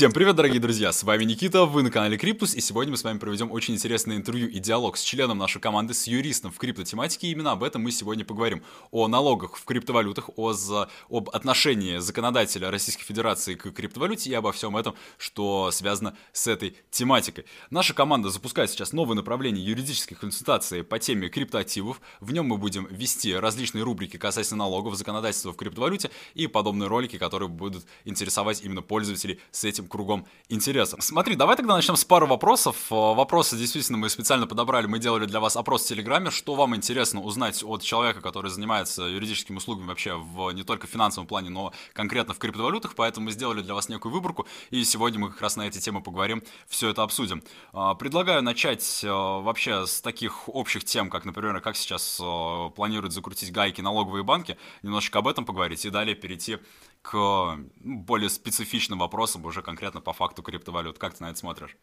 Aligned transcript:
Всем 0.00 0.12
привет, 0.12 0.34
дорогие 0.34 0.60
друзья! 0.60 0.92
С 0.92 1.02
вами 1.02 1.24
Никита, 1.24 1.66
вы 1.66 1.82
на 1.82 1.90
канале 1.90 2.16
Криптус, 2.16 2.54
и 2.54 2.62
сегодня 2.62 2.92
мы 2.92 2.96
с 2.96 3.04
вами 3.04 3.18
проведем 3.18 3.52
очень 3.52 3.74
интересное 3.74 4.16
интервью 4.16 4.48
и 4.48 4.58
диалог 4.58 4.96
с 4.96 5.02
членом 5.02 5.36
нашей 5.36 5.60
команды, 5.60 5.92
с 5.92 6.06
юристом 6.06 6.50
в 6.50 6.56
криптотематике, 6.56 7.26
и 7.26 7.32
именно 7.32 7.52
об 7.52 7.62
этом 7.62 7.82
мы 7.82 7.90
сегодня 7.90 8.24
поговорим. 8.24 8.62
О 8.92 9.08
налогах 9.08 9.56
в 9.56 9.64
криптовалютах, 9.66 10.30
о, 10.36 10.54
за, 10.54 10.88
об 11.10 11.28
отношении 11.28 11.98
законодателя 11.98 12.70
Российской 12.70 13.04
Федерации 13.04 13.56
к 13.56 13.70
криптовалюте 13.72 14.30
и 14.30 14.32
обо 14.32 14.52
всем 14.52 14.74
этом, 14.74 14.94
что 15.18 15.70
связано 15.70 16.16
с 16.32 16.46
этой 16.46 16.78
тематикой. 16.90 17.44
Наша 17.68 17.92
команда 17.92 18.30
запускает 18.30 18.70
сейчас 18.70 18.94
новое 18.94 19.16
направление 19.16 19.62
юридической 19.62 20.14
консультации 20.14 20.80
по 20.80 20.98
теме 20.98 21.28
криптоактивов. 21.28 22.00
В 22.20 22.32
нем 22.32 22.46
мы 22.46 22.56
будем 22.56 22.86
вести 22.86 23.34
различные 23.34 23.84
рубрики 23.84 24.16
касательно 24.16 24.60
налогов, 24.60 24.94
законодательства 24.94 25.52
в 25.52 25.56
криптовалюте 25.56 26.10
и 26.32 26.46
подобные 26.46 26.88
ролики, 26.88 27.18
которые 27.18 27.50
будут 27.50 27.84
интересовать 28.06 28.64
именно 28.64 28.80
пользователей 28.80 29.40
с 29.50 29.64
этим 29.64 29.89
кругом 29.90 30.26
интересов. 30.48 31.02
Смотри, 31.02 31.36
давай 31.36 31.56
тогда 31.56 31.74
начнем 31.74 31.96
с 31.96 32.04
пары 32.04 32.26
вопросов. 32.26 32.76
Э, 32.90 32.94
вопросы 32.94 33.56
действительно 33.56 33.98
мы 33.98 34.08
специально 34.08 34.46
подобрали, 34.46 34.86
мы 34.86 34.98
делали 34.98 35.26
для 35.26 35.40
вас 35.40 35.56
опрос 35.56 35.84
в 35.84 35.88
Телеграме. 35.88 36.30
Что 36.30 36.54
вам 36.54 36.74
интересно 36.74 37.20
узнать 37.20 37.62
от 37.62 37.82
человека, 37.82 38.20
который 38.20 38.50
занимается 38.50 39.02
юридическими 39.02 39.58
услугами 39.58 39.88
вообще 39.88 40.14
в 40.14 40.52
не 40.52 40.62
только 40.62 40.86
финансовом 40.86 41.26
плане, 41.26 41.50
но 41.50 41.72
конкретно 41.92 42.32
в 42.32 42.38
криптовалютах, 42.38 42.94
поэтому 42.94 43.26
мы 43.26 43.32
сделали 43.32 43.60
для 43.60 43.74
вас 43.74 43.88
некую 43.88 44.12
выборку, 44.12 44.46
и 44.70 44.82
сегодня 44.84 45.20
мы 45.20 45.30
как 45.30 45.42
раз 45.42 45.56
на 45.56 45.66
эти 45.66 45.78
темы 45.78 46.00
поговорим, 46.02 46.42
все 46.68 46.88
это 46.88 47.02
обсудим. 47.02 47.42
Э, 47.72 47.94
предлагаю 47.98 48.42
начать 48.42 49.04
э, 49.04 49.08
вообще 49.08 49.86
с 49.86 50.00
таких 50.00 50.48
общих 50.48 50.84
тем, 50.84 51.10
как, 51.10 51.24
например, 51.24 51.60
как 51.60 51.76
сейчас 51.76 52.20
планируют 52.76 53.12
закрутить 53.12 53.52
гайки 53.52 53.80
налоговые 53.80 54.22
банки, 54.22 54.56
немножечко 54.82 55.18
об 55.18 55.28
этом 55.28 55.44
поговорить, 55.44 55.84
и 55.84 55.90
далее 55.90 56.14
перейти 56.14 56.58
к 57.02 57.14
ну, 57.14 57.98
более 57.98 58.30
специфичным 58.30 58.98
вопросам 58.98 59.44
уже 59.44 59.62
конкретно 59.62 60.00
по 60.00 60.12
факту 60.12 60.42
криптовалют. 60.42 60.98
Как 60.98 61.14
ты 61.14 61.22
на 61.22 61.30
это 61.30 61.38
смотришь? 61.38 61.76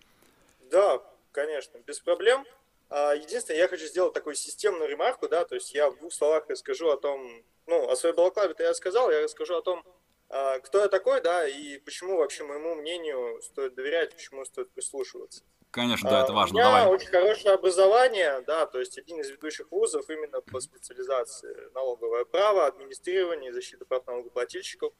Да, 0.71 1.01
конечно, 1.31 1.79
без 1.79 1.99
проблем. 1.99 2.45
А, 2.89 3.13
единственное, 3.13 3.59
я 3.59 3.67
хочу 3.67 3.85
сделать 3.85 4.13
такую 4.13 4.35
системную 4.35 4.89
ремарку, 4.89 5.27
да, 5.27 5.43
то 5.45 5.55
есть 5.55 5.73
я 5.73 5.89
в 5.89 5.97
двух 5.97 6.13
словах 6.13 6.47
расскажу 6.47 6.89
о 6.89 6.97
том, 6.97 7.43
ну, 7.65 7.89
о 7.89 7.95
своей 7.95 8.15
балаклаве-то 8.15 8.63
я 8.63 8.73
сказал, 8.73 9.11
я 9.11 9.21
расскажу 9.21 9.55
о 9.55 9.61
том, 9.61 9.83
а, 10.29 10.59
кто 10.59 10.79
я 10.79 10.87
такой, 10.87 11.21
да, 11.21 11.47
и 11.47 11.79
почему 11.79 12.17
вообще 12.17 12.43
моему 12.43 12.75
мнению 12.75 13.41
стоит 13.41 13.75
доверять, 13.75 14.15
почему 14.15 14.45
стоит 14.45 14.71
прислушиваться. 14.71 15.43
Конечно, 15.77 16.09
да, 16.09 16.23
это 16.23 16.31
а, 16.31 16.35
важно. 16.35 16.55
У 16.55 16.57
меня 16.59 16.71
Давай. 16.71 16.87
очень 16.87 17.09
хорошее 17.09 17.53
образование, 17.53 18.41
да, 18.47 18.65
то 18.65 18.79
есть 18.79 18.97
один 18.97 19.21
из 19.21 19.29
ведущих 19.29 19.69
вузов 19.69 20.09
именно 20.09 20.41
по 20.41 20.59
специализации 20.59 21.55
налоговое 21.75 22.25
право, 22.25 22.65
администрирование 22.65 23.53
защита 23.53 23.85
прав 23.85 24.07
налогоплательщиков. 24.07 24.91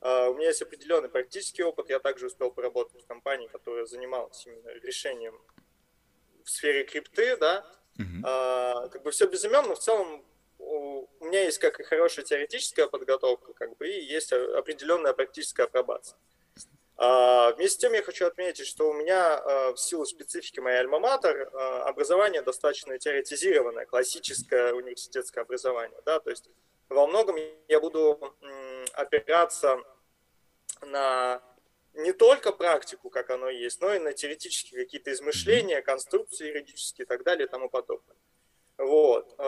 А, 0.00 0.28
у 0.28 0.34
меня 0.34 0.46
есть 0.46 0.62
определенный 0.62 1.08
практический 1.08 1.64
опыт. 1.64 1.90
Я 1.90 1.98
также 1.98 2.26
успел 2.26 2.52
поработать 2.52 3.02
в 3.02 3.06
компании, 3.08 3.48
которая 3.48 3.86
занималась 3.86 4.46
именно 4.46 4.68
решением 4.84 5.36
в 6.44 6.48
сфере 6.48 6.84
крипты, 6.84 7.36
да. 7.36 7.66
Uh-huh. 7.98 8.90
Как 8.90 9.02
бы 9.02 9.10
все 9.10 9.26
без 9.26 9.44
имен, 9.44 9.66
но 9.66 9.74
в 9.74 9.80
целом 9.80 10.24
у 10.58 11.08
меня 11.24 11.42
есть 11.42 11.58
как 11.58 11.80
и 11.80 11.82
хорошая 11.82 12.24
теоретическая 12.24 12.86
подготовка, 12.86 13.52
как 13.52 13.76
бы, 13.78 13.88
и 13.88 14.04
есть 14.04 14.32
определенная 14.32 15.12
практическая 15.12 15.64
апробация. 15.64 16.16
А, 16.96 17.52
вместе 17.52 17.74
с 17.74 17.76
тем 17.78 17.92
я 17.92 18.02
хочу 18.02 18.26
отметить, 18.26 18.66
что 18.66 18.88
у 18.88 18.92
меня 18.92 19.36
а, 19.36 19.72
в 19.72 19.78
силу 19.78 20.04
специфики 20.04 20.60
моей 20.60 20.78
альма-матер 20.78 21.50
а, 21.52 21.84
образование 21.88 22.42
достаточно 22.42 22.98
теоретизированное, 22.98 23.84
классическое 23.84 24.72
университетское 24.72 25.42
образование. 25.42 25.98
Да? 26.06 26.20
То 26.20 26.30
есть 26.30 26.48
во 26.88 27.06
многом 27.06 27.36
я 27.68 27.80
буду 27.80 28.36
опираться 28.92 29.78
на 30.82 31.42
не 31.94 32.12
только 32.12 32.52
практику, 32.52 33.10
как 33.10 33.30
оно 33.30 33.48
есть, 33.48 33.80
но 33.80 33.94
и 33.94 33.98
на 33.98 34.12
теоретические 34.12 34.84
какие-то 34.84 35.12
измышления, 35.12 35.82
конструкции 35.82 36.48
юридические 36.48 37.04
и 37.04 37.08
так 37.08 37.24
далее 37.24 37.46
и 37.46 37.50
тому 37.50 37.68
подобное. 37.68 38.16
Вот. 38.76 39.38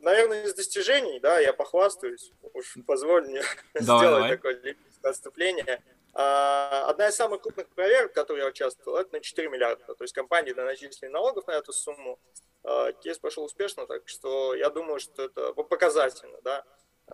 Наверное, 0.00 0.44
из 0.44 0.54
достижений, 0.54 1.18
да, 1.20 1.40
я 1.40 1.54
похвастаюсь, 1.54 2.30
уж 2.52 2.76
позволь 2.86 3.26
мне 3.26 3.42
давай, 3.74 3.98
сделать 3.98 4.22
давай. 4.22 4.30
такое 4.30 4.76
отступление. 5.02 5.82
А, 6.16 6.86
одна 6.88 7.08
из 7.08 7.16
самых 7.16 7.42
крупных 7.42 7.68
проверок, 7.70 8.12
в 8.12 8.14
которой 8.14 8.38
я 8.38 8.46
участвовал, 8.46 8.98
это 8.98 9.12
на 9.14 9.20
4 9.20 9.48
миллиарда. 9.48 9.94
То 9.94 10.04
есть 10.04 10.14
компании 10.14 10.52
доначислили 10.52 11.10
налогов 11.10 11.46
на 11.48 11.52
эту 11.52 11.72
сумму. 11.72 12.20
А, 12.62 12.92
кейс 12.92 13.18
прошел 13.18 13.44
успешно, 13.44 13.86
так 13.86 14.08
что 14.08 14.54
я 14.54 14.70
думаю, 14.70 15.00
что 15.00 15.24
это 15.24 15.52
показательно 15.52 16.40
да, 16.42 16.64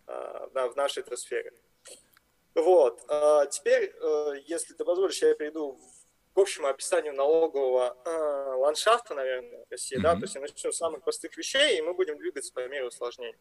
а, 0.06 0.68
в 0.68 0.76
нашей 0.76 1.02
этой 1.02 1.16
сфере. 1.16 1.52
Вот. 2.54 3.00
Теперь, 3.52 3.94
э, 3.94 4.32
если 4.44 4.74
ты 4.74 4.84
позволишь, 4.84 5.22
я 5.22 5.32
перейду 5.34 5.78
к 6.34 6.38
общему 6.38 6.66
описанию 6.66 7.14
налогового 7.14 7.96
ландшафта, 8.56 9.14
наверное, 9.14 9.64
России. 9.70 9.96
Mm-hmm. 9.96 10.02
Да? 10.02 10.14
То 10.16 10.22
есть 10.22 10.34
я 10.34 10.40
начну 10.40 10.72
с 10.72 10.76
самых 10.76 11.04
простых 11.04 11.36
вещей, 11.36 11.78
и 11.78 11.82
мы 11.82 11.94
будем 11.94 12.18
двигаться 12.18 12.52
по 12.52 12.66
мере 12.66 12.86
усложнений. 12.88 13.36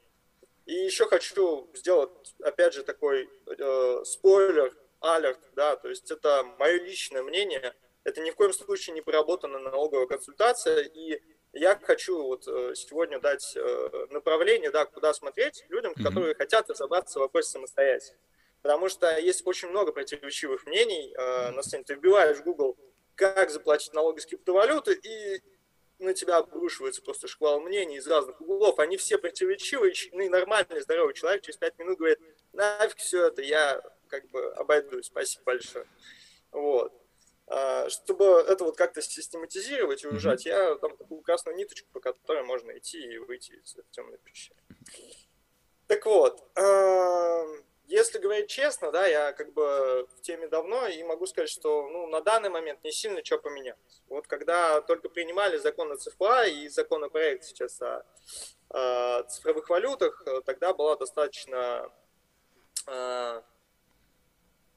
И 0.68 0.74
еще 0.74 1.08
хочу 1.08 1.68
сделать, 1.74 2.12
опять 2.44 2.76
же, 2.76 2.84
такой 2.84 3.28
э, 3.48 4.04
спойлер 4.06 4.78
алерт, 5.02 5.40
да, 5.56 5.76
то 5.76 5.90
есть 5.90 6.12
это 6.12 6.44
мое 6.58 6.82
личное 6.82 7.24
мнение, 7.24 7.76
это 8.04 8.22
ни 8.22 8.32
в 8.32 8.36
коем 8.36 8.54
случае 8.54 8.94
не 8.94 9.02
проработанная 9.02 9.60
налоговая 9.60 10.08
консультация, 10.08 10.82
и 10.82 11.22
я 11.54 11.80
хочу 11.82 12.22
вот 12.24 12.48
э, 12.48 12.74
сегодня 12.76 13.20
дать 13.20 13.56
э, 13.56 14.06
направление, 14.12 14.72
да, 14.72 14.86
куда 14.86 15.14
смотреть 15.14 15.66
людям, 15.70 15.94
mm-hmm. 15.94 16.04
которые 16.04 16.36
хотят 16.36 16.70
разобраться 16.70 17.20
в 17.20 17.24
вопросе 17.24 17.50
самостоятельно. 17.50 18.20
Потому 18.62 18.90
что 18.90 19.18
есть 19.18 19.46
очень 19.48 19.70
много 19.70 19.92
противоречивых 19.92 20.66
мнений. 20.66 21.14
Э, 21.18 21.50
на 21.52 21.64
сцене 21.64 21.84
ты 21.86 21.96
вбиваешь 21.96 22.38
в 22.38 22.44
Google, 22.44 22.78
как 23.16 23.50
заплатить 23.50 23.94
налоги 23.94 24.20
с 24.20 24.26
криптовалюты, 24.28 24.94
и 24.94 25.42
на 25.98 26.14
тебя 26.14 26.38
обрушивается 26.38 27.02
просто 27.02 27.28
шквал 27.28 27.60
мнений 27.62 27.98
из 27.98 28.08
разных 28.08 28.40
углов. 28.40 28.80
Они 28.80 28.98
все 28.98 29.18
противоречивые, 29.18 29.94
ну 30.12 30.22
и 30.22 30.30
нормальный, 30.30 30.82
здоровый 30.82 31.14
человек 31.14 31.42
через 31.42 31.58
пять 31.58 31.78
минут 31.80 31.98
говорит, 31.98 32.20
нафиг 32.54 32.98
все 32.98 33.28
это, 33.28 33.42
я 33.42 33.82
как 34.10 34.28
бы 34.30 34.52
обойдусь. 34.54 35.08
Спасибо 35.08 35.46
большое. 35.46 35.86
Вот. 36.52 36.94
А, 37.48 37.90
чтобы 37.90 38.26
это 38.48 38.64
вот 38.64 38.78
как-то 38.78 39.02
систематизировать 39.02 40.04
и 40.04 40.08
ужать, 40.08 40.46
mm-hmm. 40.46 40.50
я 40.50 40.76
там 40.76 40.96
такую 40.96 41.22
красную 41.22 41.58
ниточку, 41.58 41.90
по 41.92 42.00
которой 42.00 42.44
можно 42.44 42.78
идти 42.78 43.00
и 43.00 43.18
выйти 43.18 43.54
из 43.54 43.76
темной 43.90 44.20
пещеры. 44.20 44.60
Так 45.88 46.06
вот, 46.06 46.48
а, 46.56 47.44
если 47.88 48.20
говорить 48.20 48.52
честно, 48.52 48.92
да, 48.92 49.08
я 49.08 49.34
как 49.34 49.52
бы 49.54 50.08
в 50.16 50.22
теме 50.22 50.48
давно 50.48 50.88
и 50.88 51.02
могу 51.02 51.26
сказать, 51.26 51.50
что 51.50 51.90
ну, 51.90 52.06
на 52.06 52.22
данный 52.22 52.50
момент 52.50 52.84
не 52.84 52.92
сильно 52.92 53.26
что 53.26 53.40
поменялось. 53.40 54.04
Вот 54.10 54.28
когда 54.28 54.80
только 54.82 55.10
принимали 55.10 55.58
закон 55.58 55.92
о 55.92 55.98
ЦФА 55.98 56.44
и 56.44 56.70
законопроект 56.70 57.46
сейчас 57.46 57.82
о, 57.82 58.06
о 58.70 59.24
цифровых 59.24 59.70
валютах, 59.70 60.24
тогда 60.46 60.76
была 60.76 60.98
достаточно 60.98 61.92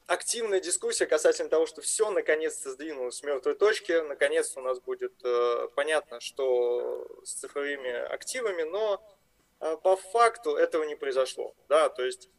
активная 0.07 0.59
дискуссия 0.59 1.05
касательно 1.05 1.49
того, 1.49 1.65
что 1.65 1.81
все 1.81 2.09
наконец-то 2.09 2.71
сдвинулось 2.71 3.17
с 3.17 3.23
мертвой 3.23 3.55
точки, 3.55 3.91
наконец-то 4.07 4.59
у 4.59 4.63
нас 4.63 4.79
будет 4.79 5.13
э, 5.23 5.67
понятно, 5.75 6.19
что 6.19 7.07
с 7.23 7.33
цифровыми 7.33 7.91
активами, 7.91 8.63
но 8.63 9.01
э, 9.59 9.77
по 9.77 9.95
факту 9.95 10.55
этого 10.55 10.83
не 10.83 10.95
произошло. 10.95 11.55
Да? 11.69 11.89
То 11.89 12.03
есть 12.03 12.29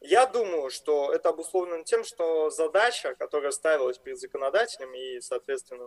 я 0.00 0.26
думаю, 0.26 0.70
что 0.70 1.12
это 1.12 1.28
обусловлено 1.28 1.84
тем, 1.84 2.04
что 2.04 2.50
задача, 2.50 3.14
которая 3.14 3.50
ставилась 3.50 3.98
перед 3.98 4.18
законодателем 4.18 4.94
и, 4.94 5.20
соответственно, 5.20 5.86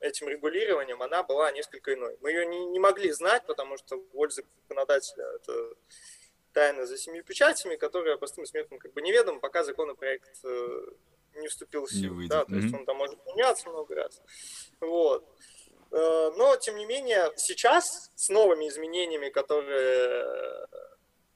этим 0.00 0.28
регулированием, 0.28 1.02
она 1.02 1.22
была 1.22 1.50
несколько 1.52 1.94
иной. 1.94 2.16
Мы 2.20 2.30
ее 2.30 2.46
не, 2.46 2.66
не 2.66 2.78
могли 2.78 3.10
знать, 3.12 3.46
потому 3.46 3.76
что 3.76 4.02
воль 4.12 4.30
законодателя 4.30 5.24
это 5.36 5.74
тайна 6.58 6.86
за 6.86 6.98
семью 6.98 7.22
печатями, 7.22 7.76
которая 7.76 8.16
простым 8.16 8.44
смертным 8.44 8.80
как 8.80 8.92
бы 8.92 9.00
неведома, 9.00 9.38
пока 9.38 9.62
законопроект 9.62 10.28
э, 10.44 10.86
не 11.36 11.46
вступил 11.46 11.86
в 11.86 11.90
силу. 11.90 12.26
Да, 12.26 12.44
то 12.44 12.50
mm-hmm. 12.50 12.60
есть 12.60 12.74
он 12.74 12.84
там 12.84 12.96
может 12.96 13.18
меняться 13.26 13.68
много 13.68 13.94
раз. 13.94 14.20
Вот. 14.80 15.24
Э, 15.92 16.32
но, 16.36 16.56
тем 16.56 16.76
не 16.76 16.84
менее, 16.84 17.30
сейчас 17.36 18.10
с 18.16 18.28
новыми 18.28 18.68
изменениями, 18.68 19.28
которые 19.28 20.66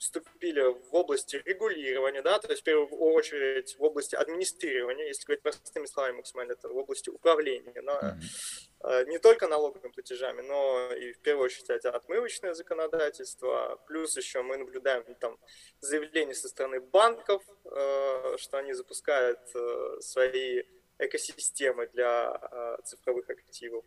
вступили 0.02 0.60
в 0.60 0.94
области 0.94 1.36
регулирования, 1.44 2.22
да, 2.22 2.38
то 2.40 2.50
есть 2.50 2.62
в 2.62 2.64
первую 2.64 2.88
очередь 2.88 3.76
в 3.78 3.82
области 3.82 4.16
администрирования, 4.16 5.06
если 5.06 5.24
говорить 5.24 5.42
простыми 5.42 5.86
словами 5.86 6.16
максимально, 6.16 6.52
это 6.52 6.68
в 6.68 6.76
области 6.76 7.08
управления, 7.08 7.80
но 7.82 7.92
mm-hmm. 7.92 9.06
не 9.06 9.18
только 9.18 9.46
налоговыми 9.46 9.92
платежами, 9.92 10.42
но 10.42 10.92
и 10.92 11.12
в 11.12 11.20
первую 11.20 11.44
очередь 11.44 11.70
это 11.70 11.90
отмывочное 11.92 12.54
законодательство, 12.54 13.80
плюс 13.86 14.16
еще 14.16 14.42
мы 14.42 14.56
наблюдаем 14.56 15.04
там 15.20 15.38
заявления 15.80 16.34
со 16.34 16.48
стороны 16.48 16.80
банков, 16.80 17.42
э, 17.64 18.36
что 18.38 18.58
они 18.58 18.72
запускают 18.72 19.40
э, 19.54 20.00
свои 20.00 20.64
экосистемы 20.98 21.86
для 21.88 22.78
цифровых 22.84 23.30
активов. 23.30 23.84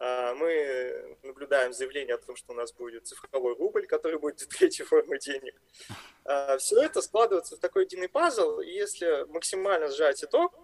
Мы 0.00 1.16
наблюдаем 1.22 1.72
заявление 1.72 2.14
о 2.14 2.18
том, 2.18 2.36
что 2.36 2.52
у 2.52 2.56
нас 2.56 2.72
будет 2.72 3.06
цифровой 3.06 3.54
рубль, 3.54 3.86
который 3.86 4.18
будет 4.18 4.48
третьей 4.48 4.84
формой 4.84 5.18
денег. 5.18 5.60
А, 6.24 6.56
Все 6.58 6.80
это 6.82 7.02
складывается 7.02 7.56
в 7.56 7.60
такой 7.60 7.84
единый 7.84 8.08
пазл, 8.08 8.60
и 8.60 8.70
если 8.70 9.24
максимально 9.28 9.88
сжать 9.88 10.22
итог, 10.22 10.54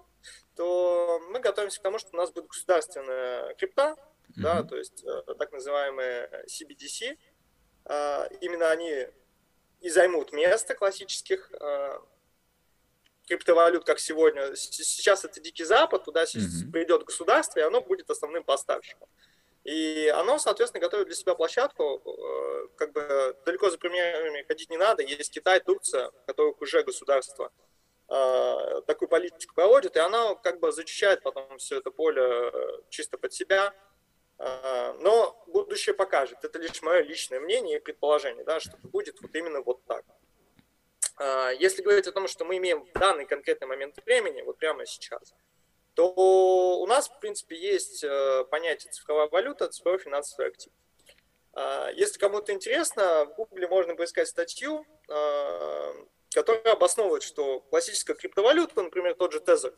то 0.56 1.20
мы 1.30 1.40
готовимся 1.40 1.80
к 1.80 1.82
тому, 1.82 1.98
что 1.98 2.10
у 2.12 2.16
нас 2.16 2.30
будет 2.30 2.46
государственная 2.46 3.54
крипта, 3.54 3.96
mm-hmm. 3.96 4.42
да, 4.42 4.62
то 4.62 4.76
есть 4.76 5.04
э, 5.04 5.34
так 5.38 5.52
называемые 5.52 6.44
CBDC. 6.46 7.18
Э, 7.86 8.28
именно 8.40 8.70
они 8.70 9.08
и 9.80 9.90
займут 9.90 10.32
место 10.32 10.74
классических 10.74 11.52
криптовалют, 13.26 13.84
как 13.84 13.98
сегодня. 13.98 14.54
Сейчас 14.54 15.24
это 15.24 15.40
Дикий 15.40 15.64
Запад, 15.64 16.04
туда 16.04 16.24
mm-hmm. 16.24 16.70
придет 16.72 17.04
государство, 17.04 17.60
и 17.60 17.62
оно 17.62 17.80
будет 17.80 18.10
основным 18.10 18.44
поставщиком. 18.44 19.08
И 19.64 20.12
оно, 20.14 20.38
соответственно, 20.38 20.82
готовит 20.82 21.06
для 21.06 21.16
себя 21.16 21.34
площадку, 21.34 22.02
э, 22.04 22.68
как 22.76 22.92
бы 22.92 23.34
далеко 23.46 23.70
за 23.70 23.78
примерами 23.78 24.44
ходить 24.46 24.68
не 24.68 24.76
надо. 24.76 25.02
Есть 25.02 25.32
Китай, 25.32 25.58
Турция, 25.60 26.10
которых 26.26 26.60
уже 26.60 26.82
государство 26.82 27.50
э, 28.10 28.82
такую 28.86 29.08
политику 29.08 29.54
проводит, 29.54 29.96
и 29.96 30.00
она 30.00 30.34
как 30.34 30.60
бы 30.60 30.70
зачищает 30.70 31.22
потом 31.22 31.56
все 31.56 31.78
это 31.78 31.90
поле 31.90 32.22
э, 32.22 32.52
чисто 32.90 33.16
под 33.18 33.32
себя. 33.32 33.72
Но 34.36 35.44
будущее 35.46 35.94
покажет. 35.94 36.42
Это 36.42 36.58
лишь 36.58 36.82
мое 36.82 37.02
личное 37.02 37.38
мнение 37.38 37.76
и 37.76 37.80
предположение, 37.80 38.42
да, 38.44 38.58
что 38.58 38.76
будет 38.82 39.22
вот 39.22 39.32
именно 39.32 39.60
вот 39.60 39.84
так. 39.84 40.04
Если 41.58 41.82
говорить 41.82 42.08
о 42.08 42.12
том, 42.12 42.26
что 42.26 42.44
мы 42.44 42.56
имеем 42.56 42.84
в 42.84 42.92
данный 42.98 43.24
конкретный 43.24 43.68
момент 43.68 43.96
времени, 44.04 44.42
вот 44.42 44.58
прямо 44.58 44.84
сейчас, 44.84 45.32
то 45.94 46.12
у 46.80 46.86
нас, 46.86 47.08
в 47.08 47.20
принципе, 47.20 47.56
есть 47.56 48.02
э, 48.02 48.44
понятие 48.50 48.92
цифровая 48.92 49.28
валюта, 49.28 49.68
цифровой 49.68 50.00
финансовый 50.00 50.48
актив. 50.48 50.72
А, 51.52 51.90
если 51.90 52.18
кому-то 52.18 52.52
интересно, 52.52 53.26
в 53.26 53.34
Гугле 53.36 53.68
можно 53.68 53.94
поискать 53.94 54.28
статью, 54.28 54.84
а, 55.08 55.94
которая 56.32 56.74
обосновывает, 56.74 57.22
что 57.22 57.60
классическая 57.60 58.14
криптовалюта, 58.14 58.82
например, 58.82 59.14
тот 59.14 59.32
же 59.32 59.40
Тезер, 59.40 59.72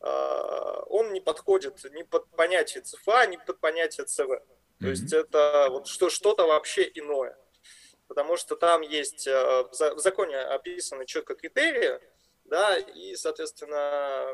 а, 0.00 0.82
он 0.88 1.12
не 1.12 1.20
подходит 1.20 1.84
ни 1.92 2.02
под 2.02 2.28
понятие 2.30 2.82
ЦФА, 2.82 3.26
ни 3.28 3.36
под 3.36 3.60
понятие 3.60 4.06
ЦВ. 4.06 4.26
То 4.26 4.86
mm-hmm. 4.86 4.90
есть 4.90 5.12
это 5.12 5.68
вот 5.70 5.86
что, 5.86 6.10
что-то 6.10 6.46
вообще 6.46 6.82
иное. 6.94 7.36
Потому 8.08 8.36
что 8.36 8.56
там 8.56 8.80
есть 8.80 9.26
э, 9.26 9.64
в 9.70 9.98
законе 9.98 10.38
описаны 10.38 11.06
четко 11.06 11.34
критерии, 11.34 12.00
да, 12.44 12.76
и, 12.76 13.14
соответственно, 13.14 14.32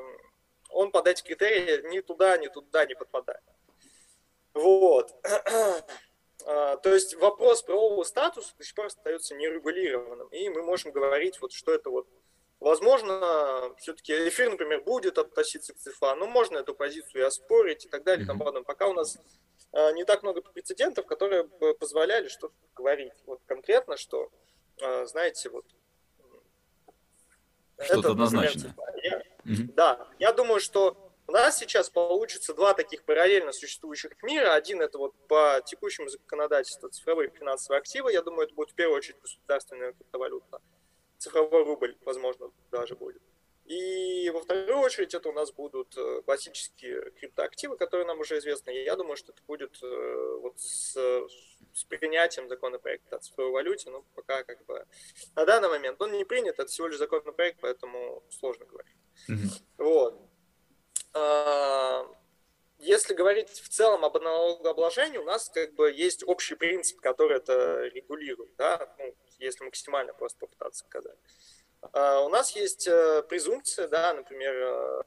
он 0.70 0.90
под 0.90 1.08
эти 1.08 1.22
критерии 1.22 1.88
ни 1.88 2.00
туда, 2.00 2.38
ни 2.38 2.46
туда 2.46 2.86
не 2.86 2.94
подпадает. 2.94 3.42
Вот. 4.54 5.14
А, 6.46 6.76
то 6.76 6.92
есть 6.92 7.14
вопрос 7.14 7.62
правового 7.62 8.02
статуса 8.04 8.52
до 8.58 8.64
сих 8.64 8.74
пор 8.74 8.86
остается 8.86 9.34
нерегулированным. 9.34 10.28
И 10.28 10.50
мы 10.50 10.62
можем 10.62 10.92
говорить, 10.92 11.40
вот, 11.40 11.52
что 11.52 11.72
это 11.72 11.88
вот 11.88 12.06
Возможно, 12.64 13.74
все-таки 13.76 14.12
эфир, 14.28 14.48
например, 14.50 14.80
будет 14.82 15.18
относиться 15.18 15.74
к 15.74 15.76
ЦИФА, 15.76 16.14
но 16.14 16.26
можно 16.26 16.56
эту 16.56 16.74
позицию 16.74 17.22
и 17.22 17.26
оспорить 17.26 17.84
и 17.84 17.88
так 17.88 18.04
далее 18.04 18.24
и 18.24 18.26
тому 18.26 18.38
подобное. 18.38 18.62
Пока 18.62 18.86
у 18.86 18.94
нас 18.94 19.18
не 19.92 20.04
так 20.04 20.22
много 20.22 20.40
прецедентов, 20.40 21.06
которые 21.06 21.44
бы 21.44 21.74
позволяли 21.74 22.28
что-то 22.28 22.54
говорить. 22.74 23.12
Вот 23.26 23.40
конкретно, 23.46 23.96
что, 23.96 24.30
а, 24.80 25.06
знаете, 25.06 25.48
вот... 25.50 25.64
Что-то 27.78 28.12
однозначное. 28.12 28.74
Я, 29.02 29.22
Mm-hmm. 29.46 29.74
Да, 29.74 30.08
я 30.18 30.32
думаю, 30.32 30.60
что 30.60 30.96
у 31.26 31.32
нас 31.32 31.58
сейчас 31.58 31.90
получится 31.90 32.54
два 32.54 32.74
таких 32.74 33.04
параллельно 33.04 33.52
существующих 33.52 34.22
мира. 34.22 34.54
Один 34.54 34.80
это 34.80 34.98
вот 34.98 35.14
по 35.28 35.60
текущему 35.64 36.08
законодательству 36.08 36.88
цифровые 36.88 37.30
финансовые 37.30 37.78
активы. 37.78 38.12
Я 38.12 38.22
думаю, 38.22 38.46
это 38.46 38.54
будет 38.54 38.70
в 38.70 38.74
первую 38.74 38.98
очередь 38.98 39.20
государственная 39.20 39.92
криптовалюта. 39.92 40.60
Цифровой 41.18 41.64
рубль, 41.64 41.96
возможно, 42.04 42.50
даже 42.70 42.94
будет. 42.94 43.22
И 43.64 44.28
во 44.30 44.40
вторую 44.42 44.78
очередь 44.78 45.14
это 45.14 45.30
у 45.30 45.32
нас 45.32 45.50
будут 45.50 45.96
э, 45.96 46.20
классические 46.22 47.10
криптоактивы, 47.12 47.78
которые 47.78 48.06
нам 48.06 48.20
уже 48.20 48.36
известны. 48.38 48.76
И 48.76 48.84
я 48.84 48.94
думаю, 48.94 49.16
что 49.16 49.32
это 49.32 49.42
будет 49.46 49.82
э, 49.82 50.38
вот 50.42 50.60
с, 50.60 50.94
с 51.72 51.84
принятием 51.84 52.48
законопроекта 52.48 53.16
о 53.16 53.18
цифровой 53.20 53.52
валюте. 53.52 53.88
Ну, 53.88 54.04
пока 54.14 54.44
как 54.44 54.64
бы 54.66 54.86
на 55.34 55.46
данный 55.46 55.70
момент 55.70 56.00
он 56.02 56.12
не 56.12 56.24
принят, 56.24 56.58
это 56.58 56.66
всего 56.66 56.88
лишь 56.88 56.98
законопроект, 56.98 57.58
поэтому 57.62 58.22
сложно 58.28 58.66
говорить. 58.66 58.96
Mm-hmm. 59.30 59.62
Вот. 59.78 60.20
А, 61.14 62.06
если 62.78 63.14
говорить 63.14 63.48
в 63.48 63.68
целом 63.70 64.04
об 64.04 64.20
налогообложении, 64.20 65.16
у 65.16 65.24
нас 65.24 65.48
как 65.48 65.74
бы 65.74 65.90
есть 65.90 66.22
общий 66.26 66.54
принцип, 66.54 67.00
который 67.00 67.38
это 67.38 67.86
регулирует, 67.86 68.54
да, 68.56 68.94
ну, 68.98 69.14
если 69.38 69.64
максимально 69.64 70.12
просто 70.12 70.40
попытаться 70.40 70.84
сказать. 70.84 71.16
А, 71.92 72.20
у 72.20 72.28
нас 72.28 72.54
есть 72.56 72.86
э, 72.86 73.22
презумпция, 73.28 73.88
да, 73.88 74.14
например, 74.14 74.54
э, 74.54 75.02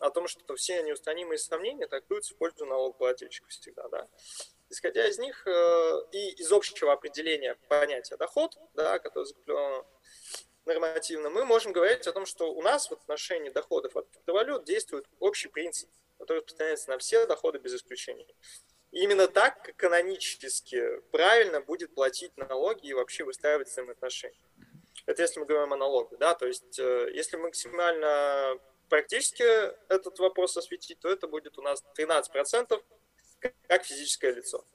о 0.00 0.10
том, 0.10 0.26
что 0.26 0.54
все 0.56 0.82
неустранимые 0.82 1.38
сомнения 1.38 1.86
трактуются 1.86 2.34
в 2.34 2.38
пользу 2.38 2.66
налогоплательщика 2.66 3.48
всегда, 3.48 3.88
да. 3.88 4.08
Исходя 4.70 5.06
из 5.06 5.18
них 5.18 5.46
э, 5.46 6.02
и 6.12 6.30
из 6.32 6.52
общего 6.52 6.92
определения 6.92 7.56
понятия 7.68 8.16
доход, 8.16 8.56
да, 8.74 8.98
которое 8.98 9.26
закреплено 9.26 9.86
нормативно, 10.66 11.30
мы 11.30 11.44
можем 11.44 11.72
говорить 11.72 12.06
о 12.06 12.12
том, 12.12 12.26
что 12.26 12.52
у 12.52 12.62
нас 12.62 12.88
в 12.90 12.92
отношении 12.92 13.50
доходов 13.50 13.96
от 13.96 14.08
криптовалют 14.10 14.64
действует 14.64 15.06
общий 15.20 15.48
принцип, 15.48 15.88
который 16.18 16.38
распространяется 16.38 16.90
на 16.90 16.98
все 16.98 17.26
доходы 17.26 17.58
без 17.58 17.74
исключения. 17.74 18.26
И 18.90 19.02
именно 19.02 19.28
так 19.28 19.74
канонически 19.76 21.00
правильно 21.10 21.60
будет 21.60 21.94
платить 21.94 22.36
налоги 22.36 22.88
и 22.88 22.94
вообще 22.94 23.24
выстраивать 23.24 23.68
взаимоотношения. 23.68 24.38
Это 25.08 25.22
если 25.22 25.40
мы 25.40 25.46
говорим 25.46 25.72
о 25.72 25.76
налогах, 25.76 26.18
да, 26.18 26.34
то 26.34 26.46
есть 26.46 26.78
э, 26.78 27.10
если 27.14 27.38
максимально 27.38 28.58
практически 28.90 29.42
этот 29.90 30.18
вопрос 30.18 30.54
осветить, 30.58 31.00
то 31.00 31.08
это 31.08 31.26
будет 31.26 31.56
у 31.56 31.62
нас 31.62 31.82
13% 31.96 32.78
как 33.68 33.84
физическое 33.84 34.32
лицо. 34.32 34.66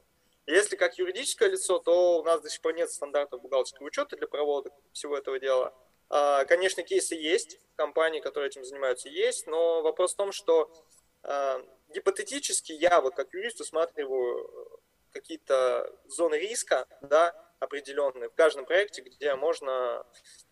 Если 0.48 0.76
как 0.76 0.98
юридическое 0.98 1.50
лицо, 1.50 1.78
то 1.78 2.20
у 2.20 2.24
нас 2.24 2.42
до 2.42 2.50
сих 2.50 2.62
пор 2.62 2.74
нет 2.74 2.90
стандартов 2.90 3.44
бухгалтерского 3.44 3.86
учета 3.86 4.16
для 4.16 4.26
проводок 4.26 4.74
всего 4.92 5.16
этого 5.16 5.40
дела. 5.40 5.72
А, 6.10 6.46
конечно, 6.46 6.82
кейсы 6.82 7.14
есть, 7.14 7.60
компании, 7.76 8.20
которые 8.20 8.48
этим 8.48 8.66
занимаются, 8.66 9.10
есть, 9.10 9.46
но 9.46 9.84
вопрос 9.84 10.14
в 10.14 10.18
том, 10.18 10.32
что 10.32 10.74
а, 11.22 11.62
гипотетически 11.94 12.72
я 12.72 13.02
вот 13.02 13.14
как 13.14 13.32
юрист 13.36 13.62
усматриваю 13.62 14.82
какие-то 15.12 15.96
зоны 16.08 16.40
риска, 16.40 16.88
да, 17.02 17.36
определенные 17.64 18.30
в 18.30 18.36
каждом 18.36 18.66
проекте, 18.66 19.02
где 19.02 19.36
можно 19.36 20.06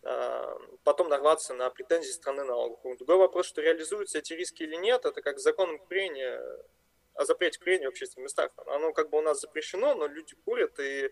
э, 0.04 0.56
потом 0.84 1.10
нарваться 1.10 1.54
на 1.54 1.70
претензии 1.70 2.12
страны 2.12 2.44
налоговых. 2.44 2.98
Другой 2.98 3.18
вопрос, 3.18 3.48
что 3.48 3.62
реализуются 3.62 4.20
эти 4.20 4.34
риски 4.34 4.64
или 4.64 4.76
нет, 4.76 5.06
это 5.06 5.22
как 5.22 5.40
законом 5.40 5.80
курения 5.80 6.42
о 7.14 7.26
запрете 7.26 7.60
курения 7.60 7.88
в 7.88 7.90
общественных 7.90 8.26
местах. 8.26 8.52
Оно 8.68 8.94
как 8.94 9.10
бы 9.10 9.18
у 9.18 9.22
нас 9.22 9.42
запрещено, 9.42 9.94
но 9.96 10.08
люди 10.08 10.36
курят, 10.46 10.80
и 10.80 11.12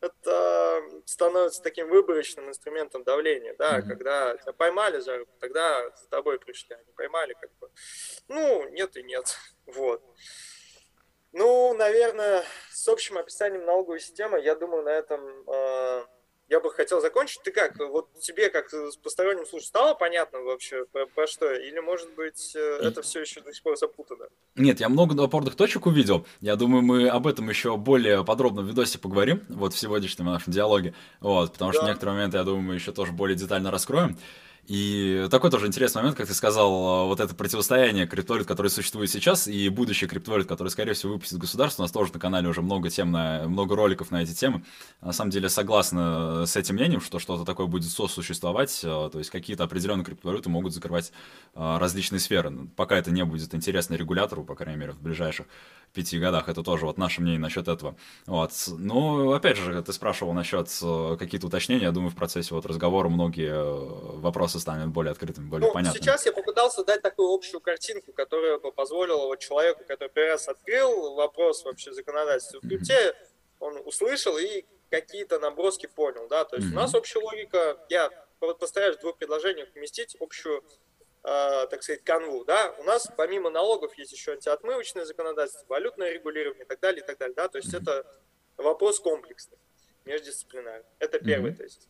это 0.00 0.82
становится 1.06 1.62
таким 1.62 1.88
выборочным 1.88 2.48
инструментом 2.48 3.02
давления, 3.02 3.54
да, 3.58 3.78
mm-hmm. 3.78 3.88
когда 3.88 4.36
тебя 4.36 4.52
поймали 4.52 4.98
за 4.98 5.18
руку, 5.18 5.32
тогда 5.40 5.90
за 5.96 6.08
тобой 6.08 6.38
пришли, 6.38 6.74
они 6.74 6.92
поймали, 6.92 7.34
как 7.40 7.50
бы, 7.58 7.70
ну, 8.28 8.68
нет 8.70 8.96
и 8.96 9.02
нет, 9.02 9.36
вот. 9.66 10.02
Ну, 11.38 11.74
наверное, 11.74 12.44
с 12.72 12.88
общим 12.88 13.18
описанием 13.18 13.66
налоговой 13.66 14.00
системы, 14.00 14.40
я 14.40 14.54
думаю, 14.54 14.82
на 14.84 14.88
этом 14.88 15.20
э, 15.46 16.04
я 16.48 16.60
бы 16.60 16.70
хотел 16.70 17.02
закончить. 17.02 17.42
Ты 17.42 17.50
как, 17.50 17.78
вот 17.78 18.08
тебе 18.20 18.48
как 18.48 18.70
посторонним 19.02 19.44
слушать 19.44 19.68
стало 19.68 19.92
понятно 19.92 20.40
вообще 20.40 20.86
про, 20.86 21.04
про 21.04 21.26
что? 21.26 21.52
Или, 21.52 21.78
может 21.80 22.14
быть, 22.14 22.56
э, 22.56 22.78
это 22.80 23.02
все 23.02 23.20
еще 23.20 23.42
до 23.42 23.52
сих 23.52 23.62
пор 23.62 23.76
запутано? 23.76 24.28
Нет, 24.54 24.80
я 24.80 24.88
много 24.88 25.22
опорных 25.22 25.56
точек 25.56 25.84
увидел. 25.84 26.26
Я 26.40 26.56
думаю, 26.56 26.80
мы 26.80 27.06
об 27.06 27.26
этом 27.26 27.50
еще 27.50 27.76
более 27.76 28.24
подробно 28.24 28.62
в 28.62 28.66
видосе 28.66 28.98
поговорим, 28.98 29.44
вот 29.50 29.74
в 29.74 29.78
сегодняшнем 29.78 30.24
нашем 30.24 30.54
диалоге. 30.54 30.94
Вот, 31.20 31.52
потому 31.52 31.72
да. 31.72 31.78
что 31.78 31.86
некоторые 31.86 32.14
моменты, 32.14 32.38
я 32.38 32.44
думаю, 32.44 32.62
мы 32.62 32.74
еще 32.76 32.92
тоже 32.92 33.12
более 33.12 33.36
детально 33.36 33.70
раскроем. 33.70 34.18
И 34.66 35.28
такой 35.30 35.50
тоже 35.50 35.66
интересный 35.66 36.00
момент, 36.00 36.16
как 36.16 36.26
ты 36.26 36.34
сказал, 36.34 37.06
вот 37.06 37.20
это 37.20 37.34
противостояние 37.34 38.06
криптовалют, 38.06 38.48
которое 38.48 38.68
существует 38.68 39.10
сейчас, 39.10 39.46
и 39.46 39.68
будущее 39.68 40.08
криптовалют, 40.08 40.48
которое, 40.48 40.70
скорее 40.70 40.94
всего, 40.94 41.12
выпустит 41.12 41.38
государство. 41.38 41.82
У 41.82 41.84
нас 41.84 41.92
тоже 41.92 42.12
на 42.12 42.18
канале 42.18 42.48
уже 42.48 42.62
много 42.62 42.90
тем, 42.90 43.12
на, 43.12 43.46
много 43.46 43.76
роликов 43.76 44.10
на 44.10 44.22
эти 44.22 44.34
темы. 44.34 44.64
На 45.00 45.12
самом 45.12 45.30
деле, 45.30 45.48
согласна 45.48 46.46
с 46.46 46.56
этим 46.56 46.74
мнением, 46.74 47.00
что 47.00 47.20
что-то 47.20 47.44
такое 47.44 47.66
будет 47.66 47.90
сосуществовать, 47.90 48.80
э, 48.82 49.10
то 49.12 49.18
есть 49.18 49.30
какие-то 49.30 49.62
определенные 49.64 50.04
криптовалюты 50.04 50.48
могут 50.48 50.74
закрывать 50.74 51.12
э, 51.54 51.76
различные 51.78 52.18
сферы. 52.18 52.52
Пока 52.74 52.96
это 52.96 53.12
не 53.12 53.24
будет 53.24 53.54
интересно 53.54 53.94
регулятору, 53.94 54.42
по 54.42 54.56
крайней 54.56 54.80
мере, 54.80 54.92
в 54.92 55.00
ближайших 55.00 55.46
пяти 55.92 56.18
годах. 56.18 56.48
Это 56.48 56.62
тоже 56.62 56.86
вот 56.86 56.98
наше 56.98 57.20
мнение 57.20 57.40
насчет 57.40 57.68
этого. 57.68 57.96
Вот. 58.26 58.52
Но, 58.68 59.32
опять 59.32 59.56
же, 59.56 59.82
ты 59.82 59.92
спрашивал 59.92 60.32
насчет 60.32 60.68
э, 60.82 61.16
какие-то 61.18 61.46
уточнения. 61.46 61.84
Я 61.84 61.92
думаю, 61.92 62.10
в 62.10 62.16
процессе 62.16 62.54
вот 62.54 62.66
разговора 62.66 63.08
многие 63.08 63.50
э, 63.50 64.18
вопросы 64.18 64.58
станут 64.60 64.88
более 64.88 65.12
открытыми, 65.12 65.48
более 65.48 65.68
ну, 65.68 65.74
понятными. 65.74 66.02
Сейчас 66.02 66.26
я 66.26 66.32
попытался 66.32 66.84
дать 66.84 67.02
такую 67.02 67.32
общую 67.32 67.60
картинку, 67.60 68.12
которая 68.12 68.58
бы 68.58 68.72
позволила 68.72 69.26
вот 69.26 69.38
человеку, 69.38 69.84
который 69.86 70.10
первый 70.10 70.32
раз 70.32 70.48
открыл 70.48 71.14
вопрос 71.14 71.64
вообще 71.64 71.92
законодательства 71.92 72.58
в 72.58 72.68
крипте, 72.68 72.94
mm-hmm. 72.94 73.56
он 73.60 73.82
услышал 73.84 74.36
и 74.36 74.64
какие-то 74.90 75.38
наброски 75.38 75.86
понял, 75.86 76.28
да, 76.28 76.44
то 76.44 76.56
есть 76.56 76.68
mm-hmm. 76.68 76.72
у 76.72 76.76
нас 76.76 76.94
общая 76.94 77.18
логика, 77.18 77.76
я 77.88 78.10
постараюсь 78.60 78.96
в 78.96 79.00
двух 79.00 79.16
предложениях 79.16 79.68
вместить 79.74 80.16
общую 80.20 80.62
так 81.26 81.82
сказать, 81.82 82.04
канву, 82.04 82.44
да, 82.44 82.72
у 82.78 82.84
нас 82.84 83.10
помимо 83.16 83.50
налогов 83.50 83.98
есть 83.98 84.12
еще 84.12 84.32
антиотмывочное 84.32 85.04
законодательство, 85.04 85.66
валютное 85.66 86.12
регулирование 86.12 86.64
и 86.64 86.68
так 86.68 86.78
далее, 86.78 87.02
и 87.02 87.06
так 87.06 87.18
далее, 87.18 87.34
да, 87.34 87.48
то 87.48 87.58
есть 87.58 87.74
это 87.74 88.06
вопрос 88.56 89.00
комплексный, 89.00 89.58
междисциплинарный. 90.04 90.86
Это 91.00 91.18
первый 91.18 91.50
mm-hmm. 91.50 91.56
тезис. 91.56 91.88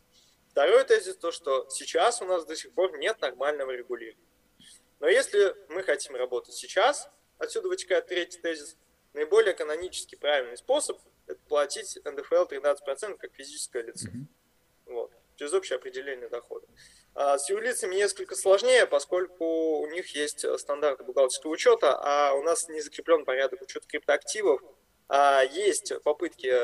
Второй 0.49 0.85
тезис 0.85 1.17
то, 1.17 1.33
что 1.33 1.69
сейчас 1.69 2.23
у 2.23 2.25
нас 2.25 2.47
до 2.47 2.57
сих 2.57 2.73
пор 2.73 2.97
нет 2.97 3.21
нормального 3.21 3.73
регулирования. 3.73 4.25
Но 5.01 5.07
если 5.07 5.55
мы 5.69 5.83
хотим 5.83 6.17
работать 6.17 6.55
сейчас, 6.55 7.11
отсюда 7.37 7.69
вытекает 7.69 8.07
третий 8.07 8.41
тезис, 8.41 8.79
наиболее 9.13 9.53
канонически 9.53 10.15
правильный 10.15 10.57
способ– 10.57 10.99
это 11.27 11.39
платить 11.47 11.99
НДФЛ 12.03 12.47
13% 12.47 13.19
как 13.19 13.35
физическое 13.35 13.83
лицо. 13.83 14.09
Mm-hmm. 14.09 14.93
Вот, 14.95 15.13
через 15.35 15.53
общее 15.53 15.77
определение 15.77 16.31
дохода. 16.31 16.67
А 17.19 17.39
с 17.39 17.49
юрлицами 17.49 17.95
несколько 17.95 18.37
сложнее, 18.37 18.87
поскольку 18.87 19.79
у 19.79 19.87
них 19.87 20.15
есть 20.15 20.45
стандарты 20.61 21.03
бухгалтерского 21.03 21.51
учета, 21.51 21.99
а 21.99 22.35
у 22.35 22.43
нас 22.43 22.69
не 22.69 22.83
закреплен 22.83 23.25
порядок 23.25 23.63
учета 23.63 23.89
криптоактивов. 23.89 24.61
А 25.09 25.41
есть 25.41 25.95
попытки 26.03 26.55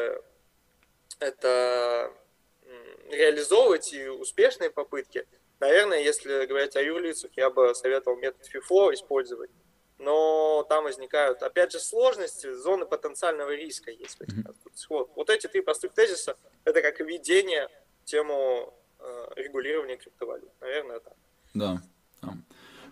это 1.21 2.13
реализовывать 3.09 3.95
и 3.95 4.07
успешные 4.09 4.69
попытки. 4.69 5.27
Наверное, 5.59 6.03
если 6.03 6.45
говорить 6.45 6.77
о 6.77 6.83
юрлицах, 6.83 7.31
я 7.35 7.49
бы 7.49 7.75
советовал 7.75 8.19
метод 8.19 8.47
FIFO 8.55 8.93
использовать. 8.93 9.51
Но 9.97 10.67
там 10.69 10.85
возникают, 10.85 11.43
опять 11.43 11.73
же, 11.73 11.81
сложности, 11.81 12.53
зоны 12.53 12.85
потенциального 12.85 13.55
риска 13.55 13.91
есть. 13.91 14.21
Mm-hmm. 14.21 14.55
Вот, 14.91 15.13
вот 15.17 15.31
эти 15.31 15.47
три 15.47 15.63
простых 15.63 15.95
тезиса, 15.95 16.37
это 16.65 16.83
как 16.83 17.01
введение 17.01 17.71
в 18.03 18.05
тему 18.05 18.75
Э, 18.75 18.82
регулирования 19.37 19.97
криптовалют. 19.97 20.51
Наверное, 20.61 21.01
так. 21.01 21.15
Да. 21.55 21.83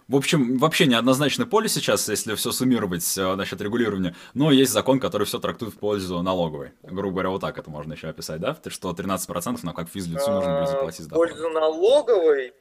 В 0.09 0.17
общем, 0.17 0.59
вообще 0.59 0.87
неоднозначное 0.87 1.47
поле 1.47 1.69
сейчас, 1.69 2.09
если 2.09 2.35
все 2.35 2.51
суммировать 2.51 3.17
э, 3.17 3.35
насчет 3.37 3.61
регулирования, 3.61 4.17
но 4.35 4.51
есть 4.51 4.73
закон, 4.73 4.99
который 4.99 5.25
все 5.25 5.39
трактует 5.39 5.73
в 5.73 5.79
пользу 5.79 6.21
налоговой. 6.21 6.73
Грубо 6.83 7.13
говоря, 7.13 7.29
вот 7.31 7.43
так 7.43 7.57
это 7.57 7.71
можно 7.71 7.93
еще 7.93 8.09
описать, 8.09 8.41
да? 8.41 8.59
Что 8.67 8.91
13% 8.91 9.61
нам 9.63 9.73
как 9.73 9.89
физлицу 9.89 10.33
нужно 10.33 10.59
будет 10.59 10.69
заплатить. 10.69 11.07
В 11.07 11.11
пользу 11.11 11.49
налоговой 11.51 12.55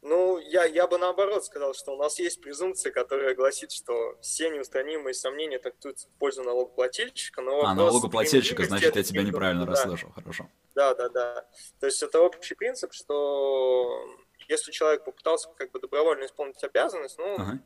ну, 0.00 0.38
я, 0.38 0.64
я 0.64 0.86
бы 0.86 0.96
наоборот 0.96 1.44
сказал, 1.44 1.74
что 1.74 1.92
у 1.92 1.96
нас 1.96 2.18
есть 2.18 2.40
презумпция, 2.40 2.92
которая 2.92 3.34
гласит, 3.34 3.72
что 3.72 4.16
все 4.20 4.48
неустранимые 4.48 5.12
сомнения 5.12 5.58
трактуются 5.58 6.06
в 6.06 6.18
пользу 6.18 6.44
налогоплательщика, 6.44 7.42
но 7.42 7.64
А, 7.64 7.74
налогоплательщика, 7.74 8.64
значит, 8.64 8.94
я 8.94 9.02
тебя 9.02 9.22
неправильно 9.22 9.66
да. 9.66 9.72
расслышал, 9.72 10.10
хорошо. 10.12 10.48
Да, 10.78 10.94
да, 10.94 11.08
да. 11.08 11.44
То 11.80 11.86
есть 11.86 12.00
это 12.04 12.20
общий 12.20 12.54
принцип, 12.54 12.92
что 12.92 14.06
если 14.46 14.70
человек 14.70 15.04
попытался 15.04 15.48
как 15.56 15.72
бы 15.72 15.80
добровольно 15.80 16.24
исполнить 16.24 16.62
обязанность, 16.62 17.18
ну, 17.18 17.34
ага. 17.34 17.58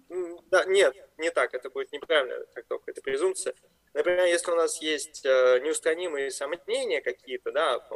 да, 0.50 0.64
нет, 0.64 0.96
не 1.18 1.30
так, 1.30 1.52
это 1.52 1.68
будет 1.68 1.92
неправильная 1.92 2.46
трактовка, 2.46 2.90
это 2.90 3.02
презумпция. 3.02 3.54
Например, 3.92 4.24
если 4.24 4.50
у 4.50 4.54
нас 4.54 4.80
есть 4.80 5.26
э, 5.26 5.60
неустранимые 5.62 6.30
сомнения 6.30 7.02
какие-то, 7.02 7.52
да, 7.52 7.86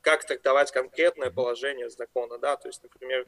как 0.00 0.24
трактовать 0.24 0.70
конкретное 0.70 1.32
положение 1.32 1.90
закона, 1.90 2.38
да, 2.38 2.56
то 2.56 2.68
есть, 2.68 2.84
например, 2.84 3.26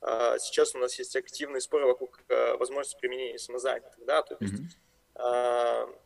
а, 0.00 0.40
сейчас 0.40 0.74
у 0.74 0.78
нас 0.78 0.98
есть 0.98 1.14
активный 1.14 1.60
спор 1.60 1.84
вокруг 1.84 2.20
э, 2.28 2.56
возможности 2.56 2.98
применения 2.98 3.38
самозанятых, 3.38 4.04
да, 4.04 4.22
то 4.22 4.36
есть 4.40 4.76
mm-hmm. 5.16 5.98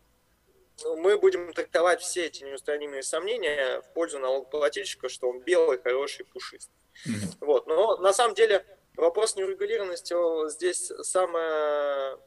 Мы 0.97 1.19
будем 1.19 1.53
трактовать 1.53 2.01
все 2.01 2.27
эти 2.27 2.45
неустранимые 2.45 3.03
сомнения 3.03 3.81
в 3.81 3.93
пользу 3.95 4.19
налогоплательщика, 4.19 5.09
что 5.09 5.29
он 5.29 5.41
белый, 5.41 5.79
хороший, 5.79 6.25
пушистый. 6.25 6.75
Mm-hmm. 7.07 7.37
Вот, 7.41 7.67
но 7.67 7.97
на 7.97 8.13
самом 8.13 8.35
деле 8.35 8.65
вопрос 8.97 9.37
неурегулированности 9.37 10.15
здесь 10.51 10.93
самое 11.03 12.19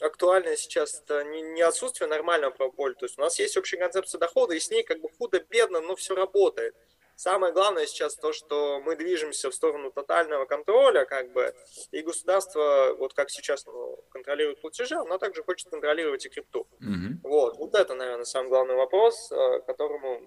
актуальное 0.00 0.56
сейчас 0.56 1.00
это 1.00 1.24
не, 1.24 1.42
не 1.42 1.62
отсутствие 1.62 2.08
нормального 2.08 2.50
правополя. 2.50 2.94
То 2.94 3.06
есть 3.06 3.18
у 3.18 3.20
нас 3.20 3.38
есть 3.38 3.56
общая 3.56 3.76
концепция 3.76 4.18
дохода, 4.18 4.54
и 4.54 4.60
с 4.60 4.70
ней 4.70 4.82
как 4.82 5.00
бы 5.00 5.08
худо-бедно, 5.18 5.80
но 5.80 5.96
все 5.96 6.14
работает. 6.14 6.74
Самое 7.16 7.52
главное 7.52 7.86
сейчас 7.86 8.16
то, 8.16 8.32
что 8.32 8.80
мы 8.80 8.96
движемся 8.96 9.50
в 9.50 9.54
сторону 9.54 9.90
тотального 9.92 10.46
контроля, 10.46 11.04
как 11.04 11.32
бы, 11.32 11.54
и 11.92 12.02
государство, 12.02 12.94
вот 12.98 13.14
как 13.14 13.30
сейчас 13.30 13.64
ну, 13.66 14.02
контролирует 14.10 14.60
платежи, 14.60 14.96
оно 14.96 15.18
также 15.18 15.42
хочет 15.44 15.70
контролировать 15.70 16.26
и 16.26 16.28
крипту. 16.28 16.66
Mm-hmm. 16.80 17.20
Вот, 17.22 17.56
вот 17.56 17.74
это, 17.74 17.94
наверное, 17.94 18.24
самый 18.24 18.48
главный 18.48 18.74
вопрос, 18.74 19.30
э, 19.30 19.60
которому 19.60 20.22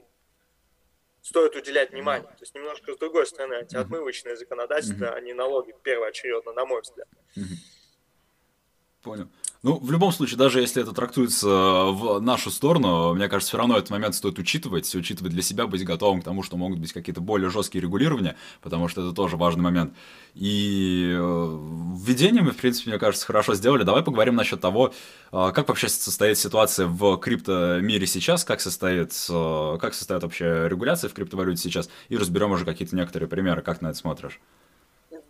стоит 1.22 1.56
уделять 1.56 1.92
внимание. 1.92 2.30
То 2.30 2.42
есть 2.42 2.56
немножко 2.56 2.94
с 2.94 2.98
другой 2.98 3.28
стороны, 3.28 3.56
антиотмывочное 3.56 4.38
законодательство, 4.38 5.06
mm-hmm. 5.06 5.16
а 5.16 5.22
не 5.22 5.34
налоги 5.34 5.76
первоочередно, 5.84 6.54
на 6.54 6.66
мой 6.66 6.82
взгляд. 6.82 7.08
Mm-hmm. 7.36 9.04
Понял. 9.04 9.30
Ну, 9.64 9.80
в 9.80 9.92
любом 9.92 10.12
случае, 10.12 10.38
даже 10.38 10.62
если 10.62 10.84
это 10.84 10.92
трактуется 10.92 11.48
в 11.48 12.20
нашу 12.22 12.52
сторону, 12.52 13.14
мне 13.16 13.28
кажется, 13.28 13.50
все 13.50 13.58
равно 13.58 13.78
этот 13.78 13.90
момент 13.90 14.14
стоит 14.14 14.38
учитывать, 14.38 14.94
учитывать 14.94 15.34
для 15.34 15.42
себя, 15.42 15.66
быть 15.66 15.84
готовым 15.84 16.22
к 16.22 16.26
тому, 16.26 16.44
что 16.44 16.58
могут 16.58 16.80
быть 16.80 16.94
какие-то 16.94 17.22
более 17.22 17.50
жесткие 17.50 17.82
регулирования, 17.82 18.36
потому 18.62 18.88
что 18.88 19.02
это 19.02 19.16
тоже 19.16 19.36
важный 19.36 19.64
момент. 19.64 19.96
И 20.36 21.12
э, 21.18 21.58
введение 22.00 22.44
мы, 22.44 22.52
в 22.52 22.58
принципе, 22.58 22.92
мне 22.92 23.00
кажется, 23.00 23.26
хорошо 23.26 23.56
сделали. 23.56 23.82
Давай 23.82 24.04
поговорим 24.04 24.36
насчет 24.36 24.62
того, 24.62 24.94
э, 25.32 25.52
как 25.54 25.68
вообще 25.70 25.90
состоит 25.90 26.38
ситуация 26.38 26.86
в 26.86 27.18
криптомире 27.18 28.06
сейчас, 28.06 28.46
как 28.46 28.62
состоит, 28.62 29.12
э, 29.28 29.78
как 29.82 29.96
состоит 29.96 30.22
вообще 30.22 30.68
регуляция 30.70 31.10
в 31.10 31.14
криптовалюте 31.14 31.64
сейчас, 31.64 31.90
и 32.10 32.18
разберем 32.18 32.52
уже 32.52 32.64
какие-то 32.64 32.96
некоторые 32.96 33.28
примеры, 33.28 33.64
как 33.64 33.82
на 33.82 33.88
это 33.88 33.98
смотришь. 33.98 34.40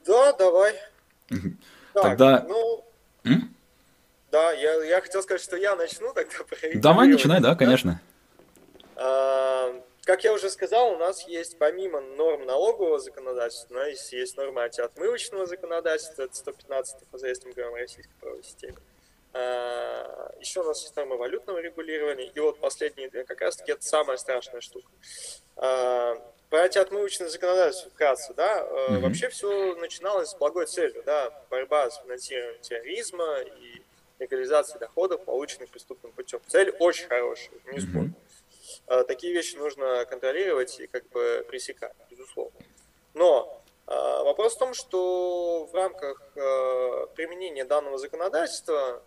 Да, 0.05 0.33
давай. 0.33 0.73
Тогда... 1.93 2.39
Так, 2.39 2.49
ну... 2.49 2.83
М? 3.23 3.56
Да, 4.31 4.51
я, 4.51 4.83
я 4.83 5.01
хотел 5.01 5.23
сказать, 5.23 5.41
что 5.41 5.55
я 5.55 5.75
начну 5.75 6.13
тогда 6.13 6.35
Давай, 6.75 7.07
начинай, 7.07 7.39
да, 7.39 7.55
конечно. 7.55 8.01
А, 8.95 9.73
как 10.03 10.23
я 10.23 10.33
уже 10.33 10.49
сказал, 10.49 10.93
у 10.93 10.97
нас 10.97 11.27
есть 11.27 11.57
помимо 11.57 12.01
норм 12.01 12.45
налогового 12.45 12.99
законодательства, 12.99 13.75
у 13.75 13.77
нас 13.77 14.11
есть 14.11 14.37
нормы 14.37 14.63
антиотмывочного 14.63 15.45
законодательства, 15.45 16.23
это 16.23 16.35
115 16.35 16.97
ФЗ, 17.11 17.23
если 17.23 17.47
мы 17.47 17.53
говорим 17.53 17.75
о 17.75 17.77
российской 17.77 18.13
правовой 18.19 18.43
системе. 18.43 18.75
А, 19.33 20.31
еще 20.39 20.61
у 20.61 20.63
нас 20.63 20.81
есть 20.81 20.95
нормы 20.95 21.17
валютного 21.17 21.59
регулирования, 21.59 22.27
и 22.27 22.39
вот 22.39 22.59
последние 22.59 23.09
две 23.09 23.23
как 23.23 23.41
раз-таки 23.41 23.71
это 23.71 23.83
самая 23.83 24.17
страшная 24.17 24.61
штука. 24.61 24.87
А, 25.55 26.15
про 26.49 26.63
антиотмывочное 26.63 27.29
законодательство 27.29 27.91
вкратце, 27.91 28.33
да, 28.33 28.61
mm-hmm. 28.61 28.99
вообще 28.99 29.29
все 29.29 29.75
начиналось 29.75 30.29
с 30.29 30.35
благой 30.35 30.65
целью, 30.65 31.03
да, 31.05 31.31
борьба 31.49 31.89
с 31.89 31.97
финансированием 32.01 32.61
терроризма 32.61 33.39
и 33.41 33.81
легализации 34.19 34.77
доходов, 34.77 35.23
полученных 35.23 35.69
преступным 35.69 36.11
путем. 36.11 36.39
Цель 36.47 36.71
очень 36.79 37.07
хорошая, 37.07 37.59
не 37.71 37.79
спорю. 37.79 38.13
Mm-hmm. 38.87 39.03
Такие 39.05 39.33
вещи 39.33 39.55
нужно 39.55 40.05
контролировать 40.05 40.79
и 40.79 40.87
как 40.87 41.07
бы 41.09 41.45
пресекать, 41.47 41.93
безусловно. 42.09 42.59
Но 43.13 43.63
а, 43.87 44.23
вопрос 44.23 44.55
в 44.55 44.59
том, 44.59 44.73
что 44.73 45.65
в 45.65 45.73
рамках 45.73 46.21
а, 46.35 47.07
применения 47.15 47.65
данного 47.65 47.97
законодательства 47.97 49.01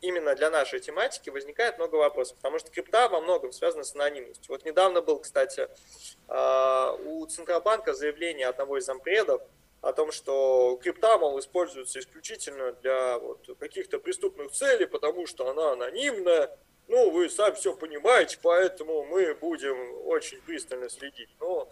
именно 0.00 0.34
для 0.34 0.50
нашей 0.50 0.80
тематики 0.80 1.30
возникает 1.30 1.78
много 1.78 1.96
вопросов, 1.96 2.36
потому 2.36 2.58
что 2.58 2.70
крипта 2.70 3.08
во 3.08 3.20
многом 3.20 3.52
связана 3.52 3.84
с 3.84 3.94
анонимностью. 3.94 4.52
Вот 4.52 4.64
недавно 4.64 5.00
был, 5.00 5.18
кстати, 5.18 5.66
у 6.28 7.26
Центробанка 7.26 7.94
заявление 7.94 8.48
одного 8.48 8.76
из 8.76 8.84
зампредов, 8.84 9.40
о 9.84 9.92
том, 9.92 10.12
что 10.12 10.78
крипта, 10.82 11.18
мол, 11.18 11.38
используется 11.38 12.00
исключительно 12.00 12.72
для 12.72 13.18
вот, 13.18 13.46
каких-то 13.60 13.98
преступных 13.98 14.50
целей, 14.50 14.86
потому 14.86 15.26
что 15.26 15.48
она 15.48 15.72
анонимная. 15.72 16.56
Ну, 16.88 17.10
вы 17.10 17.28
сами 17.28 17.54
все 17.54 17.76
понимаете, 17.76 18.38
поэтому 18.42 19.04
мы 19.04 19.34
будем 19.34 20.06
очень 20.06 20.40
пристально 20.40 20.88
следить. 20.88 21.28
Но, 21.38 21.68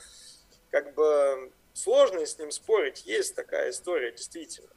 как 0.70 0.94
бы, 0.94 1.52
сложно 1.72 2.24
с 2.26 2.38
ним 2.38 2.50
спорить, 2.50 3.06
есть 3.06 3.34
такая 3.34 3.70
история, 3.70 4.12
действительно. 4.12 4.68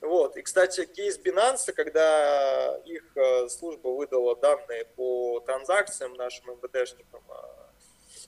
Вот. 0.00 0.36
И, 0.36 0.42
кстати, 0.42 0.84
кейс 0.84 1.16
Binance, 1.18 1.72
когда 1.72 2.76
их 2.84 3.04
э, 3.16 3.48
служба 3.48 3.88
выдала 3.88 4.34
данные 4.34 4.86
по 4.96 5.40
транзакциям 5.40 6.14
нашим 6.14 6.50
МВДшникам, 6.56 7.22
а, 7.28 7.70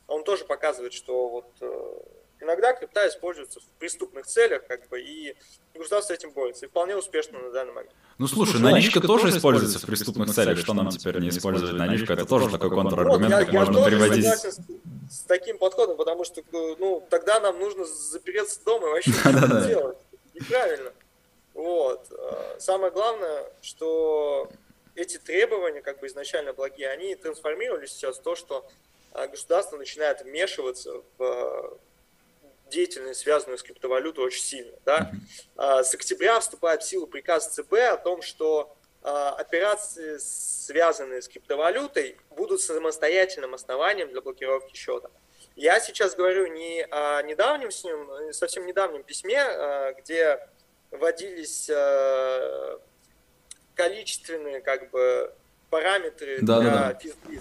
он 0.06 0.22
тоже 0.22 0.44
показывает, 0.44 0.92
что 0.92 1.28
вот 1.28 1.50
э, 1.60 2.00
Иногда 2.42 2.72
крипта 2.72 3.08
используется 3.08 3.60
в 3.60 3.64
преступных 3.78 4.26
целях, 4.26 4.66
как 4.66 4.88
бы, 4.88 5.00
и 5.00 5.36
государство 5.74 6.12
с 6.12 6.18
этим 6.18 6.32
борется, 6.32 6.66
и 6.66 6.68
вполне 6.68 6.96
успешно 6.96 7.38
на 7.38 7.52
данный 7.52 7.72
момент. 7.72 7.94
Ну 8.18 8.26
слушай, 8.26 8.52
слушай 8.52 8.62
наличка, 8.64 8.98
наличка 8.98 9.06
тоже 9.06 9.28
используется 9.28 9.78
в 9.78 9.86
преступных 9.86 10.34
целях, 10.34 10.58
что 10.58 10.74
нам 10.74 10.88
теперь 10.90 11.20
не 11.20 11.28
использовать 11.28 11.74
наличку, 11.76 12.12
это 12.12 12.26
тоже 12.26 12.50
такой 12.50 12.70
контраргумент, 12.70 13.32
как 13.32 13.52
можно 13.52 13.84
приводить. 13.84 14.24
Я 14.24 14.36
с, 14.36 14.58
с 15.10 15.20
таким 15.28 15.56
подходом, 15.56 15.96
потому 15.96 16.24
что, 16.24 16.42
ну, 16.50 17.06
тогда 17.10 17.38
нам 17.38 17.60
нужно 17.60 17.84
запереться 17.84 18.58
дома 18.64 18.88
и 18.88 18.90
вообще 18.90 19.10
ничего 19.24 19.60
делать. 19.60 19.98
Неправильно. 20.34 20.92
Вот. 21.54 22.06
А, 22.10 22.56
самое 22.58 22.90
главное, 22.90 23.44
что 23.60 24.50
эти 24.96 25.18
требования, 25.18 25.80
как 25.80 26.00
бы 26.00 26.08
изначально 26.08 26.52
благие, 26.52 26.88
они 26.88 27.14
трансформировались 27.14 27.92
сейчас 27.92 28.18
в 28.18 28.22
то, 28.22 28.34
что 28.34 28.66
а, 29.12 29.28
государство 29.28 29.76
начинает 29.76 30.22
вмешиваться 30.22 31.02
в 31.18 31.78
деятельность, 32.72 33.20
связанную 33.20 33.58
с 33.58 33.62
криптовалютой, 33.62 34.24
очень 34.24 34.42
сильно. 34.42 34.76
Да? 34.84 35.12
С 35.56 35.94
октября 35.94 36.40
вступает 36.40 36.82
в 36.82 36.88
силу 36.88 37.06
приказ 37.06 37.48
ЦБ 37.54 37.72
о 37.74 37.96
том, 37.96 38.22
что 38.22 38.74
операции, 39.02 40.16
связанные 40.18 41.22
с 41.22 41.28
криптовалютой, 41.28 42.16
будут 42.30 42.60
самостоятельным 42.60 43.54
основанием 43.54 44.08
для 44.08 44.20
блокировки 44.20 44.74
счета. 44.76 45.10
Я 45.54 45.80
сейчас 45.80 46.14
говорю 46.14 46.46
не 46.46 46.84
о 46.90 47.22
недавнем 47.22 47.70
с 47.70 47.84
ним, 47.84 48.32
совсем 48.32 48.64
недавнем 48.64 49.02
письме, 49.02 49.44
где 49.98 50.48
вводились 50.90 51.70
количественные 53.74 54.60
как 54.60 54.90
бы 54.90 55.34
параметры 55.70 56.38
да, 56.42 56.60
для 56.60 56.70
да, 56.70 56.92
да. 56.92 57.40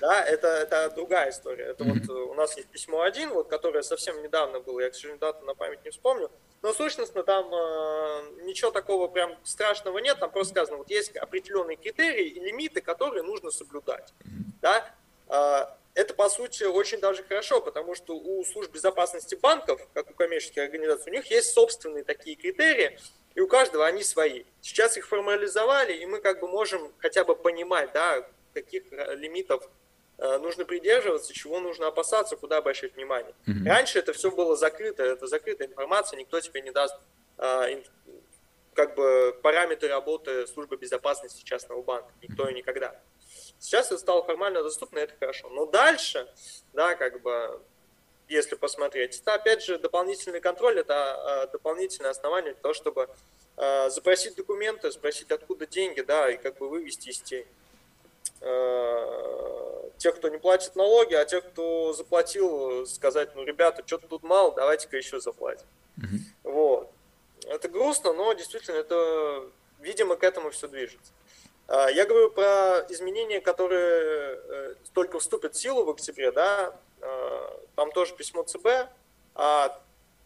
Да, 0.00 0.24
это, 0.24 0.48
это 0.48 0.90
другая 0.94 1.30
история. 1.30 1.64
Это 1.64 1.84
mm-hmm. 1.84 2.06
вот 2.06 2.30
у 2.30 2.34
нас 2.34 2.56
есть 2.56 2.68
письмо 2.68 3.02
один, 3.02 3.30
вот, 3.30 3.48
которое 3.48 3.82
совсем 3.82 4.22
недавно 4.22 4.60
было, 4.60 4.80
я, 4.80 4.90
к 4.90 4.94
сожалению, 4.94 5.20
дату 5.20 5.44
на 5.44 5.54
память 5.54 5.84
не 5.84 5.90
вспомню, 5.90 6.30
но 6.62 6.72
сущностно 6.72 7.22
там 7.22 7.52
э, 7.52 8.42
ничего 8.42 8.70
такого 8.70 9.08
прям 9.08 9.36
страшного 9.44 9.98
нет, 9.98 10.18
там 10.18 10.30
просто 10.30 10.54
сказано, 10.54 10.78
вот 10.78 10.90
есть 10.90 11.16
определенные 11.16 11.76
критерии 11.76 12.28
и 12.28 12.40
лимиты, 12.40 12.80
которые 12.80 13.22
нужно 13.22 13.50
соблюдать. 13.50 14.12
Mm-hmm. 14.20 14.60
Да? 14.62 14.94
Э, 15.28 15.66
это, 15.94 16.12
по 16.12 16.28
сути, 16.28 16.64
очень 16.64 16.98
даже 16.98 17.22
хорошо, 17.22 17.60
потому 17.60 17.94
что 17.94 18.16
у 18.16 18.44
служб 18.44 18.72
безопасности 18.72 19.36
банков, 19.36 19.80
как 19.94 20.10
у 20.10 20.14
коммерческих 20.14 20.64
организаций, 20.64 21.12
у 21.12 21.14
них 21.14 21.30
есть 21.30 21.52
собственные 21.52 22.02
такие 22.02 22.34
критерии, 22.34 22.98
и 23.34 23.40
у 23.40 23.46
каждого 23.46 23.86
они 23.86 24.02
свои. 24.02 24.44
Сейчас 24.60 24.96
их 24.96 25.06
формализовали, 25.06 25.92
и 25.92 26.06
мы 26.06 26.20
как 26.20 26.40
бы 26.40 26.48
можем 26.48 26.92
хотя 26.98 27.24
бы 27.24 27.36
понимать, 27.36 27.92
да, 27.92 28.28
каких 28.54 28.92
э, 28.92 29.14
лимитов 29.16 29.62
э, 29.64 29.68
нужно 30.18 30.64
придерживаться, 30.64 31.32
чего 31.32 31.60
нужно 31.60 31.88
опасаться, 31.88 32.36
куда 32.36 32.58
обращать 32.58 32.94
внимание. 32.94 33.34
Mm-hmm. 33.46 33.68
Раньше 33.68 33.98
это 33.98 34.12
все 34.12 34.30
было 34.30 34.56
закрыто, 34.56 35.02
это 35.02 35.26
закрытая 35.26 35.68
информация, 35.68 36.18
никто 36.18 36.40
тебе 36.40 36.60
не 36.60 36.70
даст 36.70 36.94
э, 37.38 37.82
как 38.74 38.94
бы 38.94 39.38
параметры 39.42 39.88
работы 39.88 40.46
службы 40.46 40.76
безопасности 40.76 41.42
частного 41.44 41.82
банка, 41.82 42.12
никто 42.22 42.48
и 42.48 42.54
никогда. 42.54 43.00
Сейчас 43.58 43.86
это 43.86 43.98
стало 43.98 44.22
формально 44.24 44.62
доступно, 44.62 44.98
это 44.98 45.14
хорошо. 45.18 45.48
Но 45.48 45.66
дальше, 45.66 46.28
да, 46.72 46.94
как 46.96 47.22
бы 47.22 47.60
если 48.28 48.54
посмотреть. 48.54 49.20
Это, 49.20 49.34
опять 49.34 49.62
же, 49.64 49.78
дополнительный 49.78 50.40
контроль, 50.40 50.78
это 50.78 51.42
а, 51.42 51.46
дополнительное 51.46 52.10
основание 52.10 52.52
для 52.52 52.62
того, 52.62 52.74
чтобы 52.74 53.08
а, 53.56 53.90
запросить 53.90 54.34
документы, 54.36 54.90
спросить, 54.92 55.30
откуда 55.30 55.66
деньги, 55.66 56.00
да, 56.00 56.30
и 56.30 56.36
как 56.36 56.58
бы 56.58 56.68
вывести 56.68 57.10
из 57.10 57.20
тени. 57.20 57.46
А, 59.94 59.98
тех, 59.98 60.16
кто 60.16 60.28
не 60.28 60.38
платит 60.38 60.76
налоги, 60.76 61.14
а 61.14 61.24
тех, 61.24 61.44
кто 61.44 61.92
заплатил, 61.92 62.86
сказать, 62.86 63.34
ну, 63.34 63.44
ребята, 63.44 63.82
что-то 63.86 64.06
тут 64.06 64.22
мало, 64.22 64.54
давайте-ка 64.54 64.96
еще 64.96 65.20
заплатим. 65.20 65.66
Mm-hmm. 65.98 66.50
Вот. 66.50 66.90
Это 67.46 67.68
грустно, 67.68 68.12
но 68.12 68.32
действительно 68.32 68.76
это, 68.76 69.44
видимо, 69.80 70.16
к 70.16 70.24
этому 70.24 70.50
все 70.50 70.68
движется. 70.68 71.12
Я 71.68 72.04
говорю 72.04 72.30
про 72.30 72.84
изменения, 72.90 73.40
которые 73.40 74.36
э, 74.36 74.74
только 74.92 75.18
вступят 75.18 75.54
в 75.54 75.58
силу 75.58 75.84
в 75.84 75.90
октябре, 75.90 76.30
да, 76.30 76.74
Э, 77.04 77.48
там 77.76 77.92
тоже 77.92 78.14
письмо 78.14 78.42
ЦБ, 78.44 78.88
а 79.34 79.78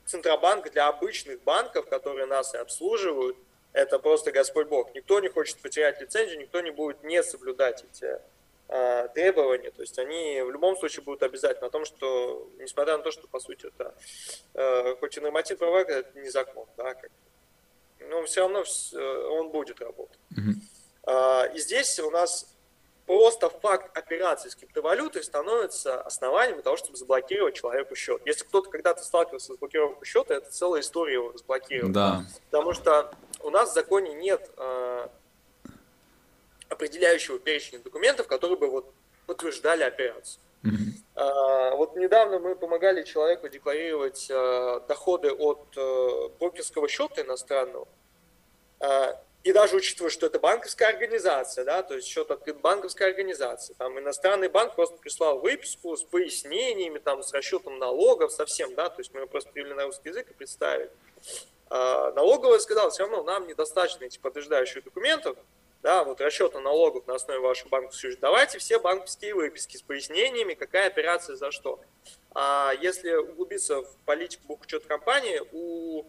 Центробанк 0.07 0.71
для 0.71 0.87
обычных 0.87 1.43
банков, 1.43 1.89
которые 1.89 2.27
нас 2.27 2.55
и 2.55 2.59
обслуживают, 2.59 3.37
это 3.73 3.99
просто 3.99 4.31
Господь 4.31 4.69
Бог. 4.69 4.95
Никто 4.95 5.19
не 5.21 5.29
хочет 5.29 5.59
потерять 5.59 6.01
лицензию, 6.01 6.39
никто 6.39 6.61
не 6.61 6.71
будет 6.71 7.03
не 7.03 7.23
соблюдать 7.23 7.85
эти 7.85 8.21
э, 8.69 9.09
требования. 9.15 9.71
То 9.71 9.83
есть 9.83 9.99
они 9.99 10.41
в 10.43 10.51
любом 10.51 10.77
случае 10.77 11.05
будут 11.05 11.23
обязательно 11.23 11.67
о 11.67 11.71
том, 11.71 11.85
что, 11.85 12.51
несмотря 12.59 12.97
на 12.97 13.03
то, 13.03 13.11
что 13.11 13.27
по 13.29 13.41
сути 13.41 13.67
это 13.67 13.95
э, 14.55 14.97
хоть 14.97 15.17
и 15.17 15.21
норматив 15.21 15.59
права, 15.59 15.81
это 15.81 16.19
не 16.19 16.29
закон, 16.29 16.67
да, 16.77 16.95
как, 16.95 17.11
но 18.01 18.23
все 18.25 18.43
равно 18.43 18.63
э, 18.63 19.29
он 19.31 19.51
будет 19.51 19.81
работать. 19.81 20.19
Mm-hmm. 20.33 21.47
Э, 21.49 21.55
и 21.55 21.59
здесь 21.59 21.99
у 21.99 22.11
нас 22.11 22.55
просто 23.09 23.49
факт 23.49 23.97
операции 23.97 24.51
с 24.51 24.55
криптовалютой 24.55 25.25
становится 25.25 26.01
основанием 26.03 26.61
того, 26.61 26.77
чтобы 26.77 26.99
заблокировать 26.99 27.55
человеку 27.55 27.97
счет. 27.97 28.21
Если 28.27 28.45
кто-то 28.45 28.69
когда-то 28.69 29.03
сталкивался 29.03 29.55
с 29.55 29.57
блокировкой 29.57 30.07
счета, 30.07 30.35
это 30.35 30.51
целая 30.51 30.83
история 30.83 31.15
его 31.15 31.33
разблокировать. 31.33 31.93
Да. 31.93 32.25
Потому 32.51 32.75
что 32.75 33.11
у 33.41 33.51
нас 33.51 33.71
в 33.71 33.75
законе 33.75 34.13
нет 34.13 34.51
э, 34.59 35.09
определяющего 36.69 37.39
перечня 37.39 37.79
документов, 37.79 38.27
которые 38.27 38.59
бы 38.59 38.69
вот 38.69 38.93
подтверждали 39.27 39.83
операцию. 39.83 40.41
Mm-hmm. 40.65 40.99
Uh, 41.15 41.77
вот 41.77 41.97
недавно 41.97 42.39
мы 42.39 42.55
помогали 42.55 43.03
человеку 43.03 43.49
декларировать 43.49 44.29
uh, 44.31 44.87
доходы 44.87 45.33
от 45.33 45.77
uh, 45.77 46.31
брокерского 46.39 46.89
счета 46.89 47.23
иностранного. 47.23 47.87
И 49.45 49.53
даже 49.53 49.77
учитывая, 49.77 50.11
что 50.11 50.27
это 50.27 50.39
банковская 50.41 50.87
организация, 50.87 51.65
да, 51.65 51.83
то 51.83 51.95
есть 51.95 52.07
счет 52.09 52.31
открыт 52.31 52.61
банковской 52.61 53.07
организации, 53.07 53.75
там 53.79 53.99
иностранный 53.99 54.49
банк 54.49 54.75
просто 54.75 54.97
прислал 54.99 55.39
выписку 55.39 55.97
с 55.97 56.03
пояснениями, 56.03 56.99
там, 56.99 57.23
с 57.23 57.33
расчетом 57.33 57.79
налогов, 57.79 58.33
совсем, 58.33 58.75
да, 58.75 58.89
то 58.89 59.01
есть 59.01 59.15
мы 59.15 59.27
просто 59.27 59.51
перевели 59.53 59.75
на 59.75 59.85
русский 59.85 60.11
язык 60.11 60.31
и 60.31 60.35
представили. 60.35 60.91
А, 61.71 62.13
налоговая 62.13 62.59
сказала, 62.59 62.91
все 62.91 63.05
равно 63.05 63.23
нам 63.23 63.47
недостаточно 63.47 64.05
этих 64.05 64.21
подтверждающих 64.21 64.85
документов, 64.85 65.37
да, 65.83 66.05
вот 66.05 66.21
расчета 66.21 66.61
налогов 66.61 67.07
на 67.07 67.15
основе 67.15 67.41
вашей 67.41 67.69
банковской 67.69 68.11
счета. 68.11 68.21
Давайте 68.23 68.59
все 68.59 68.79
банковские 68.79 69.35
выписки 69.35 69.77
с 69.77 69.83
пояснениями, 69.83 70.55
какая 70.55 70.87
операция 70.87 71.37
за 71.37 71.51
что. 71.51 71.81
А 72.35 72.73
если 72.81 73.15
углубиться 73.15 73.83
в 73.83 73.97
политику 74.05 74.49
бухучет 74.49 74.87
компании, 74.87 75.41
у 75.53 76.05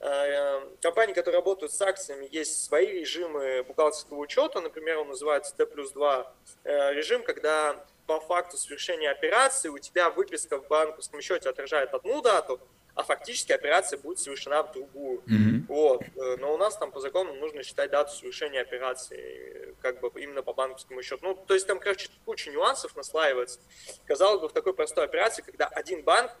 Э, 0.00 0.60
компании, 0.80 1.12
которые 1.12 1.38
работают 1.38 1.72
с 1.72 1.82
акциями, 1.82 2.28
есть 2.30 2.64
свои 2.64 2.86
режимы 2.86 3.64
бухгалтерского 3.64 4.18
учета. 4.18 4.60
Например, 4.60 4.98
он 4.98 5.08
называется 5.08 5.56
T 5.56 5.66
плюс 5.66 5.90
2 5.90 6.34
э, 6.64 6.94
режим, 6.94 7.24
когда 7.24 7.84
по 8.06 8.20
факту 8.20 8.56
совершения 8.56 9.10
операции 9.10 9.68
у 9.68 9.78
тебя 9.78 10.10
выписка 10.10 10.58
в 10.58 10.68
банковском 10.68 11.20
счете 11.20 11.48
отражает 11.48 11.92
одну 11.94 12.22
дату, 12.22 12.60
а 12.98 13.04
фактически 13.04 13.52
операция 13.52 13.96
будет 13.96 14.18
совершена 14.18 14.64
в 14.64 14.72
другую. 14.72 15.20
Mm-hmm. 15.20 15.66
Вот. 15.68 16.02
Э, 16.02 16.36
но 16.40 16.52
у 16.52 16.56
нас 16.56 16.76
там 16.76 16.90
по 16.90 16.98
закону 16.98 17.32
нужно 17.34 17.62
считать 17.62 17.92
дату 17.92 18.10
совершения 18.10 18.60
операции 18.60 19.72
как 19.80 20.00
бы 20.00 20.10
именно 20.20 20.42
по 20.42 20.52
банковскому 20.52 21.00
счету. 21.04 21.20
Ну, 21.22 21.34
то 21.46 21.54
есть 21.54 21.64
там, 21.68 21.78
короче, 21.78 22.08
куча 22.24 22.50
нюансов 22.50 22.96
наслаивается. 22.96 23.60
Казалось 24.04 24.40
бы, 24.40 24.48
в 24.48 24.52
такой 24.52 24.74
простой 24.74 25.04
операции, 25.04 25.42
когда 25.42 25.66
один 25.66 26.02
банк, 26.02 26.32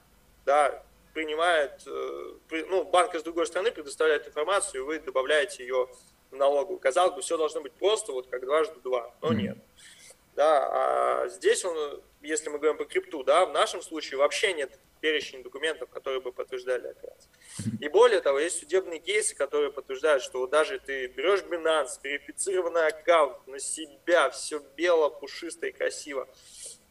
да, 0.46 0.82
принимает, 1.14 1.80
э, 1.86 2.32
ну, 2.50 2.82
банк 2.82 3.14
из 3.14 3.22
другой 3.22 3.46
страны 3.46 3.70
предоставляет 3.70 4.26
информацию, 4.26 4.82
и 4.82 4.84
вы 4.84 4.98
добавляете 4.98 5.62
ее 5.62 5.88
в 6.32 6.34
налоговую. 6.34 6.80
Казалось 6.80 7.14
бы, 7.14 7.22
все 7.22 7.36
должно 7.36 7.60
быть 7.60 7.72
просто, 7.74 8.10
вот 8.10 8.26
как 8.26 8.44
дважды 8.44 8.80
два, 8.80 9.14
но 9.22 9.32
нет. 9.32 9.58
Да, 10.34 11.22
а 11.22 11.28
здесь 11.28 11.64
он, 11.64 12.02
если 12.20 12.48
мы 12.48 12.58
говорим 12.58 12.78
по 12.78 12.84
крипту, 12.84 13.22
да, 13.22 13.46
в 13.46 13.52
нашем 13.52 13.82
случае 13.82 14.18
вообще 14.18 14.52
нет 14.52 14.78
перечень 15.00 15.42
документов, 15.42 15.88
которые 15.90 16.20
бы 16.20 16.32
подтверждали 16.32 16.88
операцию. 16.88 17.30
И 17.80 17.88
более 17.88 18.20
того, 18.20 18.38
есть 18.38 18.58
судебные 18.58 18.98
кейсы, 18.98 19.34
которые 19.34 19.72
подтверждают, 19.72 20.22
что 20.22 20.40
вот 20.40 20.50
даже 20.50 20.78
ты 20.80 21.06
берешь 21.06 21.40
Binance, 21.40 22.00
верифицированный 22.02 22.88
аккаунт 22.88 23.46
на 23.46 23.60
себя, 23.60 24.30
все 24.30 24.60
бело, 24.76 25.08
пушисто 25.08 25.66
и 25.66 25.72
красиво, 25.72 26.28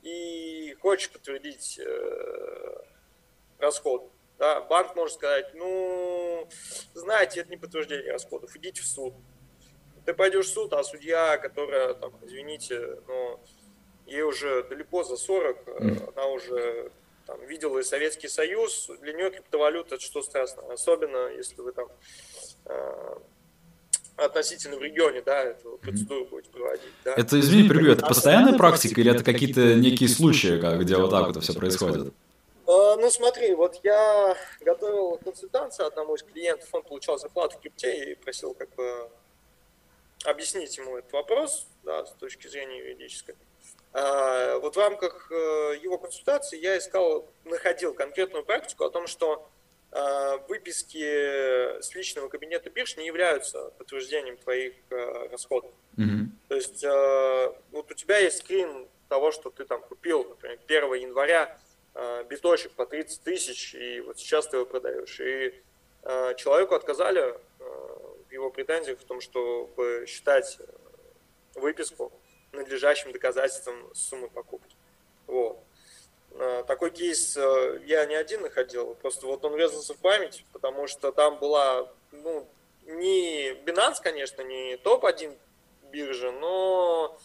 и 0.04 0.76
хочешь 0.82 1.10
подтвердить 1.10 1.80
э, 1.80 2.76
расход, 3.60 4.12
да, 4.38 4.62
банк 4.62 4.96
может 4.96 5.16
сказать, 5.16 5.54
ну, 5.54 6.48
знаете, 6.94 7.42
это 7.42 7.50
не 7.50 7.58
подтверждение 7.58 8.12
расходов, 8.12 8.56
идите 8.56 8.82
в 8.82 8.86
суд. 8.86 9.14
Ты 10.06 10.14
пойдешь 10.14 10.46
в 10.46 10.54
суд, 10.54 10.72
а 10.74 10.84
судья, 10.84 11.38
которая, 11.38 11.94
там, 11.96 12.14
извините, 12.24 13.02
но 13.08 13.44
ей 14.08 14.24
уже 14.24 14.64
далеко 14.64 15.04
за 15.04 15.18
40, 15.18 15.58
mm. 15.68 16.14
она 16.16 16.28
уже 16.28 16.92
там, 17.26 17.40
видела 17.46 17.80
и 17.80 17.84
Советский 17.84 18.30
Союз, 18.30 18.90
для 19.02 19.14
нее 19.14 19.30
криптовалюта 19.30 19.96
это 19.96 20.04
что 20.04 20.22
страшно, 20.24 20.64
особенно 20.72 21.28
если 21.28 21.62
вы 21.62 21.74
там 21.74 21.88
э, 22.66 23.16
относительно 24.16 24.78
в 24.78 24.82
регионе, 24.82 25.22
да, 25.22 25.44
эту 25.44 25.78
процедуру 25.78 26.26
mm 26.26 26.30
будете 26.30 26.50
проводить. 26.52 26.92
Да. 27.04 27.14
Это, 27.16 27.40
извини, 27.40 27.68
перебью, 27.70 27.92
это 27.92 28.06
постоянная 28.06 28.58
практика 28.58 29.02
или 29.02 29.12
это 29.14 29.24
какие-то 29.24 29.76
некие 29.76 30.10
случаи, 30.10 30.58
где 30.80 30.98
вот 30.98 31.12
так 31.12 31.28
вот 31.28 31.44
все 31.44 31.54
происходит? 31.54 32.14
А, 32.66 32.96
ну 32.98 33.10
смотри, 33.10 33.54
вот 33.56 33.80
я 33.84 34.36
готовил 34.62 35.20
консультацию 35.24 35.88
одному 35.88 36.16
из 36.16 36.24
клиентов, 36.24 36.68
он 36.72 36.84
получал 36.84 37.18
зарплату 37.20 37.58
в 37.58 37.62
крипте 37.62 38.12
и 38.12 38.16
просил 38.16 38.54
как 38.54 38.74
бы 38.76 39.10
объяснить 40.26 40.78
ему 40.78 40.98
этот 40.98 41.12
вопрос, 41.14 41.68
да, 41.84 42.06
с 42.06 42.12
точки 42.14 42.48
зрения 42.48 42.80
юридической. 42.80 43.36
А, 43.94 44.60
вот 44.60 44.76
в 44.76 44.80
рамках 44.80 45.32
э, 45.32 45.78
его 45.82 45.98
консультации 45.98 46.60
я 46.60 46.78
искал, 46.78 47.28
находил 47.46 47.94
конкретную 47.94 48.44
практику 48.44 48.84
о 48.84 48.90
том, 48.90 49.08
что 49.08 49.48
а, 49.92 50.38
выписки 50.50 51.82
с 51.82 51.96
личного 51.96 52.28
кабинета 52.28 52.70
бирж 52.70 52.98
не 52.98 53.08
являются 53.08 53.72
подтверждением 53.78 54.38
твоих 54.38 54.74
э, 54.90 55.28
расходов. 55.32 55.72
Mm-hmm. 55.98 56.26
То 56.50 56.56
есть 56.56 56.84
вот 57.72 57.92
у 57.92 57.94
тебя 57.94 58.20
есть 58.20 58.40
скрин 58.40 58.88
того, 59.08 59.32
что 59.32 59.50
ты 59.50 59.66
там 59.66 59.82
купил, 59.82 60.24
например, 60.26 60.60
1 60.66 60.94
января 60.96 61.58
э, 61.96 62.24
биточек 62.30 62.72
по 62.74 62.86
30 62.86 63.24
тысяч, 63.24 63.74
и 63.76 64.02
вот 64.02 64.20
сейчас 64.20 64.48
ты 64.48 64.58
его 64.58 64.66
продаешь. 64.66 65.20
И 65.20 65.54
э, 66.04 66.36
человеку 66.36 66.76
отказали 66.76 67.22
э, 67.22 67.36
в 68.28 68.32
его 68.32 68.50
претензиях 68.50 69.00
в 69.00 69.06
том, 69.06 69.22
чтобы 69.22 70.06
считать 70.08 70.60
выписку 71.56 72.12
надлежащим 72.58 73.12
доказательством 73.12 73.94
суммы 73.94 74.30
покупки. 74.30 74.76
Вот. 75.28 75.60
Э, 76.32 76.64
такой 76.68 76.92
кейс 76.92 77.36
э, 77.38 77.82
я 77.86 78.06
не 78.06 78.16
один 78.16 78.42
находил, 78.42 78.96
просто 78.96 79.26
вот 79.26 79.44
он 79.44 79.54
врезался 79.54 79.94
в 79.94 79.98
память, 79.98 80.46
потому 80.54 80.88
что 80.88 81.12
там 81.12 81.40
была, 81.40 81.92
ну, 82.12 82.48
не 82.86 83.52
Binance, 83.66 84.02
конечно, 84.02 84.42
не 84.42 84.78
топ-1 84.78 85.36
биржа, 85.92 86.32
но, 86.32 87.18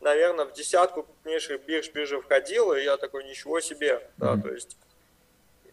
наверное, 0.00 0.44
в 0.44 0.52
десятку 0.52 1.04
крупнейших 1.04 1.62
бирж 1.62 1.90
биржа 1.90 2.20
входила, 2.20 2.74
и 2.74 2.84
я 2.84 2.96
такой, 2.96 3.24
ничего 3.24 3.60
себе, 3.60 3.92
mm-hmm. 3.94 4.10
да, 4.18 4.36
то 4.36 4.52
есть 4.52 4.76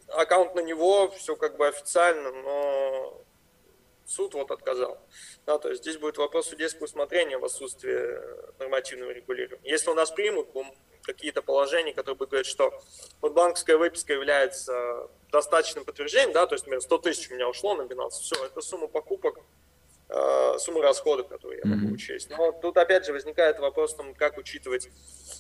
аккаунт 0.08 0.56
на 0.56 0.62
него, 0.62 1.10
все 1.10 1.36
как 1.36 1.58
бы 1.58 1.68
официально, 1.68 2.32
но 2.32 3.25
суд 4.06 4.34
вот 4.34 4.52
отказал. 4.52 4.98
Да, 5.46 5.58
то 5.58 5.70
есть 5.70 5.82
здесь 5.82 5.98
будет 5.98 6.18
вопрос 6.18 6.50
судейского 6.50 6.86
усмотрения 6.86 7.38
в 7.38 7.46
отсутствии 7.46 8.20
нормативного 8.60 9.12
регулирования. 9.12 9.70
Если 9.70 9.90
у 9.90 9.94
нас 9.94 10.12
примут 10.12 10.50
какие-то 11.04 11.42
положения, 11.42 11.94
которые 11.94 12.16
будут 12.16 12.32
говорить, 12.32 12.48
что 12.48 12.74
вот 13.22 13.34
банковская 13.34 13.78
выписка 13.78 14.14
является 14.14 15.10
достаточным 15.32 15.86
подтверждением, 15.86 16.34
да, 16.34 16.48
то 16.48 16.56
есть, 16.56 16.66
например, 16.66 16.82
100 16.82 16.98
тысяч 17.00 17.30
у 17.30 17.36
меня 17.36 17.48
ушло 17.48 17.76
на 17.76 17.84
Binance, 17.84 18.22
все, 18.22 18.44
это 18.46 18.62
сумма 18.62 18.88
покупок, 18.88 19.40
э, 20.10 20.58
сумма 20.60 20.82
расходов, 20.82 21.28
которые 21.28 21.62
я 21.64 21.70
могу 21.70 21.94
учесть. 21.94 22.30
Но 22.30 22.52
тут 22.52 22.78
опять 22.78 23.06
же 23.06 23.14
возникает 23.14 23.60
вопрос, 23.60 23.96
там, 23.96 24.14
как 24.14 24.38
учитывать 24.38 24.90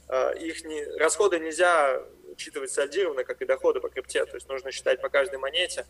э, 0.09 0.37
их, 0.39 0.63
не, 0.65 0.83
расходы 0.97 1.39
нельзя 1.39 2.03
учитывать 2.31 2.71
сальдированно, 2.71 3.23
как 3.23 3.41
и 3.41 3.45
доходы 3.45 3.79
по 3.79 3.89
крипте, 3.89 4.25
то 4.25 4.35
есть 4.35 4.47
нужно 4.49 4.71
считать 4.71 5.01
по 5.01 5.09
каждой 5.09 5.39
монете, 5.39 5.85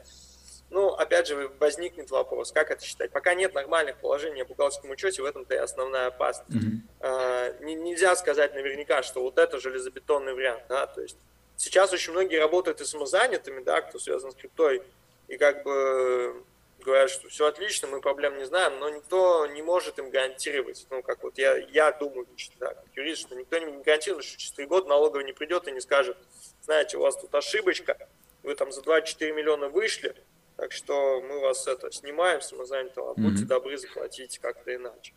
ну, 0.75 0.89
опять 0.89 1.25
же, 1.27 1.49
возникнет 1.57 2.11
вопрос, 2.11 2.51
как 2.51 2.69
это 2.69 2.83
считать. 2.83 3.09
Пока 3.09 3.33
нет 3.33 3.53
нормальных 3.53 3.95
положений 3.95 4.41
о 4.41 4.45
бухгалтерском 4.45 4.89
учете, 4.89 5.21
в 5.21 5.25
этом-то 5.25 5.55
и 5.55 5.57
основная 5.57 6.07
опасность. 6.07 6.51
Mm-hmm. 6.51 6.79
А, 6.99 7.57
не, 7.61 7.75
нельзя 7.75 8.13
сказать 8.17 8.53
наверняка, 8.53 9.01
что 9.01 9.21
вот 9.21 9.38
это 9.38 9.57
железобетонный 9.57 10.33
вариант, 10.33 10.63
да, 10.67 10.85
то 10.85 11.01
есть 11.01 11.15
сейчас 11.55 11.93
очень 11.93 12.11
многие 12.11 12.35
работают 12.35 12.81
и 12.81 12.85
самозанятыми, 12.85 13.63
да, 13.63 13.81
кто 13.83 13.99
связан 13.99 14.33
с 14.33 14.35
криптой, 14.35 14.83
и 15.29 15.38
как 15.38 15.63
бы 15.63 16.43
говорят, 16.81 17.09
что 17.09 17.29
все 17.29 17.47
отлично, 17.47 17.88
мы 17.88 18.01
проблем 18.01 18.38
не 18.38 18.45
знаем, 18.45 18.77
но 18.79 18.89
никто 18.89 19.47
не 19.47 19.61
может 19.61 19.97
им 19.97 20.09
гарантировать, 20.09 20.85
ну, 20.89 21.01
как 21.01 21.23
вот 21.23 21.38
я, 21.38 21.55
я 21.55 21.93
думаю, 21.93 22.27
да, 22.59 22.73
как 22.73 22.85
юрист, 22.95 23.21
что 23.21 23.35
никто 23.35 23.57
не 23.59 23.81
гарантирует, 23.81 24.25
что 24.25 24.38
через 24.38 24.51
три 24.51 24.65
года 24.65 24.89
налоговый 24.89 25.23
не 25.23 25.31
придет 25.31 25.69
и 25.69 25.71
не 25.71 25.79
скажет, 25.79 26.17
знаете, 26.61 26.97
у 26.97 27.01
вас 27.01 27.15
тут 27.15 27.33
ошибочка, 27.33 28.09
вы 28.43 28.55
там 28.55 28.73
за 28.73 28.81
24 28.81 29.31
миллиона 29.31 29.69
вышли, 29.69 30.13
так 30.58 30.72
что 30.72 31.22
мы 31.22 31.41
вас 31.41 31.68
это 31.68 31.91
снимаем 31.91 32.41
самозанятого, 32.41 33.13
mm-hmm. 33.13 33.22
будьте 33.22 33.46
добры, 33.46 33.78
заплатить 33.78 34.39
как-то 34.39 34.76
иначе. 34.76 35.13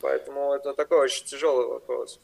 Поэтому 0.00 0.52
это 0.52 0.74
такой 0.74 0.98
очень 0.98 1.24
тяжелый 1.24 1.66
вопрос. 1.66 2.18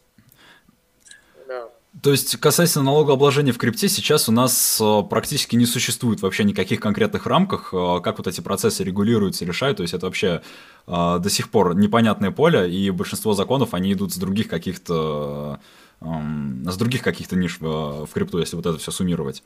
Да. 1.47 1.69
То 2.03 2.11
есть, 2.11 2.37
касательно 2.37 2.85
налогообложения 2.85 3.53
в 3.53 3.59
крипте, 3.59 3.89
сейчас 3.89 4.29
у 4.29 4.33
нас 4.33 4.79
э, 4.81 5.03
практически 5.09 5.57
не 5.57 5.65
существует 5.65 6.21
вообще 6.21 6.45
никаких 6.45 6.81
конкретных 6.81 7.27
рамках, 7.27 7.73
э, 7.73 8.01
как 8.05 8.19
вот 8.19 8.27
эти 8.27 8.41
процессы 8.41 8.85
регулируются, 8.85 9.47
решают. 9.47 9.79
То 9.79 9.83
есть, 9.83 9.95
это 9.95 10.07
вообще 10.07 10.43
э, 10.87 11.19
до 11.19 11.31
сих 11.31 11.51
пор 11.51 11.75
непонятное 11.75 12.31
поле, 12.31 12.71
и 12.71 12.91
большинство 12.91 13.33
законов, 13.33 13.73
они 13.73 13.93
идут 13.95 14.13
с 14.13 14.17
других 14.17 14.49
каких-то 14.49 15.61
с 16.01 16.77
других 16.77 17.03
каких-то 17.03 17.35
ниш 17.35 17.59
в, 17.59 18.07
в 18.07 18.13
крипту, 18.13 18.39
если 18.39 18.55
вот 18.55 18.65
это 18.67 18.79
все 18.79 18.93
суммировать. 18.93 19.43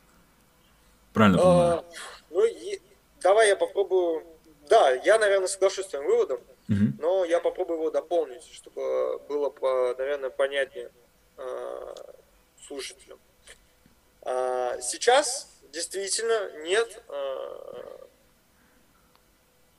Правильно 1.14 1.38
понимаю? 1.38 1.84
А, 3.22 3.28
давай 3.28 3.48
я 3.48 3.56
попробую. 3.56 4.24
Да, 4.68 4.90
я, 4.90 5.18
наверное, 5.18 5.48
соглашусь 5.48 5.86
с 5.86 5.88
твоим 5.88 6.06
выводом, 6.06 6.40
угу. 6.68 6.78
но 6.98 7.24
я 7.24 7.40
попробую 7.40 7.78
его 7.78 7.90
дополнить, 7.90 8.44
чтобы 8.52 9.18
было, 9.28 9.52
наверное, 9.98 10.30
понятнее 10.30 10.90
э, 11.36 11.94
слушателям. 12.66 13.18
А, 14.22 14.80
сейчас 14.80 15.48
действительно 15.72 16.62
нет 16.62 17.02
э, 17.08 17.92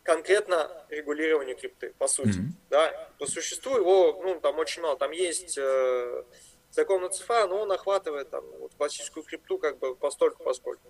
конкретно 0.03 0.69
регулирования 0.89 1.55
крипты, 1.55 1.93
по 1.97 2.07
сути. 2.07 2.29
Mm-hmm. 2.29 2.67
Да? 2.69 3.09
По 3.19 3.25
существу 3.25 3.77
его, 3.77 4.21
ну, 4.23 4.39
там 4.39 4.59
очень 4.59 4.81
мало. 4.81 4.97
Там 4.97 5.11
есть 5.11 5.57
э, 5.57 6.23
закон 6.71 7.09
ЦФА, 7.11 7.47
но 7.47 7.61
он 7.61 7.71
охватывает 7.71 8.29
там, 8.29 8.43
вот, 8.59 8.73
классическую 8.77 9.23
крипту 9.23 9.57
как 9.57 9.77
бы 9.79 9.95
постольку 9.95 10.43
поскольку. 10.43 10.89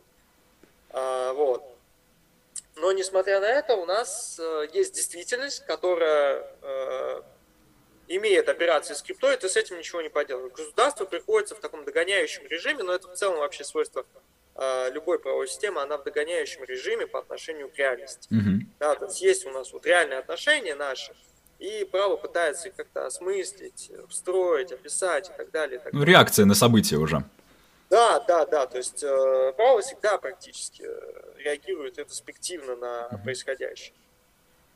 А, 0.90 1.34
вот. 1.34 1.64
Но 2.76 2.92
несмотря 2.92 3.40
на 3.40 3.46
это, 3.46 3.76
у 3.76 3.86
нас 3.86 4.40
э, 4.40 4.68
есть 4.74 4.96
действительность, 4.96 5.66
которая 5.66 6.46
э, 6.62 7.22
имеет 8.08 8.50
операции 8.50 8.94
с 8.94 9.02
криптой, 9.02 9.36
и 9.36 9.38
ты 9.38 9.48
с 9.48 9.56
этим 9.56 9.78
ничего 9.78 10.02
не 10.02 10.10
поделаешь. 10.10 10.52
Государство 10.54 11.06
приходится 11.06 11.56
в 11.56 11.60
таком 11.60 11.86
догоняющем 11.86 12.48
режиме, 12.48 12.84
но 12.84 12.94
это 12.94 13.08
в 13.08 13.14
целом 13.14 13.38
вообще 13.38 13.64
свойство 13.64 14.06
э, 14.56 14.92
любой 14.92 15.20
правовой 15.20 15.48
системы, 15.48 15.82
она 15.82 15.98
в 15.98 16.04
догоняющем 16.04 16.64
режиме 16.64 17.06
по 17.06 17.20
отношению 17.20 17.70
к 17.70 17.76
реальности. 17.76 18.28
Mm-hmm. 18.34 18.60
Да, 18.80 18.96
то 18.96 19.06
есть 19.06 19.22
есть 19.22 19.46
у 19.46 19.52
нас 19.52 19.72
вот 19.72 19.86
реальные 19.86 20.20
отношения 20.20 20.76
наши, 20.76 21.14
и 21.60 21.88
право 21.90 22.18
пытается 22.18 22.70
их 22.70 22.76
как-то 22.76 23.06
осмыслить, 23.06 23.92
встроить, 24.10 24.72
описать 24.72 25.30
и 25.30 25.34
так 25.38 25.52
далее. 25.52 25.80
И 25.80 25.84
так 25.84 25.94
ну, 25.94 26.04
реакция 26.04 26.46
на 26.46 26.56
события 26.56 26.98
уже. 26.98 27.24
Да, 27.94 28.20
да, 28.22 28.44
да. 28.48 28.66
То 28.66 28.78
есть 28.78 29.04
э, 29.04 29.54
право 29.56 29.80
всегда 29.82 30.18
практически 30.18 30.82
э, 30.84 31.34
реагирует 31.38 32.00
ретроспективно 32.00 32.76
на 32.76 33.22
происходящее. 33.24 33.94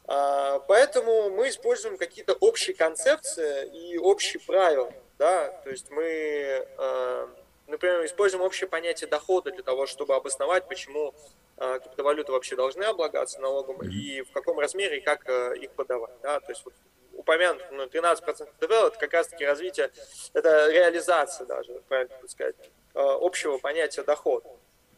А, 0.06 0.60
поэтому 0.60 1.32
мы 1.32 1.50
используем 1.50 1.98
какие-то 1.98 2.34
общие 2.34 2.76
концепции 2.76 3.76
и 3.76 3.98
общие 3.98 4.40
правила. 4.40 4.94
Да? 5.18 5.48
То 5.64 5.72
есть 5.72 5.90
мы, 5.90 6.04
э, 6.04 7.28
например, 7.66 8.06
используем 8.06 8.44
общее 8.44 8.70
понятие 8.70 9.10
дохода 9.10 9.50
для 9.52 9.64
того, 9.64 9.88
чтобы 9.88 10.14
обосновать, 10.14 10.68
почему 10.68 11.16
э, 11.58 11.80
криптовалюты 11.80 12.32
вообще 12.32 12.56
должны 12.56 12.84
облагаться 12.84 13.42
налогом 13.42 13.82
и 13.82 14.22
в 14.22 14.32
каком 14.32 14.60
размере 14.60 15.00
и 15.00 15.02
как 15.02 15.28
э, 15.28 15.58
их 15.58 15.72
подавать. 15.72 16.14
Да? 16.22 16.40
То 16.40 16.52
есть 16.52 16.64
вот 16.64 16.76
упомянут, 17.14 17.64
ну, 17.72 17.86
13% 17.86 18.48
ДВ, 18.62 18.72
это 18.72 19.00
как 19.00 19.12
раз-таки 19.12 19.44
развитие, 19.44 19.90
это 20.34 20.70
реализация 20.70 21.48
даже, 21.48 21.82
правильно 21.88 22.14
сказать, 22.28 22.56
общего 23.02 23.58
понятия 23.58 24.04
доход 24.04 24.44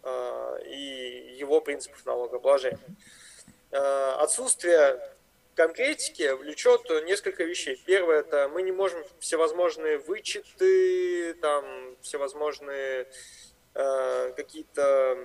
э, 0.04 0.60
и 0.66 1.36
его 1.38 1.62
принципов 1.62 2.06
налогообложения. 2.06 2.80
Э, 3.72 4.16
отсутствие 4.20 5.00
конкретики 5.56 6.32
влечет 6.34 6.90
несколько 7.06 7.44
вещей. 7.44 7.82
Первое, 7.86 8.20
это 8.20 8.48
мы 8.48 8.62
не 8.62 8.72
можем 8.72 9.04
всевозможные 9.20 9.98
вычеты, 9.98 11.34
там, 11.36 11.66
всевозможные 12.02 13.08
э, 13.74 14.34
какие-то 14.36 15.18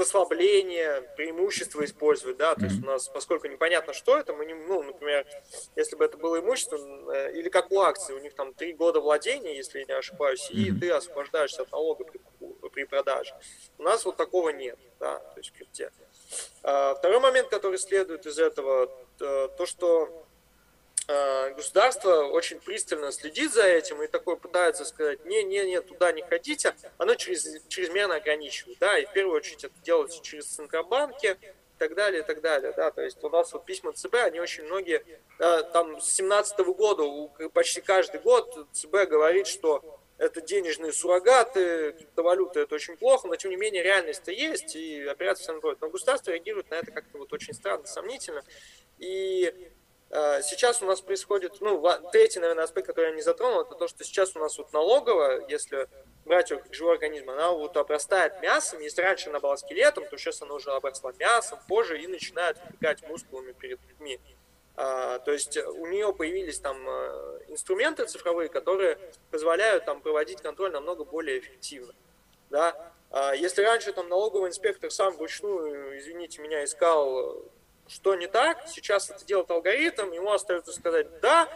послабления, 0.00 1.02
преимущества 1.14 1.84
использовать, 1.84 2.38
да, 2.38 2.54
то 2.54 2.64
есть 2.64 2.82
у 2.82 2.86
нас, 2.86 3.06
поскольку 3.10 3.48
непонятно, 3.48 3.92
что 3.92 4.16
это, 4.16 4.32
мы 4.32 4.46
не, 4.46 4.54
ну, 4.54 4.82
например, 4.82 5.26
если 5.76 5.94
бы 5.94 6.06
это 6.06 6.16
было 6.16 6.40
имущество, 6.40 6.78
э, 7.12 7.32
или 7.34 7.50
как 7.50 7.70
у 7.70 7.80
акций, 7.80 8.14
у 8.14 8.18
них 8.18 8.34
там 8.34 8.54
три 8.54 8.72
года 8.72 9.00
владения, 9.00 9.54
если 9.54 9.80
я 9.80 9.84
не 9.84 9.92
ошибаюсь, 9.92 10.50
и 10.50 10.72
ты 10.72 10.90
освобождаешься 10.90 11.62
от 11.62 11.70
налога 11.70 12.04
при, 12.04 12.18
при 12.70 12.84
продаже. 12.84 13.34
У 13.76 13.82
нас 13.82 14.02
вот 14.06 14.16
такого 14.16 14.48
нет, 14.48 14.78
да, 14.98 15.18
то 15.18 15.36
есть 15.36 15.50
в 15.50 15.52
крипте. 15.52 15.92
А, 16.62 16.94
второй 16.94 17.20
момент, 17.20 17.48
который 17.48 17.78
следует 17.78 18.24
из 18.24 18.38
этого, 18.38 18.90
то, 19.18 19.66
что 19.66 20.08
Э, 20.08 20.29
государство 21.56 22.24
очень 22.24 22.60
пристально 22.60 23.10
следит 23.12 23.52
за 23.52 23.64
этим 23.64 24.02
и 24.02 24.06
такое 24.06 24.36
пытается 24.36 24.84
сказать, 24.84 25.24
не-не-не, 25.24 25.80
туда 25.80 26.12
не 26.12 26.22
ходите, 26.22 26.74
оно 26.98 27.14
через, 27.14 27.46
чрезмерно 27.68 28.16
ограничивает, 28.16 28.78
да, 28.78 28.98
и 28.98 29.06
в 29.06 29.12
первую 29.12 29.36
очередь 29.36 29.64
это 29.64 29.74
делается 29.82 30.22
через 30.22 30.46
центробанки 30.46 31.38
и 31.42 31.78
так 31.78 31.94
далее, 31.94 32.22
и 32.22 32.24
так 32.24 32.40
далее, 32.40 32.72
да, 32.76 32.90
то 32.90 33.02
есть 33.02 33.22
у 33.24 33.28
нас 33.28 33.52
вот 33.52 33.64
письма 33.64 33.92
ЦБ, 33.92 34.14
они 34.14 34.40
очень 34.40 34.64
многие, 34.64 35.04
да, 35.38 35.62
там 35.62 36.00
с 36.00 36.12
17 36.12 36.58
года, 36.58 37.04
почти 37.48 37.80
каждый 37.80 38.20
год 38.20 38.68
ЦБ 38.72 39.08
говорит, 39.08 39.46
что 39.46 40.00
это 40.18 40.42
денежные 40.42 40.92
суррогаты, 40.92 41.92
криптовалюта 41.92 42.60
это 42.60 42.74
очень 42.74 42.96
плохо, 42.96 43.26
но 43.26 43.36
тем 43.36 43.50
не 43.50 43.56
менее 43.56 43.82
реальность-то 43.82 44.30
есть, 44.30 44.76
и 44.76 45.02
операция 45.06 45.44
все 45.44 45.52
равно 45.52 45.74
Но 45.80 45.88
государство 45.88 46.30
реагирует 46.30 46.70
на 46.70 46.74
это 46.74 46.92
как-то 46.92 47.16
вот 47.16 47.32
очень 47.32 47.54
странно, 47.54 47.86
сомнительно. 47.86 48.44
И 48.98 49.50
Э, 49.50 49.79
сейчас 50.10 50.82
у 50.82 50.86
нас 50.86 51.00
происходит, 51.00 51.60
ну, 51.60 51.82
третий, 52.10 52.40
наверное, 52.40 52.64
аспект, 52.64 52.88
который 52.88 53.10
я 53.10 53.14
не 53.14 53.22
затронул, 53.22 53.60
это 53.60 53.74
то, 53.76 53.86
что 53.86 54.02
сейчас 54.02 54.34
у 54.34 54.40
нас 54.40 54.58
вот 54.58 54.72
налоговая, 54.72 55.44
если 55.48 55.88
брать 56.24 56.50
ее 56.50 56.58
как 56.58 56.74
живой 56.74 56.94
организм, 56.94 57.30
она 57.30 57.50
вот 57.50 57.76
обрастает 57.76 58.40
мясом. 58.40 58.80
Если 58.80 59.02
раньше 59.02 59.30
она 59.30 59.40
была 59.40 59.56
скелетом, 59.56 60.06
то 60.08 60.16
сейчас 60.16 60.42
она 60.42 60.54
уже 60.54 60.70
обросла 60.70 61.12
мясом, 61.18 61.58
позже 61.68 62.00
и 62.00 62.06
начинает 62.06 62.56
выбегать 62.64 63.02
мускулами 63.08 63.52
перед 63.52 63.80
людьми. 63.88 64.20
А, 64.76 65.18
то 65.18 65.32
есть 65.32 65.56
у 65.56 65.86
нее 65.86 66.12
появились 66.12 66.58
там 66.58 66.76
э, 66.88 67.40
инструменты 67.48 68.06
цифровые, 68.06 68.48
которые 68.48 68.98
позволяют 69.30 69.84
там 69.84 70.00
проводить 70.00 70.40
контроль 70.40 70.72
намного 70.72 71.04
более 71.04 71.38
эффективно. 71.40 71.92
Да? 72.48 72.92
А 73.10 73.34
если 73.34 73.62
раньше 73.62 73.92
там 73.92 74.08
налоговый 74.08 74.48
инспектор 74.48 74.90
сам 74.90 75.16
вручную, 75.16 75.98
извините 75.98 76.40
меня, 76.40 76.64
искал, 76.64 77.44
что 77.90 78.14
не 78.14 78.28
так, 78.28 78.68
сейчас 78.68 79.10
это 79.10 79.24
делает 79.24 79.50
алгоритм, 79.50 80.12
ему 80.12 80.32
остается 80.32 80.72
сказать 80.72 81.20
«да», 81.20 81.48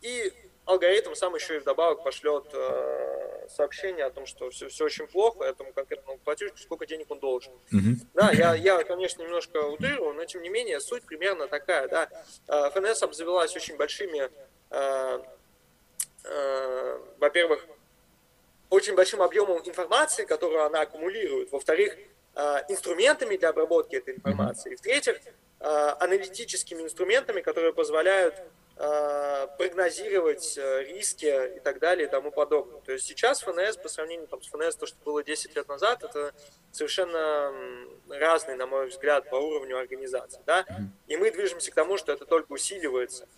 и 0.00 0.32
алгоритм 0.64 1.14
сам 1.14 1.34
еще 1.34 1.56
и 1.56 1.58
вдобавок 1.58 2.02
пошлет 2.02 2.46
э, 2.52 3.46
сообщение 3.48 4.06
о 4.06 4.10
том, 4.10 4.26
что 4.26 4.50
все, 4.50 4.68
все 4.68 4.84
очень 4.84 5.06
плохо 5.06 5.44
этому 5.44 5.72
конкретному 5.72 6.18
платежку, 6.18 6.56
сколько 6.58 6.86
денег 6.86 7.10
он 7.10 7.20
должен. 7.20 7.52
Mm-hmm. 7.72 8.06
Да, 8.14 8.30
я, 8.32 8.54
я, 8.54 8.82
конечно, 8.84 9.22
немножко 9.22 9.58
утрирую, 9.58 10.14
но 10.14 10.24
тем 10.24 10.42
не 10.42 10.48
менее 10.48 10.80
суть 10.80 11.04
примерно 11.04 11.46
такая. 11.46 11.88
Да. 11.88 12.08
Э, 12.48 12.70
ФНС 12.70 13.02
обзавелась 13.02 13.54
очень 13.54 13.76
большими, 13.76 14.30
э, 14.70 15.22
э, 16.24 16.98
во-первых, 17.18 17.66
очень 18.70 18.94
большим 18.94 19.20
объемом 19.20 19.60
информации, 19.66 20.24
которую 20.24 20.64
она 20.64 20.80
аккумулирует. 20.80 21.52
Во-вторых, 21.52 21.94
э, 22.34 22.56
инструментами 22.68 23.36
для 23.36 23.50
обработки 23.50 23.96
этой 23.96 24.14
информации. 24.14 24.72
И 24.72 24.76
в-третьих, 24.76 25.20
аналитическими 25.62 26.82
инструментами, 26.82 27.40
которые 27.40 27.72
позволяют 27.72 28.34
Э, 28.84 29.48
прогнозировать 29.58 30.56
э, 30.56 30.84
риски 30.84 31.56
и 31.56 31.60
так 31.60 31.78
далее 31.78 32.08
и 32.08 32.10
тому 32.10 32.32
подобное. 32.32 32.80
То 32.80 32.92
есть 32.92 33.04
сейчас 33.04 33.42
ФНС 33.42 33.76
по 33.76 33.88
сравнению 33.88 34.26
там, 34.26 34.42
с 34.42 34.48
ФНС, 34.48 34.76
то, 34.76 34.86
что 34.86 34.96
было 35.04 35.22
10 35.22 35.54
лет 35.54 35.68
назад, 35.68 36.02
это 36.02 36.34
совершенно 36.72 37.52
разный, 38.08 38.56
на 38.56 38.66
мой 38.66 38.88
взгляд, 38.88 39.28
по 39.28 39.36
уровню 39.36 39.78
организации. 39.78 40.40
Да? 40.46 40.66
И 41.06 41.16
мы 41.16 41.30
движемся 41.30 41.70
к 41.70 41.74
тому, 41.74 41.98
что 41.98 42.12
это 42.12 42.24
только 42.24 42.50
усиливается. 42.50 43.28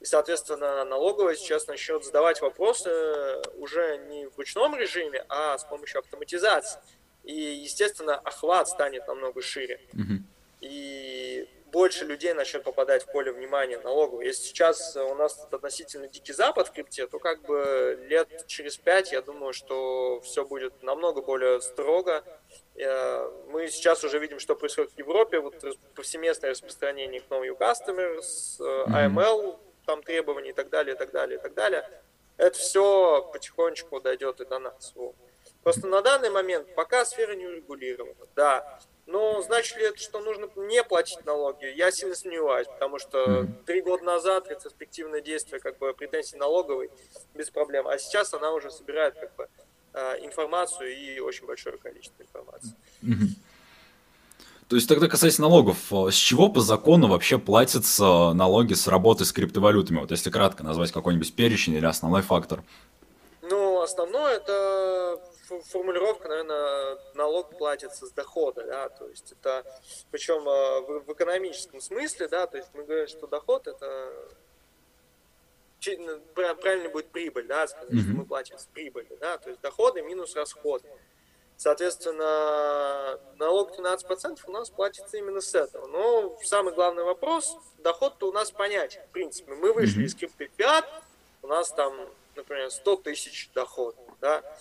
И, 0.00 0.04
соответственно, 0.04 0.84
налоговая 0.84 1.34
сейчас 1.34 1.66
начнет 1.66 2.04
задавать 2.04 2.40
вопросы 2.40 3.42
уже 3.58 3.98
не 4.08 4.26
в 4.28 4.38
ручном 4.38 4.76
режиме, 4.76 5.24
а 5.28 5.58
с 5.58 5.64
помощью 5.64 5.98
автоматизации. 5.98 6.80
И, 7.24 7.34
естественно, 7.34 8.14
охват 8.14 8.68
станет 8.68 9.06
намного 9.08 9.42
шире. 9.42 9.80
И 10.60 11.46
больше 11.74 12.04
людей 12.04 12.32
начнет 12.34 12.62
попадать 12.62 13.02
в 13.02 13.10
поле 13.10 13.32
внимания 13.32 13.78
налоговой. 13.78 14.26
Если 14.26 14.44
сейчас 14.44 14.96
у 14.96 15.14
нас 15.16 15.34
тут 15.34 15.52
относительно 15.52 16.06
дикий 16.06 16.32
запад 16.32 16.68
в 16.68 16.72
крипте, 16.72 17.08
то 17.08 17.18
как 17.18 17.42
бы 17.42 17.98
лет 18.08 18.46
через 18.46 18.76
пять, 18.76 19.10
я 19.10 19.20
думаю, 19.22 19.52
что 19.52 20.20
все 20.20 20.44
будет 20.44 20.84
намного 20.84 21.20
более 21.20 21.60
строго. 21.60 22.22
Э, 22.76 23.28
мы 23.48 23.66
сейчас 23.66 24.04
уже 24.04 24.20
видим, 24.20 24.38
что 24.38 24.54
происходит 24.54 24.92
в 24.92 24.98
Европе, 24.98 25.40
вот 25.40 25.64
повсеместное 25.96 26.50
распространение 26.52 27.20
к 27.20 27.28
новым 27.28 27.56
customers, 27.56 28.60
AML, 28.60 29.58
там 29.84 30.00
требований 30.04 30.50
и 30.50 30.54
так 30.54 30.70
далее, 30.70 30.94
и 30.94 30.98
так 30.98 31.10
далее, 31.10 31.38
и 31.38 31.42
так 31.42 31.54
далее. 31.54 31.84
Это 32.36 32.56
все 32.56 33.28
потихонечку 33.32 34.00
дойдет 34.00 34.40
и 34.40 34.44
до 34.44 34.60
нас. 34.60 34.94
Просто 35.64 35.88
на 35.88 36.02
данный 36.02 36.30
момент 36.30 36.72
пока 36.76 37.04
сфера 37.04 37.34
не 37.34 37.46
урегулирована. 37.46 38.26
Да, 38.36 38.78
но 39.06 39.42
значит 39.42 39.76
ли 39.76 39.84
это, 39.84 39.98
что 39.98 40.20
нужно 40.20 40.48
не 40.56 40.82
платить 40.82 41.24
налоги? 41.26 41.66
Я 41.76 41.90
сильно 41.90 42.14
сомневаюсь, 42.14 42.66
потому 42.66 42.98
что 42.98 43.46
три 43.66 43.82
года 43.82 44.02
назад 44.02 44.48
ретроспективное 44.48 45.20
действие 45.20 45.60
как 45.60 45.78
бы 45.78 45.92
претензий 45.92 46.36
налоговой 46.36 46.90
без 47.34 47.50
проблем, 47.50 47.86
а 47.86 47.98
сейчас 47.98 48.32
она 48.32 48.52
уже 48.52 48.70
собирает 48.70 49.14
как 49.14 49.34
бы 49.36 49.48
а, 49.92 50.14
информацию 50.14 50.96
и 50.96 51.18
очень 51.20 51.46
большое 51.46 51.76
количество 51.76 52.22
информации. 52.22 52.74
То 54.68 54.76
есть 54.76 54.88
тогда 54.88 55.08
касательно 55.08 55.48
налогов, 55.48 55.92
э, 55.92 56.10
с 56.10 56.14
чего 56.14 56.48
по 56.48 56.60
закону 56.60 57.06
вообще 57.08 57.38
платятся 57.38 58.32
налоги 58.32 58.72
с 58.72 58.88
работы 58.88 59.26
с 59.26 59.32
криптовалютами? 59.32 60.00
Вот 60.00 60.10
если 60.10 60.30
кратко 60.30 60.64
назвать 60.64 60.90
какой-нибудь 60.90 61.34
перечень 61.36 61.74
или 61.74 61.84
основной 61.84 62.22
фактор. 62.22 62.64
Ну, 63.42 63.82
основное 63.82 64.36
это 64.36 65.20
формулировка, 65.62 66.28
наверное, 66.28 66.98
налог 67.14 67.56
платится 67.56 68.06
с 68.06 68.10
дохода, 68.12 68.64
да, 68.64 68.88
то 68.88 69.08
есть 69.08 69.32
это, 69.32 69.64
причем 70.10 70.48
э, 70.48 70.80
в, 70.80 71.06
в 71.06 71.12
экономическом 71.12 71.80
смысле, 71.80 72.28
да, 72.28 72.46
то 72.46 72.56
есть 72.56 72.70
мы 72.74 72.84
говорим, 72.84 73.08
что 73.08 73.26
доход 73.26 73.66
это 73.66 74.12
правильно 76.34 76.88
будет 76.88 77.08
прибыль, 77.10 77.46
да, 77.46 77.66
сказать, 77.66 77.90
mm-hmm. 77.90 78.00
что 78.00 78.10
мы 78.12 78.24
платим 78.24 78.58
с 78.58 78.66
прибыли, 78.66 79.16
да, 79.20 79.38
то 79.38 79.50
есть 79.50 79.60
доходы 79.60 80.02
минус 80.02 80.34
расходы. 80.34 80.88
Соответственно, 81.56 83.20
налог 83.36 83.78
12% 83.78 84.40
у 84.46 84.50
нас 84.50 84.70
платится 84.70 85.16
именно 85.16 85.40
с 85.40 85.54
этого. 85.54 85.86
Но 85.86 86.36
самый 86.42 86.74
главный 86.74 87.04
вопрос, 87.04 87.56
доход-то 87.78 88.28
у 88.28 88.32
нас 88.32 88.50
понятен, 88.50 89.00
в 89.02 89.12
принципе. 89.12 89.54
Мы 89.54 89.72
вышли 89.72 90.02
mm-hmm. 90.02 90.06
из 90.06 90.14
крипты 90.16 90.50
5, 90.56 90.84
у 91.42 91.46
нас 91.46 91.70
там, 91.70 91.94
например, 92.34 92.70
100 92.70 92.96
тысяч 92.96 93.50
доход, 93.54 93.96
да, 94.20 94.38
а, 94.38 94.58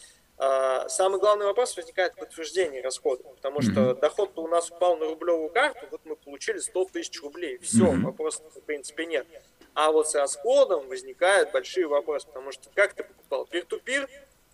самый 0.90 1.20
главный 1.20 1.46
вопрос 1.46 1.76
возникает 1.76 2.14
в 2.14 2.18
подтверждении 2.18 2.82
расходов, 2.82 3.36
потому 3.36 3.62
что 3.62 3.72
mm-hmm. 3.72 4.00
доход 4.00 4.32
у 4.38 4.48
нас 4.48 4.70
упал 4.70 4.98
на 4.98 5.06
рублевую 5.06 5.50
карту, 5.50 5.88
вот 5.92 6.02
мы 6.06 6.16
получили 6.16 6.58
100 6.58 6.86
тысяч 6.86 7.22
рублей, 7.22 7.58
все, 7.60 7.86
mm-hmm. 7.86 8.02
вопросов 8.02 8.46
в 8.56 8.62
принципе 8.62 9.06
нет. 9.06 9.28
А 9.74 9.92
вот 9.92 10.10
с 10.10 10.16
расходом 10.16 10.88
возникают 10.88 11.52
большие 11.52 11.88
вопросы, 11.88 12.28
потому 12.28 12.52
что 12.52 12.70
как 12.76 12.94
ты 12.94 13.04
покупал 13.04 13.46
пир-ту-пир, 13.46 14.10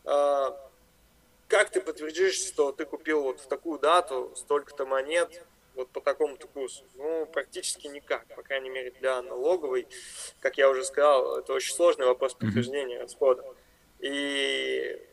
а, 0.05 0.57
как 1.47 1.71
ты 1.71 1.81
подтвердишь, 1.81 2.35
что 2.35 2.71
ты 2.71 2.85
купил 2.85 3.23
вот 3.23 3.41
в 3.41 3.47
такую 3.47 3.79
дату 3.79 4.31
столько-то 4.35 4.85
монет, 4.85 5.43
вот 5.75 5.89
по 5.89 5.99
такому-то 5.99 6.47
курсу? 6.47 6.83
Ну, 6.95 7.25
практически 7.25 7.87
никак, 7.87 8.25
по 8.35 8.43
крайней 8.43 8.69
мере, 8.69 8.91
для 8.91 9.21
налоговой. 9.21 9.87
Как 10.41 10.57
я 10.57 10.69
уже 10.69 10.83
сказал, 10.83 11.37
это 11.39 11.53
очень 11.53 11.73
сложный 11.73 12.05
вопрос 12.05 12.33
подтверждения 12.33 12.97
mm-hmm. 12.97 13.01
расхода. 13.01 13.43
И 13.99 15.08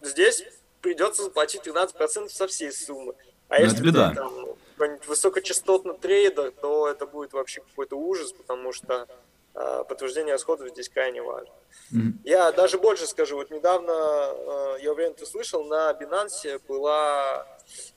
здесь 0.00 0.44
придется 0.80 1.22
заплатить 1.22 1.66
12% 1.66 2.28
со 2.28 2.46
всей 2.46 2.72
суммы. 2.72 3.14
А 3.48 3.54
Но 3.54 3.58
ну, 3.58 3.64
если 3.64 3.84
ты 3.84 3.92
там 3.92 4.56
какой-нибудь 4.76 5.08
высокочастотный 5.08 5.94
трейдер, 5.94 6.52
то 6.52 6.88
это 6.88 7.06
будет 7.06 7.32
вообще 7.32 7.60
какой-то 7.60 7.96
ужас, 7.96 8.32
потому 8.32 8.72
что 8.72 9.08
э, 9.54 9.84
подтверждение 9.88 10.32
расходов 10.32 10.70
здесь 10.70 10.88
крайне 10.88 11.20
важно. 11.20 11.52
Mm-hmm. 11.92 12.12
Я 12.24 12.52
даже 12.52 12.78
больше 12.78 13.06
скажу, 13.06 13.36
вот 13.36 13.50
недавно, 13.50 13.90
э, 13.90 14.76
я 14.82 14.92
уверен, 14.92 15.14
ты 15.14 15.26
слышал, 15.26 15.64
на 15.64 15.90
Binance 15.92 16.62
была 16.66 17.46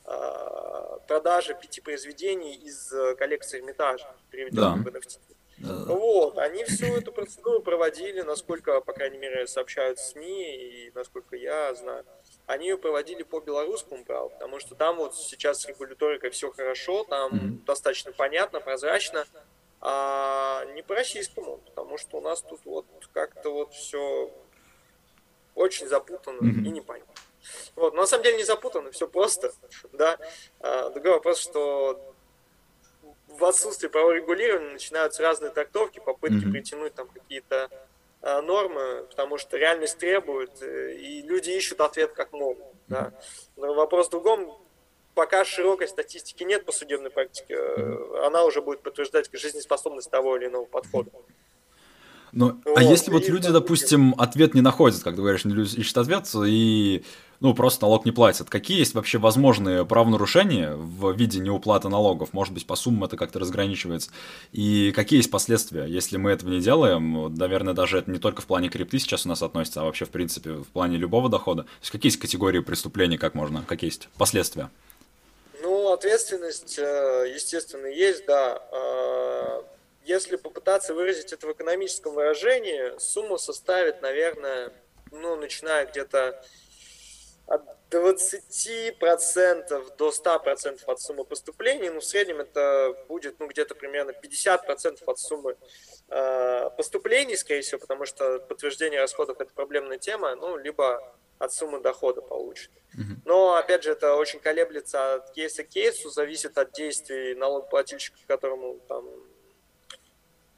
э, 0.05 0.97
продажа 1.07 1.53
пяти 1.53 1.79
произведений 1.79 2.55
из 2.55 2.91
коллекции 3.17 3.59
Эрмитажа, 3.59 4.13
переведенных 4.31 4.83
да. 4.83 4.91
в 4.91 4.93
NFT. 4.93 5.19
Вот, 5.63 6.37
они 6.37 6.63
всю 6.65 6.87
эту 6.87 7.13
процедуру 7.13 7.61
проводили, 7.61 8.21
насколько, 8.21 8.81
по 8.81 8.91
крайней 8.91 9.17
мере, 9.17 9.47
сообщают 9.47 9.97
СМИ 9.97 10.55
и 10.55 10.91
насколько 10.93 11.37
я 11.37 11.73
знаю, 11.73 12.05
они 12.47 12.67
ее 12.67 12.77
проводили 12.77 13.23
по 13.23 13.39
белорусскому 13.39 14.03
праву, 14.03 14.29
потому 14.29 14.59
что 14.59 14.75
там 14.75 14.97
вот 14.97 15.15
сейчас 15.15 15.61
с 15.61 15.65
регуляторикой 15.65 16.31
все 16.31 16.51
хорошо, 16.51 17.05
там 17.05 17.31
mm-hmm. 17.31 17.65
достаточно 17.65 18.11
понятно, 18.11 18.59
прозрачно, 18.59 19.25
а 19.79 20.65
не 20.73 20.81
по 20.81 20.95
российскому, 20.95 21.59
потому 21.59 21.97
что 21.97 22.17
у 22.17 22.21
нас 22.21 22.41
тут 22.41 22.59
вот 22.65 22.85
как-то 23.13 23.49
вот 23.51 23.73
все 23.73 24.31
очень 25.55 25.87
запутанно 25.87 26.41
mm-hmm. 26.41 26.67
и 26.67 26.71
непонятно. 26.71 27.13
Вот, 27.75 27.93
но 27.93 28.01
на 28.01 28.07
самом 28.07 28.23
деле 28.23 28.37
не 28.37 28.43
запутанно, 28.43 28.91
все 28.91 29.07
просто, 29.07 29.53
да. 29.93 30.17
А, 30.59 30.89
другой 30.89 31.11
вопрос, 31.11 31.39
что 31.39 32.12
в 33.37 33.45
отсутствии 33.45 33.87
правового 33.87 34.15
регулирования 34.15 34.73
начинаются 34.73 35.23
разные 35.23 35.51
трактовки, 35.51 35.99
попытки 35.99 36.45
mm-hmm. 36.45 36.51
притянуть 36.51 36.93
там 36.93 37.07
какие-то 37.07 37.69
э, 38.21 38.41
нормы, 38.41 39.05
потому 39.09 39.37
что 39.37 39.57
реальность 39.57 39.97
требует, 39.97 40.61
э, 40.61 40.93
и 40.95 41.21
люди 41.21 41.49
ищут 41.51 41.81
ответ 41.81 42.13
как 42.13 42.31
могут. 42.33 42.63
Mm-hmm. 42.63 42.87
Да. 42.87 43.13
Но 43.57 43.73
вопрос 43.73 44.07
в 44.07 44.11
другом, 44.11 44.57
пока 45.15 45.45
широкой 45.45 45.87
статистики 45.87 46.43
нет 46.43 46.65
по 46.65 46.71
судебной 46.71 47.09
практике, 47.09 47.55
mm-hmm. 47.55 48.25
она 48.25 48.43
уже 48.45 48.61
будет 48.61 48.81
подтверждать 48.81 49.29
жизнеспособность 49.33 50.09
того 50.09 50.37
или 50.37 50.47
иного 50.47 50.65
подхода. 50.65 51.11
Ну, 52.35 52.59
вот, 52.65 52.77
а 52.77 52.81
если 52.81 53.11
вот 53.11 53.27
люди, 53.27 53.49
допустим, 53.49 54.15
ответ 54.17 54.55
не 54.55 54.61
находят, 54.61 55.03
как 55.03 55.15
ты 55.15 55.21
говоришь, 55.21 55.45
не 55.45 55.53
ищут 55.61 55.97
ответ, 55.97 56.27
и 56.47 57.05
ну, 57.43 57.53
просто 57.53 57.83
налог 57.83 58.05
не 58.05 58.13
платят. 58.13 58.49
Какие 58.49 58.79
есть 58.79 58.93
вообще 58.93 59.17
возможные 59.17 59.85
правонарушения 59.85 60.75
в 60.75 61.11
виде 61.11 61.39
неуплаты 61.39 61.89
налогов? 61.89 62.31
Может 62.31 62.53
быть, 62.53 62.65
по 62.65 62.77
суммам 62.77 63.03
это 63.03 63.17
как-то 63.17 63.37
разграничивается. 63.37 64.11
И 64.53 64.93
какие 64.95 65.17
есть 65.19 65.29
последствия, 65.29 65.83
если 65.83 66.15
мы 66.15 66.31
этого 66.31 66.51
не 66.51 66.61
делаем? 66.61 67.35
Наверное, 67.35 67.73
даже 67.73 67.97
это 67.97 68.09
не 68.09 68.17
только 68.17 68.41
в 68.41 68.45
плане 68.45 68.69
крипты 68.69 68.97
сейчас 68.97 69.25
у 69.25 69.29
нас 69.29 69.43
относится, 69.43 69.81
а 69.81 69.83
вообще, 69.83 70.05
в 70.05 70.09
принципе, 70.09 70.51
в 70.51 70.67
плане 70.67 70.95
любого 70.95 71.27
дохода. 71.27 71.63
То 71.63 71.69
есть 71.81 71.91
какие 71.91 72.11
есть 72.11 72.21
категории 72.21 72.59
преступлений, 72.59 73.17
как 73.17 73.35
можно, 73.35 73.61
какие 73.67 73.89
есть 73.89 74.07
последствия? 74.17 74.69
Ну, 75.61 75.91
ответственность, 75.91 76.79
э, 76.79 77.29
естественно, 77.35 77.87
есть, 77.87 78.25
да. 78.25 78.61
А, 78.71 79.65
если 80.05 80.37
попытаться 80.37 80.93
выразить 80.93 81.33
это 81.33 81.45
в 81.45 81.51
экономическом 81.51 82.13
выражении, 82.13 82.97
сумма 82.99 83.35
составит, 83.37 84.01
наверное, 84.01 84.71
ну, 85.11 85.35
начиная 85.35 85.85
где-то 85.85 86.41
от 87.47 87.61
20% 87.91 89.97
до 89.97 90.09
100% 90.09 90.83
от 90.85 90.99
суммы 90.99 91.25
поступлений, 91.25 91.89
ну, 91.89 91.99
в 91.99 92.05
среднем 92.05 92.39
это 92.39 92.95
будет, 93.07 93.39
ну, 93.39 93.47
где-то 93.47 93.75
примерно 93.75 94.11
50% 94.11 95.03
от 95.05 95.19
суммы 95.19 95.57
э, 96.09 96.69
поступлений, 96.77 97.35
скорее 97.35 97.61
всего, 97.61 97.79
потому 97.79 98.05
что 98.05 98.39
подтверждение 98.39 98.99
расходов– 98.99 99.37
это 99.39 99.53
проблемная 99.53 99.97
тема, 99.97 100.35
ну, 100.35 100.57
либо 100.57 101.15
от 101.39 101.53
суммы 101.53 101.81
дохода 101.81 102.21
получит. 102.21 102.71
Но, 103.25 103.55
опять 103.55 103.83
же, 103.83 103.91
это 103.91 104.15
очень 104.15 104.39
колеблется 104.39 105.15
от 105.15 105.31
кейса 105.31 105.63
к 105.63 105.69
кейсу, 105.69 106.09
зависит 106.09 106.57
от 106.57 106.71
действий 106.71 107.35
налогоплательщика, 107.35 108.17
которому 108.27 108.79
там 108.87 109.05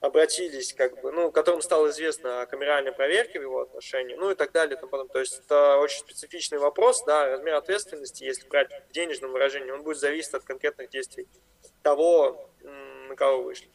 обратились, 0.05 0.73
как 0.73 1.01
бы, 1.01 1.11
ну, 1.11 1.31
которым 1.31 1.61
стало 1.61 1.89
известно 1.89 2.41
о 2.41 2.45
камеральной 2.45 2.91
проверке 2.91 3.39
в 3.39 3.43
его 3.43 3.61
отношении, 3.61 4.15
ну 4.15 4.31
и 4.31 4.35
так 4.35 4.51
далее. 4.51 4.77
Там, 4.77 4.89
потом. 4.89 5.07
То 5.09 5.19
есть 5.19 5.41
это 5.45 5.77
очень 5.77 5.99
специфичный 5.99 6.57
вопрос, 6.57 7.03
да, 7.05 7.27
размер 7.27 7.55
ответственности, 7.55 8.23
если 8.23 8.47
брать 8.47 8.69
в 8.89 8.91
денежном 8.93 9.31
выражении, 9.31 9.71
он 9.71 9.83
будет 9.83 9.97
зависеть 9.97 10.33
от 10.33 10.43
конкретных 10.43 10.89
действий 10.89 11.27
того, 11.81 12.49
на 12.61 13.15
кого 13.15 13.43
вышли. 13.43 13.69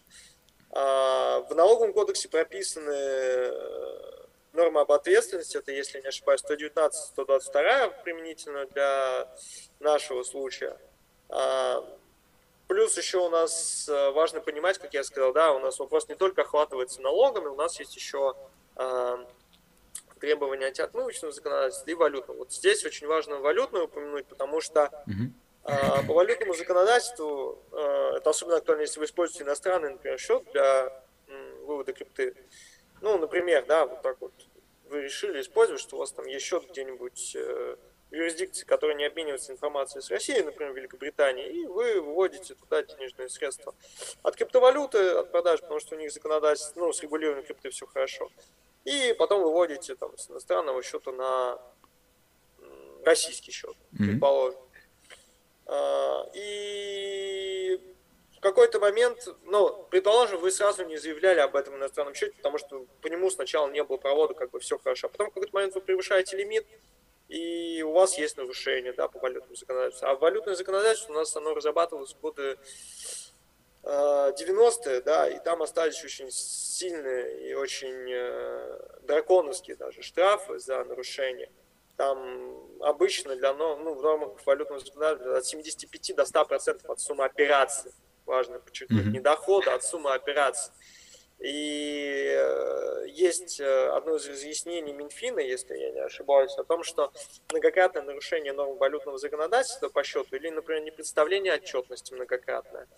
А, 0.71 1.40
в 1.40 1.55
налоговом 1.55 1.93
кодексе 1.93 2.29
прописаны 2.29 2.93
э, 2.93 4.11
нормы 4.53 4.81
об 4.81 4.93
ответственности, 4.93 5.57
это, 5.57 5.73
если 5.73 6.01
не 6.01 6.07
ошибаюсь, 6.07 6.43
119-122 6.49 8.03
применительно 8.05 8.66
для 8.66 9.29
нашего 9.81 10.23
случая. 10.23 10.77
А, 11.29 11.85
Плюс 12.70 12.96
еще 12.96 13.18
у 13.18 13.28
нас 13.28 13.88
э, 13.88 14.11
важно 14.12 14.40
понимать, 14.40 14.78
как 14.78 14.94
я 14.94 15.02
сказал, 15.02 15.33
да, 15.33 15.52
у 15.52 15.59
нас 15.59 15.80
вопрос 15.80 16.09
не 16.09 16.14
только 16.14 16.42
охватывается 16.42 17.02
налогами, 17.02 17.48
у 17.48 17.56
нас 17.56 17.80
есть 17.80 17.96
еще 17.96 18.37
э, 18.76 19.16
требования 20.20 20.66
антиотмывочного 20.66 21.33
законодательства 21.33 21.90
и 21.90 21.94
валютного. 21.94 22.38
Вот 22.38 22.52
здесь 22.52 22.85
очень 22.85 23.09
важно 23.09 23.40
валютное 23.40 23.83
упомянуть, 23.83 24.26
потому 24.26 24.61
что 24.61 24.88
э, 25.64 26.06
по 26.06 26.14
валютному 26.14 26.54
законодательству, 26.54 27.59
э, 27.72 28.12
это 28.18 28.30
особенно 28.30 28.59
актуально, 28.59 28.83
если 28.83 29.00
вы 29.00 29.06
используете 29.06 29.42
иностранный, 29.42 29.90
например, 29.90 30.20
счет 30.20 30.44
для 30.52 31.02
э, 31.26 31.54
вывода 31.64 31.92
крипты. 31.92 32.37
Ну, 33.00 33.18
например, 33.18 33.64
да, 33.66 33.85
вот 33.85 34.00
так 34.02 34.16
вот 34.20 34.33
вы 34.88 35.02
решили 35.02 35.40
использовать, 35.40 35.83
что 35.83 35.96
у 35.96 35.98
вас 35.98 36.12
там 36.12 36.24
есть 36.26 36.46
счет 36.46 36.70
где-нибудь 36.70 37.33
э, 37.35 37.76
юрисдикции, 38.11 38.64
которые 38.64 38.96
не 38.96 39.05
обмениваются 39.05 39.53
информацией 39.53 40.03
с 40.03 40.11
Россией, 40.11 40.42
например, 40.42 40.73
Великобритании, 40.75 41.49
и 41.49 41.66
вы 41.66 42.01
выводите 42.01 42.55
туда 42.55 42.83
денежные 42.83 43.29
средства. 43.29 43.75
От 44.23 44.37
криптовалюты, 44.37 44.99
от 45.11 45.31
продаж, 45.31 45.61
потому 45.61 45.81
что 45.81 45.94
у 45.94 45.99
них 45.99 46.12
законодательство, 46.12 46.81
ну, 46.81 46.92
с 46.92 47.03
регулированием 47.03 47.46
крипты 47.46 47.70
все 47.70 47.87
хорошо. 47.87 48.31
И 48.85 49.14
потом 49.18 49.42
выводите 49.42 49.94
там 49.94 50.16
с 50.16 50.31
иностранного 50.31 50.83
счета 50.83 51.12
на 51.12 51.61
российский 53.05 53.53
счет, 53.53 53.77
mm-hmm. 53.92 54.07
предположим. 54.07 54.61
А, 55.66 56.27
и 56.35 57.81
в 58.37 58.40
какой-то 58.40 58.81
момент, 58.81 59.29
ну, 59.44 59.87
предположим, 59.90 60.40
вы 60.40 60.51
сразу 60.51 60.85
не 60.85 60.96
заявляли 60.96 61.40
об 61.40 61.57
этом 61.57 61.77
иностранном 61.77 62.14
счете, 62.14 62.35
потому 62.37 62.59
что 62.59 62.87
по 63.03 63.07
нему 63.09 63.31
сначала 63.31 63.70
не 63.70 63.85
было 63.85 63.96
провода, 63.96 64.35
как 64.35 64.51
бы 64.51 64.61
все 64.61 64.79
хорошо. 64.79 65.07
А 65.07 65.11
потом 65.11 65.31
в 65.31 65.35
какой-то 65.35 65.55
момент 65.55 65.75
вы 65.75 65.81
превышаете 65.81 66.37
лимит, 66.37 66.66
и 67.31 67.83
у 67.83 67.93
вас 67.93 68.19
есть 68.19 68.37
нарушение 68.37 68.93
да, 68.93 69.07
по 69.07 69.21
валютному 69.21 69.55
законодательству. 69.55 70.09
А 70.09 70.16
валютное 70.16 70.57
законодательство 70.57 71.12
у 71.12 71.16
нас 71.16 71.35
оно 71.37 71.55
разрабатывалось 71.55 72.12
в 72.12 72.21
годы 72.21 72.59
90-е, 73.85 74.97
э, 74.97 75.01
да, 75.03 75.29
и 75.29 75.38
там 75.38 75.62
остались 75.62 76.05
очень 76.05 76.29
сильные 76.31 77.49
и 77.49 77.55
очень 77.55 78.11
э, 78.11 78.81
драконовские 79.03 79.77
даже 79.77 80.03
штрафы 80.03 80.59
за 80.59 80.85
нарушение. 80.85 81.51
Там 81.97 82.19
обычно 82.81 83.37
для 83.37 83.55
ну, 83.55 83.95
в 83.95 84.03
нормах 84.03 84.45
валютного 84.45 84.81
законодательства 84.81 85.38
от 85.38 85.47
75 85.47 86.16
до 86.16 86.25
100 86.25 86.45
процентов 86.47 86.90
от 86.90 87.01
суммы 87.01 87.25
операций, 87.25 87.93
важно 88.27 88.59
подчеркнуть, 88.59 89.07
mm-hmm. 89.07 89.11
не 89.11 89.21
дохода, 89.21 89.73
а 89.73 89.77
от 89.77 89.85
суммы 89.85 90.12
операций. 90.12 90.73
И 91.40 92.35
э, 92.37 93.07
есть 93.09 93.61
э, 93.61 93.88
одно 93.88 94.16
из 94.16 94.29
разъяснений 94.29 94.92
Минфина, 94.92 95.40
если 95.40 95.74
я 95.74 95.90
не 95.90 96.00
ошибаюсь, 96.00 96.57
о 96.59 96.64
том, 96.64 96.83
что 96.83 97.12
многократное 97.50 98.03
нарушение 98.03 98.53
норм 98.53 98.76
валютного 98.76 99.16
законодательства 99.16 99.88
по 99.88 100.05
счету 100.05 100.37
или, 100.37 100.50
например, 100.50 100.83
не 100.83 100.90
представление 100.90 101.55
отчетности 101.55 102.12
многократное 102.12 102.88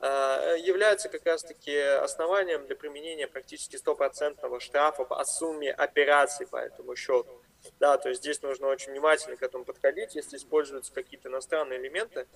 э, 0.00 0.56
является 0.60 1.08
как 1.08 1.26
раз-таки 1.26 1.76
основанием 1.76 2.64
для 2.66 2.76
применения 2.76 3.26
практически 3.26 3.74
стопроцентного 3.74 4.60
штрафа 4.60 5.04
по 5.04 5.24
сумме 5.24 5.72
операций 5.72 6.46
по 6.46 6.58
этому 6.58 6.94
счету. 6.94 7.42
Да, 7.80 7.98
то 7.98 8.08
есть 8.08 8.22
здесь 8.22 8.40
нужно 8.40 8.68
очень 8.68 8.92
внимательно 8.92 9.36
к 9.36 9.42
этому 9.42 9.64
подходить, 9.64 10.14
если 10.14 10.36
используются 10.36 10.92
какие-то 10.94 11.28
иностранные 11.28 11.80
элементы, 11.80 12.26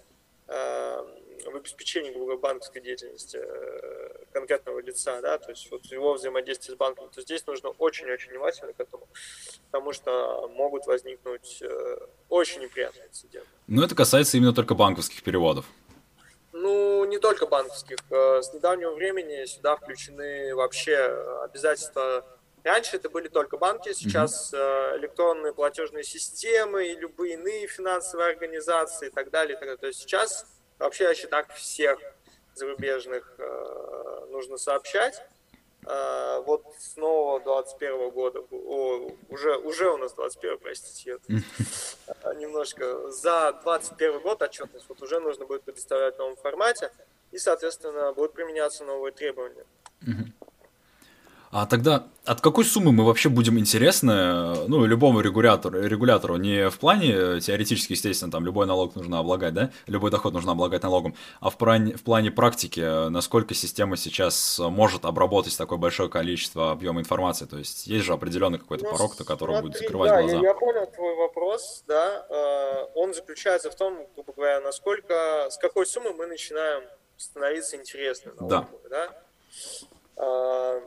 в 0.46 1.57
обеспечении 1.57 2.11
грубо 2.11 2.37
банковской 2.37 2.83
деятельности 2.83 3.38
э, 3.40 4.24
конкретного 4.33 4.80
лица, 4.80 5.20
да, 5.20 5.38
то 5.38 5.50
есть 5.50 5.70
вот 5.70 5.85
его 5.87 6.14
взаимодействие 6.14 6.74
с 6.74 6.78
банком, 6.78 7.09
то 7.11 7.20
здесь 7.22 7.46
нужно 7.46 7.70
очень-очень 7.70 8.30
внимательно 8.30 8.72
к 8.72 8.80
этому, 8.80 9.09
потому 9.70 9.92
что 9.92 10.48
могут 10.48 10.87
возникнуть 10.87 11.62
э, 11.62 11.98
очень 12.28 12.62
неприятные 12.62 13.07
инциденты. 13.07 13.48
Но 13.66 13.85
это 13.85 13.94
касается 13.94 14.37
именно 14.37 14.54
только 14.54 14.74
банковских 14.74 15.22
переводов. 15.22 15.66
Ну, 16.52 17.04
не 17.04 17.18
только 17.18 17.46
банковских. 17.46 17.98
С 18.11 18.54
недавнего 18.54 18.94
времени 18.94 19.44
сюда 19.44 19.76
включены 19.76 20.54
вообще 20.54 20.96
обязательства 21.42 22.24
Раньше 22.64 22.96
это 22.96 23.11
были 23.11 23.29
только 23.29 23.59
банки, 23.59 23.92
сейчас 23.92 24.53
mm-hmm. 24.53 24.98
электронные 24.98 25.53
платежные 25.53 26.03
системы 26.03 26.87
и 26.87 26.96
любые 26.96 27.35
иные 27.35 27.66
финансовые 27.66 28.31
организации 28.31 29.09
и 29.09 29.11
так 29.11 29.31
далее. 29.31 29.55
И 29.55 29.59
так 29.59 29.68
далее. 29.68 29.77
То 29.77 29.87
есть 29.87 30.00
сейчас 30.00 30.46
вообще 30.79 31.09
о 31.09 31.14
счетах 31.14 31.53
всех 31.53 31.98
зарубежных 32.55 33.35
э, 33.38 34.27
нужно 34.31 34.57
сообщать. 34.57 35.22
Э, 35.87 36.40
вот 36.46 36.64
с 36.79 36.96
нового 36.96 37.40
21 37.40 38.11
года, 38.11 38.40
о, 38.50 39.11
уже, 39.29 39.57
уже 39.59 39.90
у 39.90 39.98
нас 39.98 40.14
21, 40.14 40.59
простите, 40.59 41.18
э, 41.29 42.35
немножко, 42.37 43.11
за 43.11 43.61
21 43.62 44.20
год 44.20 44.40
отчетность 44.42 44.87
вот 44.88 45.03
уже 45.03 45.20
нужно 45.20 45.44
будет 45.44 45.64
предоставлять 45.64 46.14
в 46.14 46.18
новом 46.18 46.37
формате, 46.37 46.90
и, 47.31 47.38
соответственно, 47.38 48.12
будут 48.12 48.33
применяться 48.33 48.85
новые 48.85 49.12
требования. 49.12 49.66
А 51.54 51.66
тогда 51.66 52.08
от 52.24 52.40
какой 52.40 52.64
суммы 52.64 52.90
мы 52.90 53.04
вообще 53.04 53.28
будем 53.28 53.60
интересны, 53.60 54.66
ну, 54.66 54.84
любому 54.86 55.20
регулятору, 55.20 55.80
регулятору, 55.86 56.34
не 56.34 56.68
в 56.68 56.80
плане, 56.80 57.40
теоретически, 57.40 57.92
естественно, 57.92 58.32
там, 58.32 58.44
любой 58.44 58.66
налог 58.66 58.96
нужно 58.96 59.20
облагать, 59.20 59.54
да, 59.54 59.70
любой 59.86 60.10
доход 60.10 60.32
нужно 60.32 60.50
облагать 60.50 60.82
налогом, 60.82 61.14
а 61.38 61.50
в 61.50 61.56
плане, 61.56 61.94
в 61.94 62.02
плане 62.02 62.32
практики, 62.32 63.08
насколько 63.08 63.54
система 63.54 63.96
сейчас 63.96 64.58
может 64.58 65.04
обработать 65.04 65.56
такое 65.56 65.78
большое 65.78 66.08
количество 66.08 66.72
объема 66.72 67.00
информации, 67.00 67.44
то 67.44 67.56
есть 67.56 67.86
есть 67.86 68.04
же 68.04 68.14
определенный 68.14 68.58
какой-то 68.58 68.86
ну, 68.86 68.90
порог, 68.90 69.16
на 69.16 69.24
который 69.24 69.62
будет 69.62 69.78
закрывать 69.78 70.10
да, 70.10 70.22
глаза. 70.22 70.36
Я, 70.38 70.42
я 70.42 70.54
понял 70.54 70.86
твой 70.92 71.14
вопрос, 71.14 71.84
да, 71.86 72.26
э, 72.30 72.86
он 72.96 73.14
заключается 73.14 73.70
в 73.70 73.76
том, 73.76 74.08
грубо 74.16 74.32
говоря, 74.32 74.60
насколько, 74.60 75.46
с 75.48 75.58
какой 75.58 75.86
суммы 75.86 76.14
мы 76.14 76.26
начинаем 76.26 76.82
становиться 77.16 77.76
интересным 77.76 78.34
налогом, 78.34 78.68
да, 78.90 79.08
да? 80.16 80.80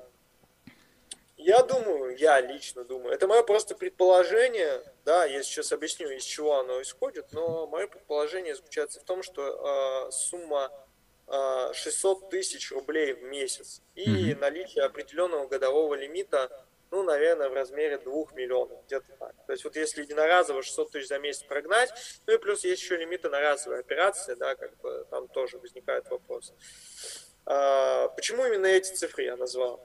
Я 1.48 1.64
думаю, 1.64 2.14
я 2.18 2.42
лично 2.42 2.84
думаю, 2.84 3.14
это 3.14 3.26
мое 3.26 3.42
просто 3.42 3.74
предположение, 3.74 4.84
да, 5.06 5.24
я 5.24 5.42
сейчас 5.44 5.72
объясню, 5.72 6.10
из 6.10 6.24
чего 6.24 6.60
оно 6.60 6.82
исходит, 6.82 7.32
но 7.32 7.66
мое 7.68 7.88
предположение 7.88 8.54
заключается 8.54 9.00
в 9.00 9.06
том, 9.06 9.24
что 9.24 10.08
э, 10.08 10.12
сумма 10.12 10.70
э, 11.26 11.72
600 11.74 12.30
тысяч 12.30 12.70
рублей 12.74 13.14
в 13.14 13.24
месяц 13.24 13.82
и 13.96 14.34
mm-hmm. 14.34 14.40
наличие 14.40 14.84
определенного 14.84 15.48
годового 15.48 15.94
лимита, 15.94 16.52
ну, 16.92 17.04
наверное, 17.04 17.48
в 17.48 17.54
размере 17.54 17.98
2 17.98 18.14
миллионов, 18.36 18.84
где-то 18.86 19.08
так. 19.18 19.34
То 19.46 19.54
есть 19.54 19.64
вот 19.64 19.78
если 19.78 20.02
единоразово 20.02 20.62
600 20.62 20.92
тысяч 20.92 21.08
за 21.08 21.18
месяц 21.18 21.44
прогнать, 21.44 21.94
ну 22.26 22.34
и 22.34 22.38
плюс 22.40 22.66
есть 22.66 22.82
еще 22.82 22.98
лимиты 22.98 23.30
на 23.30 23.40
разовые 23.40 23.80
операции, 23.80 24.36
да, 24.36 24.56
как 24.56 24.76
бы 24.82 25.08
там 25.10 25.30
тоже 25.30 25.60
возникает 25.60 26.10
вопрос. 26.10 26.52
Э, 27.46 28.10
почему 28.18 28.46
именно 28.46 28.66
эти 28.66 28.94
цифры 28.94 29.24
я 29.24 29.38
назвал? 29.38 29.82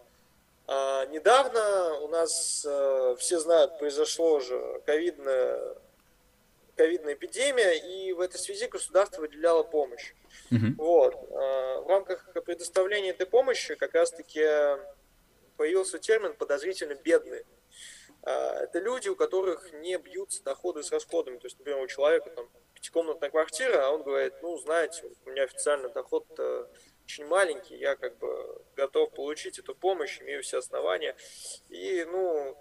А 0.67 1.07
недавно 1.07 1.99
у 2.01 2.09
нас, 2.09 2.65
э, 2.69 3.17
все 3.19 3.41
знают, 3.41 3.79
произошло 3.79 4.41
же 4.41 4.81
ковидная, 4.87 5.77
ковидная 6.77 7.15
эпидемия, 7.15 7.73
и 7.73 8.13
в 8.13 8.21
этой 8.21 8.39
связи 8.39 8.67
государство 8.67 9.23
выделяло 9.23 9.65
помощь. 9.65 10.15
Mm-hmm. 10.51 10.75
Вот. 10.79 11.15
А, 11.33 11.81
в 11.81 11.89
рамках 11.89 12.33
предоставления 12.45 13.11
этой 13.11 13.27
помощи 13.27 13.75
как 13.75 13.95
раз-таки 13.95 14.47
появился 15.57 15.99
термин 15.99 16.35
подозрительно 16.35 16.95
бедные. 16.95 17.45
А, 18.23 18.61
это 18.61 18.79
люди, 18.79 19.09
у 19.09 19.17
которых 19.17 19.73
не 19.73 19.99
бьются 19.99 20.45
доходы 20.45 20.83
с 20.83 20.93
расходами. 20.93 21.39
То 21.39 21.47
есть, 21.47 21.59
например, 21.59 21.81
у 21.83 21.87
человека 21.89 22.31
там 22.31 22.49
пятикомнатная 22.75 23.31
квартира, 23.31 23.87
а 23.87 23.91
он 23.91 24.05
говорит, 24.05 24.35
ну, 24.43 24.57
знаете, 24.59 25.03
у 25.27 25.31
меня 25.31 25.43
официально 25.43 25.89
доход 25.89 26.27
очень 27.05 27.27
маленький, 27.27 27.77
я 27.77 27.97
как 27.97 28.17
бы 28.19 28.63
готов 28.77 29.13
получить 29.13 29.59
эту 29.59 29.75
помощь, 29.75 30.21
имею 30.21 30.43
все 30.43 30.59
основания. 30.59 31.17
И, 31.69 32.05
ну, 32.05 32.57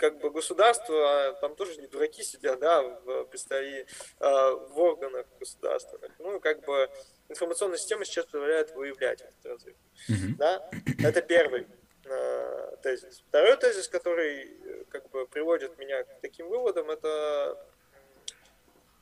как 0.00 0.18
бы 0.18 0.30
государство, 0.30 1.36
там 1.40 1.54
тоже 1.54 1.78
не 1.80 1.86
дураки 1.86 2.22
сидят, 2.22 2.58
да, 2.58 2.82
в, 2.82 3.24
представи, 3.26 3.86
в 4.18 4.72
органах 4.78 5.26
государственных. 5.38 6.12
Ну, 6.18 6.40
как 6.40 6.64
бы 6.64 6.90
информационная 7.28 7.76
система 7.76 8.04
сейчас 8.04 8.24
позволяет 8.24 8.74
выявлять 8.74 9.20
этот 9.20 9.46
разрыв. 9.46 9.76
Mm-hmm. 10.08 10.36
Да? 10.38 10.70
Это 11.04 11.20
первый 11.20 11.66
э, 12.06 12.76
тезис. 12.82 13.22
Второй 13.28 13.56
тезис, 13.58 13.88
который 13.88 14.84
как 14.88 15.10
бы 15.10 15.26
приводит 15.26 15.78
меня 15.78 16.02
к 16.04 16.20
таким 16.22 16.48
выводам, 16.48 16.90
это 16.90 17.62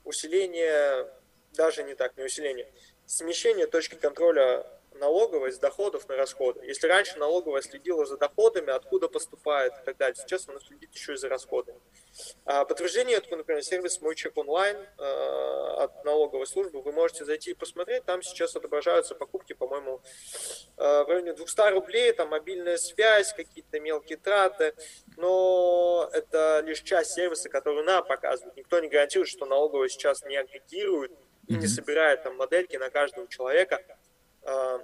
усиление, 0.04 1.08
даже 1.52 1.84
не 1.84 1.94
так, 1.94 2.16
не 2.16 2.24
усиление, 2.24 2.68
смещение 3.08 3.66
точки 3.66 3.94
контроля 3.94 4.66
налоговой 4.92 5.52
с 5.52 5.58
доходов 5.58 6.08
на 6.08 6.16
расходы. 6.16 6.64
Если 6.66 6.86
раньше 6.86 7.18
налоговая 7.18 7.62
следила 7.62 8.04
за 8.04 8.16
доходами, 8.16 8.70
откуда 8.70 9.08
поступает 9.08 9.72
и 9.80 9.84
так 9.84 9.96
далее, 9.96 10.16
сейчас 10.16 10.48
она 10.48 10.58
следит 10.60 10.92
еще 10.92 11.14
и 11.14 11.16
за 11.16 11.28
расходами. 11.28 11.80
А 12.44 12.64
подтверждение 12.64 13.16
этому, 13.16 13.36
например, 13.36 13.62
сервис 13.62 14.00
«Мой 14.00 14.14
чек 14.14 14.36
онлайн» 14.36 14.76
э, 14.76 15.02
от 15.78 16.04
налоговой 16.04 16.46
службы, 16.46 16.82
вы 16.82 16.92
можете 16.92 17.24
зайти 17.24 17.52
и 17.52 17.54
посмотреть, 17.54 18.04
там 18.04 18.22
сейчас 18.22 18.56
отображаются 18.56 19.14
покупки, 19.14 19.52
по-моему, 19.52 20.02
э, 20.76 21.04
в 21.04 21.08
районе 21.08 21.32
200 21.32 21.72
рублей, 21.72 22.12
там 22.12 22.30
мобильная 22.30 22.76
связь, 22.76 23.32
какие-то 23.32 23.78
мелкие 23.80 24.18
траты, 24.18 24.74
но 25.16 26.10
это 26.12 26.60
лишь 26.64 26.82
часть 26.82 27.12
сервиса, 27.12 27.48
которую 27.48 27.84
нам 27.84 28.04
показывают. 28.04 28.56
Никто 28.56 28.80
не 28.80 28.88
гарантирует, 28.88 29.28
что 29.28 29.46
налоговая 29.46 29.88
сейчас 29.88 30.24
не 30.24 30.36
агрегирует 30.36 31.12
и 31.48 31.54
не 31.54 31.66
собирает 31.66 32.22
там 32.22 32.36
модельки 32.36 32.76
на 32.76 32.90
каждого 32.90 33.26
человека, 33.26 33.82
а, 34.42 34.80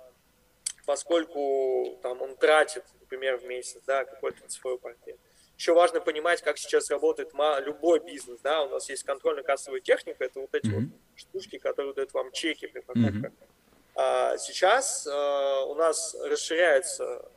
поскольку 0.87 1.99
там 2.03 2.23
он 2.23 2.37
тратит, 2.37 2.85
например, 3.01 3.37
в 3.37 3.45
месяц, 3.45 3.81
да, 3.87 4.05
какой-то 4.05 4.49
свой 4.49 4.79
портрет. 4.79 5.19
Еще 5.57 5.73
важно 5.73 6.01
понимать, 6.01 6.43
как 6.43 6.59
сейчас 6.59 6.91
работает 6.91 7.33
любой 7.65 8.01
бизнес, 8.01 8.41
да, 8.41 8.65
у 8.65 8.71
нас 8.71 8.89
есть 8.89 9.05
контрольно-кассовая 9.05 9.81
техника, 9.81 10.25
это 10.25 10.41
вот 10.41 10.55
эти 10.55 10.67
mm-hmm. 10.67 10.81
вот 10.81 10.91
штучки, 11.15 11.59
которые 11.59 11.95
дают 11.95 12.13
вам 12.13 12.33
чеки 12.33 12.67
при 12.67 12.81
покупках. 12.81 13.33
Mm-hmm. 13.33 13.49
А 13.97 14.37
сейчас 14.39 15.07
а, 15.07 15.65
у 15.67 15.75
нас 15.75 16.17
расширяется 16.21 17.31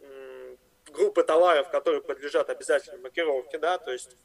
м, 0.00 0.58
группа 0.92 1.24
товаров, 1.24 1.70
которые 1.70 2.02
подлежат 2.02 2.48
обязательной 2.50 3.00
маркировке, 3.00 3.58
да, 3.58 3.78
то 3.78 3.92
есть 3.92 4.16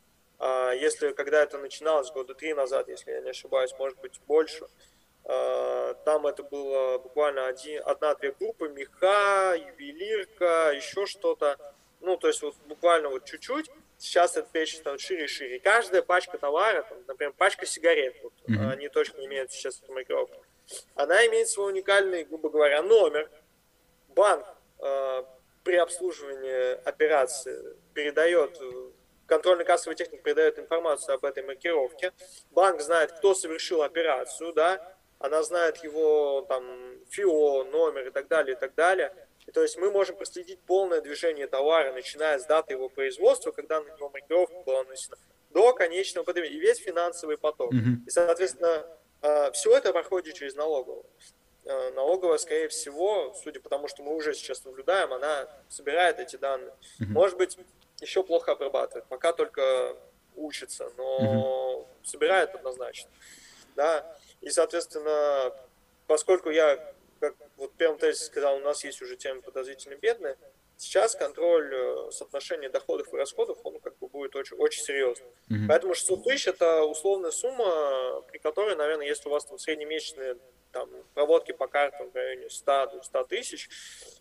если 0.79 1.11
когда 1.11 1.43
это 1.43 1.57
начиналось 1.59 2.11
года 2.11 2.33
три 2.33 2.53
назад, 2.53 2.87
если 2.87 3.11
я 3.11 3.21
не 3.21 3.29
ошибаюсь, 3.29 3.73
может 3.77 3.99
быть 3.99 4.19
больше, 4.27 4.65
Э, 5.25 5.93
там 6.03 6.25
это 6.25 6.43
было 6.43 6.97
буквально 6.97 7.47
один, 7.47 7.81
одна-две 7.85 8.31
группы, 8.31 8.69
меха, 8.69 9.55
ювелирка, 9.55 10.71
еще 10.75 11.05
что-то. 11.05 11.57
Ну, 11.99 12.17
то 12.17 12.27
есть 12.27 12.41
вот 12.41 12.55
буквально 12.67 13.09
вот 13.09 13.25
чуть-чуть. 13.25 13.69
Сейчас 13.97 14.35
это 14.35 14.49
перечень 14.51 14.79
становится 14.79 15.07
шире 15.07 15.25
и 15.25 15.27
шире. 15.27 15.59
каждая 15.59 16.01
пачка 16.01 16.39
товара, 16.39 16.81
там, 16.81 16.97
например, 17.07 17.33
пачка 17.37 17.67
сигарет, 17.67 18.15
вот, 18.23 18.33
mm-hmm. 18.47 18.71
они 18.71 18.89
точно 18.89 19.23
имеют 19.25 19.51
сейчас 19.51 19.79
эту 19.79 19.93
маркировку, 19.93 20.43
она 20.95 21.23
имеет 21.27 21.49
свой 21.49 21.71
уникальный, 21.71 22.23
грубо 22.23 22.49
говоря, 22.49 22.81
номер. 22.81 23.29
Банк 24.15 24.43
э, 24.79 25.23
при 25.63 25.75
обслуживании 25.75 26.83
операции 26.83 27.77
передает 27.93 28.59
контрольно-кассовый 29.31 29.95
техник 29.95 30.23
передает 30.23 30.59
информацию 30.59 31.15
об 31.15 31.23
этой 31.23 31.41
маркировке. 31.41 32.11
Банк 32.51 32.81
знает, 32.81 33.13
кто 33.13 33.33
совершил 33.33 33.81
операцию, 33.81 34.51
да, 34.51 34.95
она 35.19 35.41
знает 35.43 35.77
его 35.77 36.41
там 36.49 36.63
ФИО, 37.09 37.63
номер 37.63 38.07
и 38.07 38.11
так 38.11 38.27
далее, 38.27 38.57
и 38.57 38.59
так 38.59 38.75
далее. 38.75 39.13
И, 39.47 39.51
то 39.51 39.61
есть 39.61 39.77
мы 39.77 39.89
можем 39.89 40.17
проследить 40.17 40.59
полное 40.59 40.99
движение 40.99 41.47
товара, 41.47 41.93
начиная 41.93 42.39
с 42.39 42.45
даты 42.45 42.73
его 42.73 42.89
производства, 42.89 43.51
когда 43.51 43.79
на 43.79 43.87
него 43.95 44.09
маркировка 44.09 44.59
была 44.65 44.83
нанесена, 44.83 45.15
до 45.51 45.73
конечного 45.73 46.25
потребления, 46.25 46.57
и 46.57 46.59
весь 46.59 46.79
финансовый 46.79 47.37
поток. 47.37 47.73
Mm-hmm. 47.73 48.07
И, 48.07 48.09
соответственно, 48.09 48.85
а, 49.21 49.51
все 49.51 49.77
это 49.77 49.93
проходит 49.93 50.35
через 50.35 50.55
налоговую. 50.55 51.05
А, 51.65 51.91
налоговая, 51.91 52.37
скорее 52.37 52.67
всего, 52.67 53.33
судя 53.41 53.61
по 53.61 53.69
тому, 53.69 53.87
что 53.87 54.03
мы 54.03 54.13
уже 54.13 54.33
сейчас 54.33 54.65
наблюдаем, 54.65 55.13
она 55.13 55.47
собирает 55.69 56.19
эти 56.19 56.35
данные. 56.35 56.73
Mm-hmm. 56.99 57.05
Может 57.13 57.37
быть, 57.37 57.57
еще 58.01 58.23
плохо 58.23 58.51
обрабатывает, 58.51 59.05
пока 59.05 59.31
только 59.31 59.95
учится, 60.35 60.91
но 60.97 61.19
mm-hmm. 61.19 62.05
собирает 62.05 62.55
однозначно. 62.55 63.09
Да? 63.75 64.17
И, 64.41 64.49
соответственно, 64.49 65.53
поскольку 66.07 66.49
я, 66.49 66.93
как 67.19 67.35
вот 67.57 67.71
в 67.71 67.75
первом 67.75 67.97
тезисе 67.97 68.25
сказал, 68.25 68.57
у 68.57 68.61
нас 68.61 68.83
есть 68.83 69.01
уже 69.01 69.15
темы 69.15 69.41
подозрительно 69.41 69.95
бедные, 69.95 70.37
сейчас 70.77 71.15
контроль 71.15 71.73
э, 71.73 72.11
соотношения 72.11 72.69
доходов 72.69 73.13
и 73.13 73.17
расходов, 73.17 73.59
он 73.63 73.79
как 73.79 73.97
бы 73.99 74.07
будет 74.07 74.35
очень, 74.35 74.57
очень 74.57 74.83
серьезный. 74.83 75.27
Mm-hmm. 75.49 75.67
Поэтому 75.67 75.93
600 75.93 76.23
тысяч 76.23 76.47
это 76.47 76.83
условная 76.83 77.31
сумма, 77.31 78.21
при 78.23 78.39
которой, 78.39 78.75
наверное, 78.75 79.05
если 79.05 79.29
у 79.29 79.31
вас 79.31 79.45
там 79.45 79.59
среднемесячные 79.59 80.37
там, 80.71 80.89
проводки 81.13 81.51
по 81.51 81.67
картам 81.67 82.09
в 82.09 82.15
районе 82.15 82.47
100-200 82.47 83.27
тысяч, 83.27 83.69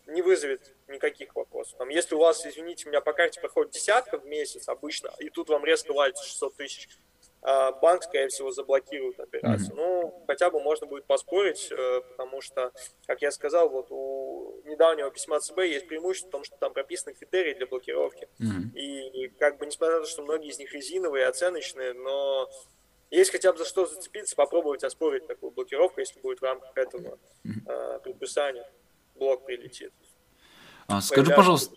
не 0.07 0.21
вызовет 0.21 0.75
никаких 0.87 1.35
вопросов. 1.35 1.77
Там, 1.77 1.89
если 1.89 2.15
у 2.15 2.19
вас, 2.19 2.45
извините 2.45 2.87
меня, 2.87 3.01
по 3.01 3.13
карте 3.13 3.39
проходит 3.39 3.71
десятка 3.71 4.17
в 4.17 4.25
месяц 4.25 4.67
обычно, 4.67 5.11
и 5.19 5.29
тут 5.29 5.49
вам 5.49 5.65
резко 5.65 5.93
валится 5.93 6.23
600 6.23 6.55
тысяч, 6.55 6.89
а 7.43 7.71
банк, 7.71 8.03
скорее 8.03 8.27
всего, 8.27 8.51
заблокирует 8.51 9.19
операцию. 9.19 9.71
Mm-hmm. 9.71 9.75
Ну, 9.75 10.23
хотя 10.27 10.51
бы 10.51 10.59
можно 10.59 10.85
будет 10.85 11.05
поспорить, 11.05 11.71
э, 11.71 12.01
потому 12.11 12.39
что, 12.39 12.71
как 13.07 13.21
я 13.23 13.31
сказал, 13.31 13.69
вот 13.69 13.87
у 13.89 14.61
недавнего 14.65 15.09
письма 15.09 15.39
ЦБ 15.39 15.59
есть 15.61 15.87
преимущество 15.87 16.27
в 16.27 16.31
том, 16.31 16.43
что 16.43 16.55
там 16.57 16.71
прописаны 16.71 17.15
критерии 17.15 17.55
для 17.55 17.65
блокировки. 17.65 18.29
Mm-hmm. 18.39 18.79
И, 18.79 19.29
как 19.39 19.57
бы, 19.57 19.65
несмотря 19.65 19.95
на 19.95 20.01
то, 20.03 20.07
что 20.07 20.21
многие 20.21 20.49
из 20.49 20.59
них 20.59 20.71
резиновые, 20.71 21.25
оценочные, 21.25 21.93
но 21.93 22.47
есть 23.11 23.31
хотя 23.31 23.51
бы 23.51 23.57
за 23.57 23.65
что 23.65 23.85
зацепиться, 23.85 24.35
попробовать 24.35 24.83
оспорить 24.83 25.27
такую 25.27 25.51
блокировку, 25.51 25.99
если 25.99 26.19
будет 26.21 26.39
в 26.39 26.43
рамках 26.43 26.71
этого 26.75 27.19
э, 27.43 27.99
предписания 28.03 28.65
блок 29.15 29.45
прилетит. 29.45 29.91
А, 30.87 31.01
скажи, 31.01 31.33
пожалуйста. 31.33 31.75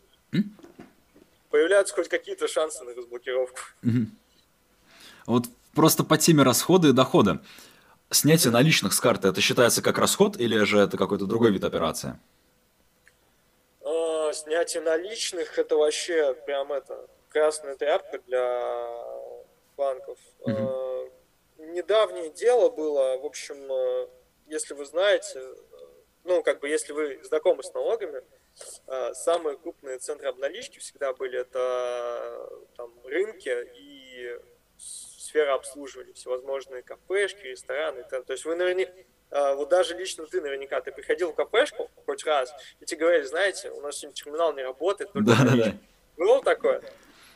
Появляются 1.51 1.95
хоть 1.95 2.09
какие-то 2.09 2.49
шансы 2.49 2.82
на 2.85 2.95
разблокировку. 2.95 3.61
Вот 5.26 5.45
просто 5.74 6.05
по 6.05 6.18
теме 6.18 6.43
расхода 6.43 6.89
и 6.89 6.93
дохода. 6.93 7.43
Снятие 8.11 8.53
наличных 8.53 8.93
с 8.93 9.01
карты, 9.01 9.28
это 9.28 9.41
считается 9.41 9.82
как 9.82 9.99
расход 9.99 10.37
или 10.37 10.59
же 10.64 10.78
это 10.78 10.97
какой-то 10.97 11.26
другой 11.26 11.51
вид 11.51 11.64
операции? 11.64 12.18
А, 13.85 14.32
снятие 14.32 14.82
наличных 14.82 15.59
это 15.59 15.76
вообще 15.76 16.35
прям 16.47 16.72
это 16.72 17.09
красная 17.28 17.76
тряпка 17.76 18.20
для 18.26 18.89
банков. 19.76 20.18
Угу. 20.41 21.12
Недавнее 21.73 22.31
дело 22.31 22.71
было, 22.71 23.19
в 23.19 23.25
общем, 23.25 23.71
а, 23.71 24.09
если 24.47 24.75
вы 24.75 24.85
знаете, 24.85 25.43
ну, 26.25 26.43
как 26.43 26.61
бы, 26.61 26.69
если 26.69 26.93
вы 26.93 27.21
знакомы 27.23 27.62
с 27.62 27.73
налогами, 27.73 28.23
а, 28.87 29.15
самые 29.15 29.57
крупные 29.57 29.99
центры 29.99 30.29
обналички 30.29 30.79
всегда 30.79 31.12
были 31.12 31.41
это 31.41 32.49
там 32.77 32.93
рынки 33.05 33.69
и 33.77 34.39
сфера 34.79 35.55
обслуживания, 35.55 36.12
всевозможные 36.12 36.83
кафешки, 36.83 37.45
рестораны. 37.45 38.05
То 38.05 38.25
есть 38.29 38.45
вы 38.45 38.55
наверняка, 38.55 38.93
вот 39.55 39.69
даже 39.69 39.97
лично 39.97 40.27
ты 40.27 40.41
наверняка, 40.41 40.81
ты 40.81 40.93
приходил 40.93 41.33
в 41.33 41.35
кафешку 41.35 41.91
хоть 42.07 42.25
раз, 42.25 42.55
и 42.81 42.85
тебе 42.85 43.01
говорили, 43.01 43.25
знаете, 43.25 43.71
у 43.71 43.81
нас 43.81 43.97
сегодня 43.97 44.15
терминал 44.15 44.53
не 44.53 44.62
работает, 44.62 45.12
только 45.12 45.29
да, 45.29 45.45
да, 45.45 45.65
да. 45.65 45.73
Было 46.17 46.43
такое? 46.43 46.83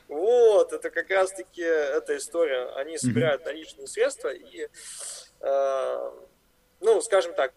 Вот, 0.08 0.72
это 0.72 0.90
как 0.90 1.10
раз-таки 1.10 1.62
эта 1.62 2.16
история. 2.16 2.70
Они 2.76 2.96
собирают 2.96 3.44
наличные 3.44 3.86
средства 3.86 4.32
и, 4.32 4.68
э, 5.40 6.12
ну, 6.80 7.00
скажем 7.02 7.34
так, 7.34 7.52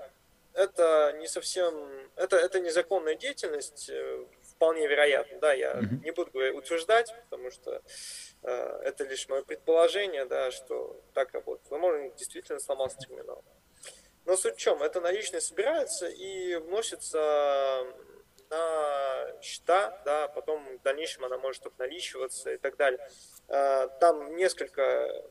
это 0.54 1.16
не 1.18 1.28
совсем, 1.28 1.74
это, 2.18 2.36
это 2.36 2.60
незаконная 2.60 3.16
деятельность, 3.16 3.90
э, 3.90 4.26
вполне 4.44 4.86
вероятно, 4.86 5.40
да, 5.40 5.54
я 5.54 5.72
mm-hmm. 5.72 6.04
не 6.04 6.12
буду 6.12 6.32
утверждать, 6.58 7.14
потому 7.30 7.52
что 7.52 7.82
э, 8.44 8.82
это 8.84 9.06
лишь 9.06 9.30
мое 9.30 9.44
предположение, 9.44 10.26
да, 10.26 10.52
что 10.52 11.02
так 11.14 11.34
работает. 11.34 11.72
Возможно, 11.72 12.10
действительно 12.12 12.60
сломался 12.60 12.98
терминал. 12.98 13.44
Но 14.26 14.36
суть 14.36 14.56
в 14.56 14.60
чем? 14.60 14.84
Это 14.84 15.02
наличные 15.02 15.42
собирается 15.42 16.08
и 16.08 16.56
вносится 16.58 17.88
на 18.52 19.42
счета, 19.42 20.02
да, 20.06 20.28
потом 20.28 20.78
в 20.78 20.82
дальнейшем 20.84 21.26
она 21.26 21.38
может 21.38 21.66
обналичиваться 21.66 22.52
и 22.54 22.58
так 22.58 22.78
далее. 22.78 23.00
Э, 23.48 23.88
там 24.00 24.36
несколько 24.36 25.26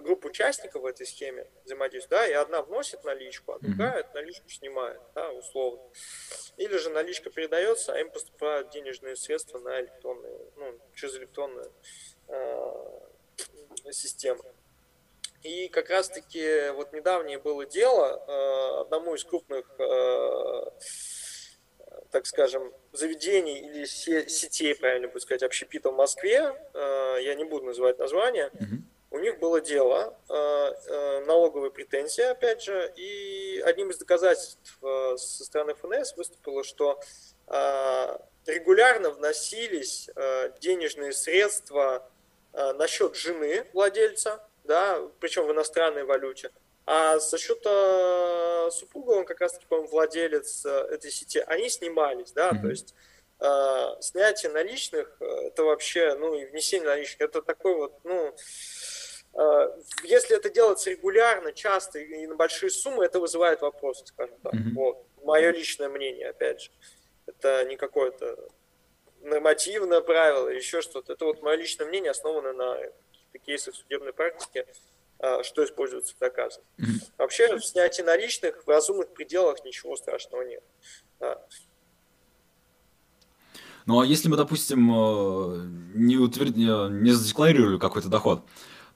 групп 0.00 0.24
участников 0.24 0.82
в 0.82 0.86
этой 0.86 1.06
схеме 1.06 1.46
взаимодействия, 1.64 2.16
да, 2.16 2.26
и 2.26 2.32
одна 2.32 2.62
вносит 2.62 3.04
наличку, 3.04 3.52
а 3.52 3.58
другая 3.60 4.02
mm-hmm. 4.02 4.14
наличку 4.14 4.48
снимает, 4.48 5.00
да, 5.14 5.30
условно. 5.32 5.82
Или 6.56 6.76
же 6.78 6.90
наличка 6.90 7.30
передается, 7.30 7.92
а 7.92 7.98
им 7.98 8.10
поступают 8.10 8.70
денежные 8.70 9.16
средства 9.16 9.58
на 9.58 9.80
электронные, 9.80 10.38
ну, 10.56 10.78
через 10.94 11.16
электронную 11.16 11.72
э, 12.28 13.00
систему. 13.90 14.42
И 15.42 15.68
как 15.68 15.90
раз-таки 15.90 16.70
вот 16.70 16.92
недавнее 16.92 17.38
было 17.38 17.66
дело, 17.66 18.24
э, 18.26 18.80
одному 18.82 19.14
из 19.14 19.24
крупных 19.24 19.66
э, 19.78 20.70
так 22.12 22.26
скажем, 22.26 22.72
заведений 22.92 23.58
или 23.58 23.84
сетей, 23.86 24.74
правильно 24.74 25.08
будет 25.08 25.22
сказать, 25.22 25.42
общепита 25.42 25.90
в 25.90 25.96
Москве, 25.96 26.54
я 26.74 27.34
не 27.34 27.44
буду 27.44 27.64
называть 27.64 27.98
название, 27.98 28.50
у 29.10 29.18
них 29.18 29.38
было 29.38 29.60
дело, 29.60 30.16
налоговые 31.26 31.70
претензии, 31.70 32.22
опять 32.22 32.62
же, 32.62 32.92
и 32.96 33.60
одним 33.64 33.90
из 33.90 33.98
доказательств 33.98 34.78
со 34.80 35.44
стороны 35.44 35.74
ФНС 35.74 36.16
выступило, 36.16 36.62
что 36.64 37.00
регулярно 38.46 39.10
вносились 39.10 40.08
денежные 40.60 41.12
средства 41.12 42.10
на 42.52 42.86
счет 42.86 43.16
жены 43.16 43.66
владельца, 43.72 44.46
да, 44.64 45.00
причем 45.18 45.46
в 45.46 45.52
иностранной 45.52 46.04
валюте, 46.04 46.50
а 46.84 47.20
со 47.20 47.38
счета 47.38 48.70
супруга, 48.70 49.10
он 49.12 49.24
как 49.24 49.40
раз 49.40 49.52
таки, 49.52 49.66
по 49.66 49.82
владелец 49.82 50.64
э, 50.64 50.68
этой 50.90 51.10
сети, 51.10 51.42
они 51.46 51.68
снимались, 51.68 52.32
да, 52.32 52.50
mm-hmm. 52.50 52.60
то 52.60 52.68
есть 52.68 52.94
э, 53.38 54.00
снятие 54.00 54.52
наличных, 54.52 55.16
э, 55.20 55.24
это 55.24 55.64
вообще, 55.64 56.14
ну, 56.16 56.34
и 56.34 56.44
внесение 56.46 56.88
наличных, 56.88 57.20
это 57.20 57.42
такой 57.42 57.74
вот, 57.76 58.00
ну, 58.04 58.34
э, 59.34 59.78
если 60.02 60.36
это 60.36 60.50
делается 60.50 60.90
регулярно, 60.90 61.52
часто 61.52 62.00
и 62.00 62.26
на 62.26 62.34
большие 62.34 62.70
суммы, 62.70 63.04
это 63.04 63.20
вызывает 63.20 63.60
вопросы, 63.60 64.06
скажем 64.06 64.36
так. 64.42 64.52
Mm-hmm. 64.52 64.74
Вот, 64.74 65.06
мое 65.22 65.50
личное 65.50 65.88
мнение, 65.88 66.30
опять 66.30 66.62
же. 66.62 66.70
Это 67.26 67.64
не 67.64 67.76
какое-то 67.76 68.48
нормативное 69.20 70.00
правило, 70.00 70.48
еще 70.48 70.80
что-то. 70.80 71.12
Это 71.12 71.24
вот 71.24 71.42
мое 71.42 71.56
личное 71.56 71.86
мнение, 71.86 72.10
основано 72.10 72.52
на 72.52 72.74
каких-то 72.74 73.38
кейсах 73.38 73.74
судебной 73.74 74.12
практики. 74.12 74.66
А, 75.22 75.44
что 75.44 75.64
используется 75.64 76.14
в 76.16 76.18
доказах. 76.18 76.64
Вообще 77.16 77.56
в 77.56 77.64
снятии 77.64 78.02
наличных 78.02 78.64
в 78.64 78.68
разумных 78.68 79.12
пределах 79.14 79.64
ничего 79.64 79.96
страшного 79.96 80.42
нет. 80.42 80.64
Ну 83.86 84.00
а 84.00 84.06
если 84.06 84.28
мы, 84.28 84.36
допустим, 84.36 84.90
э, 84.90 85.64
не, 85.94 86.16
утверд... 86.16 86.56
не 86.56 87.10
задекларировали 87.12 87.78
какой-то 87.78 88.08
доход, 88.08 88.44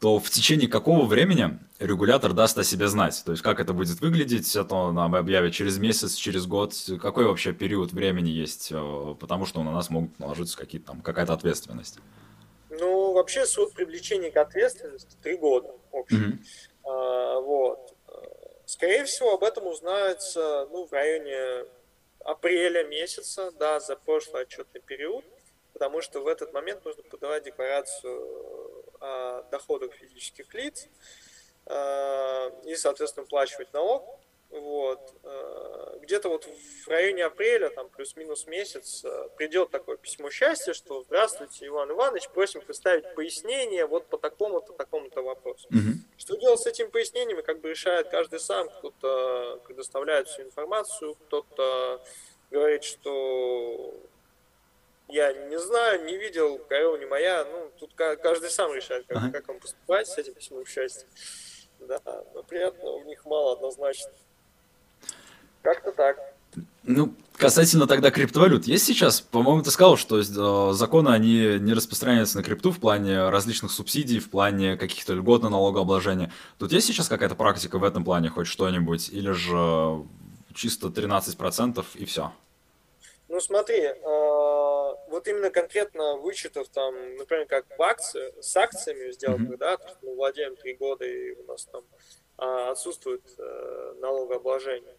то 0.00 0.18
в 0.18 0.28
течение 0.28 0.68
какого 0.68 1.06
времени 1.06 1.58
регулятор 1.78 2.32
даст 2.32 2.58
о 2.58 2.64
себе 2.64 2.88
знать? 2.88 3.22
То 3.24 3.32
есть 3.32 3.42
как 3.42 3.60
это 3.60 3.72
будет 3.72 4.00
выглядеть, 4.00 4.54
это 4.54 4.90
нам 4.90 5.14
объявят 5.14 5.54
через 5.54 5.78
месяц, 5.78 6.14
через 6.14 6.46
год, 6.46 6.74
какой 7.00 7.24
вообще 7.24 7.52
период 7.52 7.92
времени 7.92 8.30
есть, 8.30 8.68
э, 8.72 9.14
потому 9.20 9.46
что 9.46 9.62
на 9.62 9.72
нас 9.72 9.90
могут 9.90 10.18
наложиться 10.18 10.58
какие-то 10.58 10.88
там 10.88 11.02
какая-то 11.02 11.34
ответственность. 11.34 11.98
Вообще 13.16 13.46
срок 13.46 13.72
привлечения 13.72 14.30
к 14.30 14.36
ответственности 14.36 15.16
три 15.22 15.38
года. 15.38 15.74
Mm-hmm. 15.90 16.38
А, 16.84 17.40
вот. 17.40 17.96
Скорее 18.66 19.04
всего, 19.04 19.32
об 19.32 19.42
этом 19.42 19.66
узнается 19.66 20.68
ну, 20.70 20.84
в 20.86 20.92
районе 20.92 21.66
апреля 22.20 22.84
месяца, 22.84 23.52
да, 23.52 23.80
за 23.80 23.96
прошлый 23.96 24.42
отчетный 24.42 24.82
период, 24.82 25.24
потому 25.72 26.02
что 26.02 26.20
в 26.20 26.26
этот 26.26 26.52
момент 26.52 26.84
нужно 26.84 27.04
подавать 27.04 27.44
декларацию 27.44 28.84
о 29.00 29.44
доходах 29.50 29.94
физических 29.94 30.52
лиц 30.52 30.86
а, 31.64 32.50
и, 32.66 32.74
соответственно, 32.74 33.24
уплачивать 33.24 33.72
налог. 33.72 34.20
Вот. 34.50 35.14
Э, 35.24 35.98
где-то 36.02 36.28
вот 36.28 36.44
в 36.44 36.88
районе 36.88 37.24
апреля, 37.24 37.70
там 37.70 37.88
плюс-минус 37.88 38.46
месяц, 38.46 39.04
э, 39.04 39.28
придет 39.36 39.70
такое 39.70 39.96
письмо 39.96 40.30
счастья, 40.30 40.72
что 40.72 41.02
«Здравствуйте, 41.02 41.66
Иван 41.66 41.90
Иванович, 41.90 42.28
просим 42.30 42.60
представить 42.60 43.14
пояснение 43.14 43.86
вот 43.86 44.06
по 44.06 44.18
такому-то, 44.18 44.72
такому-то 44.72 45.22
вопросу». 45.22 45.66
Угу. 45.68 45.98
Что 46.16 46.36
делать 46.36 46.60
с 46.60 46.66
этими 46.66 46.88
пояснениями, 46.88 47.42
как 47.42 47.60
бы 47.60 47.70
решает 47.70 48.08
каждый 48.08 48.40
сам. 48.40 48.68
Кто-то 48.68 49.60
предоставляет 49.66 50.28
всю 50.28 50.42
информацию, 50.42 51.16
кто-то 51.26 52.02
говорит, 52.50 52.84
что 52.84 53.94
я 55.08 55.32
не 55.32 55.58
знаю, 55.58 56.04
не 56.04 56.16
видел, 56.16 56.58
корова 56.58 56.96
не 56.96 57.06
моя. 57.06 57.44
Ну, 57.44 57.70
тут 57.78 57.94
каждый 57.94 58.50
сам 58.50 58.72
решает, 58.74 59.06
как, 59.06 59.18
ага. 59.18 59.30
как 59.32 59.48
он 59.48 59.60
поступать 59.60 60.08
с 60.08 60.18
этим 60.18 60.34
письмом 60.34 60.66
счастья. 60.66 61.06
Да, 61.78 62.00
но 62.34 62.42
приятно, 62.42 62.90
у 62.90 63.04
них 63.04 63.24
мало 63.24 63.52
однозначно. 63.52 64.12
Как-то 65.66 65.90
так. 65.90 66.16
Ну, 66.84 67.12
касательно 67.36 67.88
тогда 67.88 68.12
криптовалют. 68.12 68.68
Есть 68.68 68.84
сейчас, 68.84 69.20
по-моему, 69.20 69.62
ты 69.62 69.72
сказал, 69.72 69.96
что 69.96 70.20
э, 70.20 70.72
законы, 70.74 71.08
они 71.08 71.58
не 71.58 71.72
распространяются 71.72 72.36
на 72.36 72.44
крипту 72.44 72.70
в 72.70 72.78
плане 72.78 73.30
различных 73.30 73.72
субсидий, 73.72 74.20
в 74.20 74.30
плане 74.30 74.76
каких-то 74.76 75.14
льгот 75.14 75.42
на 75.42 75.48
налогообложение. 75.48 76.30
Тут 76.60 76.70
есть 76.70 76.86
сейчас 76.86 77.08
какая-то 77.08 77.34
практика 77.34 77.78
в 77.78 77.82
этом 77.82 78.04
плане, 78.04 78.28
хоть 78.28 78.46
что-нибудь? 78.46 79.08
Или 79.08 79.32
же 79.32 80.04
чисто 80.54 80.86
13% 80.86 81.84
и 81.96 82.04
все? 82.04 82.30
Ну, 83.26 83.40
смотри, 83.40 83.80
э, 83.80 83.96
вот 85.08 85.26
именно 85.26 85.50
конкретно 85.50 86.14
вычетов 86.18 86.68
там, 86.68 86.94
например, 87.16 87.46
как 87.46 87.64
в 87.76 87.82
акции, 87.82 88.40
с 88.40 88.56
акциями 88.56 89.10
сделок, 89.10 89.40
mm-hmm. 89.40 89.56
да, 89.56 89.76
то 89.78 89.88
есть 89.88 89.98
мы 90.02 90.14
владеем 90.14 90.54
три 90.54 90.74
года 90.74 91.04
и 91.04 91.32
у 91.32 91.42
нас 91.48 91.64
там 91.64 91.82
э, 92.38 92.70
отсутствует 92.70 93.24
э, 93.36 93.94
налогообложение 94.00 94.94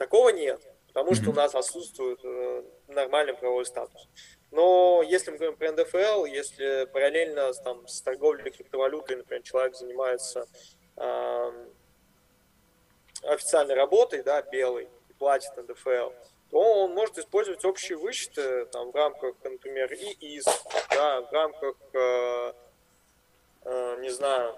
Такого 0.00 0.30
нет, 0.30 0.62
потому 0.86 1.14
что 1.14 1.28
у 1.28 1.34
нас 1.34 1.54
отсутствует 1.54 2.20
э, 2.24 2.62
нормальный 2.88 3.34
правовой 3.34 3.66
статус. 3.66 4.08
Но 4.50 5.02
если 5.02 5.30
мы 5.30 5.36
говорим 5.36 5.58
про 5.58 5.72
НДФЛ, 5.72 6.24
если 6.24 6.86
параллельно 6.86 7.52
там, 7.52 7.86
с 7.86 8.00
торговлей 8.00 8.50
криптовалютой, 8.50 9.16
например, 9.16 9.42
человек 9.42 9.76
занимается 9.76 10.46
э, 10.96 11.66
официальной 13.24 13.74
работой, 13.74 14.22
да, 14.22 14.40
белый, 14.40 14.88
и 15.10 15.12
платит 15.18 15.54
НДФЛ, 15.58 16.12
то 16.50 16.58
он 16.84 16.94
может 16.94 17.18
использовать 17.18 17.62
общие 17.66 17.98
вычеты 17.98 18.64
там, 18.72 18.92
в 18.92 18.94
рамках, 18.94 19.34
например, 19.44 19.92
ИИС, 19.92 20.46
да, 20.88 21.20
в 21.20 21.30
рамках, 21.30 21.76
э, 21.92 22.52
э, 23.64 23.96
не 24.00 24.08
знаю, 24.08 24.56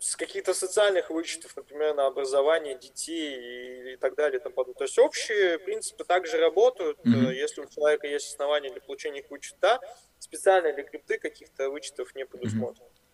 с 0.00 0.16
каких-то 0.16 0.54
социальных 0.54 1.10
вычетов, 1.10 1.56
например, 1.56 1.94
на 1.94 2.06
образование 2.06 2.78
детей 2.78 3.94
и, 3.94 3.96
так 3.96 4.14
далее. 4.14 4.40
И 4.40 4.42
тому 4.42 4.54
подобное. 4.54 4.78
То 4.78 4.84
есть 4.84 4.98
общие 4.98 5.58
принципы 5.58 6.04
также 6.04 6.38
работают. 6.38 6.98
Mm-hmm. 7.04 7.34
Если 7.34 7.60
у 7.60 7.66
человека 7.66 8.06
есть 8.06 8.28
основания 8.28 8.70
для 8.70 8.80
получения 8.80 9.20
их 9.20 9.30
вычета, 9.30 9.80
специально 10.18 10.72
для 10.72 10.84
крипты 10.84 11.18
каких-то 11.18 11.70
вычетов 11.70 12.14
не 12.14 12.24
предусмотрено. 12.26 12.86
Mm-hmm. 12.86 13.04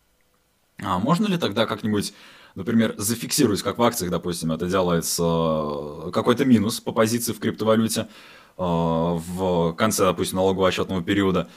А 0.82 0.98
можно 0.98 1.26
ли 1.26 1.36
тогда 1.36 1.66
как-нибудь, 1.66 2.14
например, 2.54 2.94
зафиксировать, 2.96 3.62
как 3.62 3.78
в 3.78 3.82
акциях, 3.82 4.10
допустим, 4.10 4.52
это 4.52 4.66
делается, 4.66 5.22
э, 5.22 6.10
какой-то 6.12 6.44
минус 6.44 6.80
по 6.80 6.92
позиции 6.92 7.32
в 7.32 7.40
криптовалюте 7.40 8.02
э, 8.02 8.06
в 8.56 9.74
конце, 9.74 10.04
допустим, 10.04 10.36
налогового 10.36 10.68
отчетного 10.68 11.02
периода, 11.02 11.50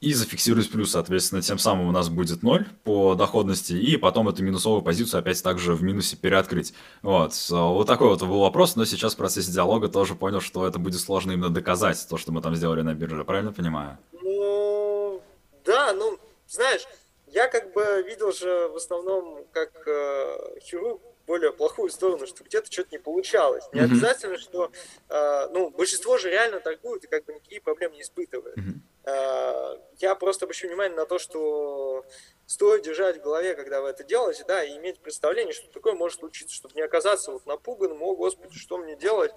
и 0.00 0.12
зафиксируюсь 0.12 0.68
плюс, 0.68 0.92
соответственно, 0.92 1.42
тем 1.42 1.58
самым 1.58 1.88
у 1.88 1.92
нас 1.92 2.08
будет 2.08 2.42
0 2.42 2.66
по 2.84 3.14
доходности, 3.14 3.72
и 3.72 3.96
потом 3.96 4.28
эту 4.28 4.42
минусовую 4.42 4.82
позицию 4.82 5.20
опять 5.20 5.42
также 5.42 5.74
в 5.74 5.82
минусе 5.82 6.16
переоткрыть. 6.16 6.72
Вот, 7.02 7.32
вот 7.50 7.86
такой 7.86 8.08
вот 8.08 8.20
был 8.20 8.40
вопрос, 8.40 8.76
но 8.76 8.84
сейчас 8.84 9.14
в 9.14 9.16
процессе 9.16 9.50
диалога 9.50 9.88
тоже 9.88 10.14
понял, 10.14 10.40
что 10.40 10.66
это 10.66 10.78
будет 10.78 11.00
сложно 11.00 11.32
именно 11.32 11.50
доказать, 11.50 12.06
то, 12.08 12.16
что 12.16 12.32
мы 12.32 12.40
там 12.40 12.54
сделали 12.54 12.82
на 12.82 12.94
бирже, 12.94 13.24
правильно 13.24 13.52
понимаю? 13.52 13.98
Ну, 14.12 15.20
да, 15.64 15.92
ну, 15.92 16.18
знаешь, 16.48 16.82
я 17.26 17.48
как 17.48 17.72
бы 17.72 18.04
видел 18.06 18.32
же 18.32 18.68
в 18.68 18.76
основном 18.76 19.44
как 19.52 19.72
э, 19.86 20.60
хирург 20.60 21.00
более 21.26 21.52
плохую 21.52 21.90
сторону, 21.90 22.26
что 22.26 22.42
где-то 22.42 22.72
что-то 22.72 22.88
не 22.92 22.98
получалось. 22.98 23.64
Не 23.72 23.80
mm-hmm. 23.80 23.84
обязательно, 23.84 24.38
что, 24.38 24.72
э, 25.10 25.48
ну, 25.52 25.70
большинство 25.70 26.16
же 26.16 26.30
реально 26.30 26.58
торгуют 26.60 27.04
и 27.04 27.06
как 27.06 27.26
бы 27.26 27.34
никакие 27.34 27.60
проблемы 27.60 27.96
не 27.96 28.02
испытывают. 28.02 28.56
Mm-hmm. 28.56 28.80
Э, 29.08 29.78
я 30.00 30.14
просто 30.14 30.44
обращу 30.44 30.68
внимание 30.68 30.96
на 30.96 31.06
то, 31.06 31.18
что 31.18 32.04
стоит 32.46 32.82
держать 32.82 33.18
в 33.18 33.22
голове, 33.22 33.54
когда 33.54 33.80
вы 33.80 33.88
это 33.88 34.04
делаете, 34.04 34.44
да, 34.46 34.62
и 34.62 34.76
иметь 34.76 35.00
представление, 35.00 35.54
что 35.54 35.70
такое 35.70 35.94
может 35.94 36.18
случиться, 36.18 36.54
чтобы 36.54 36.74
не 36.74 36.82
оказаться 36.82 37.32
вот 37.32 37.46
напуганным, 37.46 38.02
о, 38.02 38.14
господи, 38.14 38.56
что 38.56 38.76
мне 38.78 38.96
делать, 38.96 39.32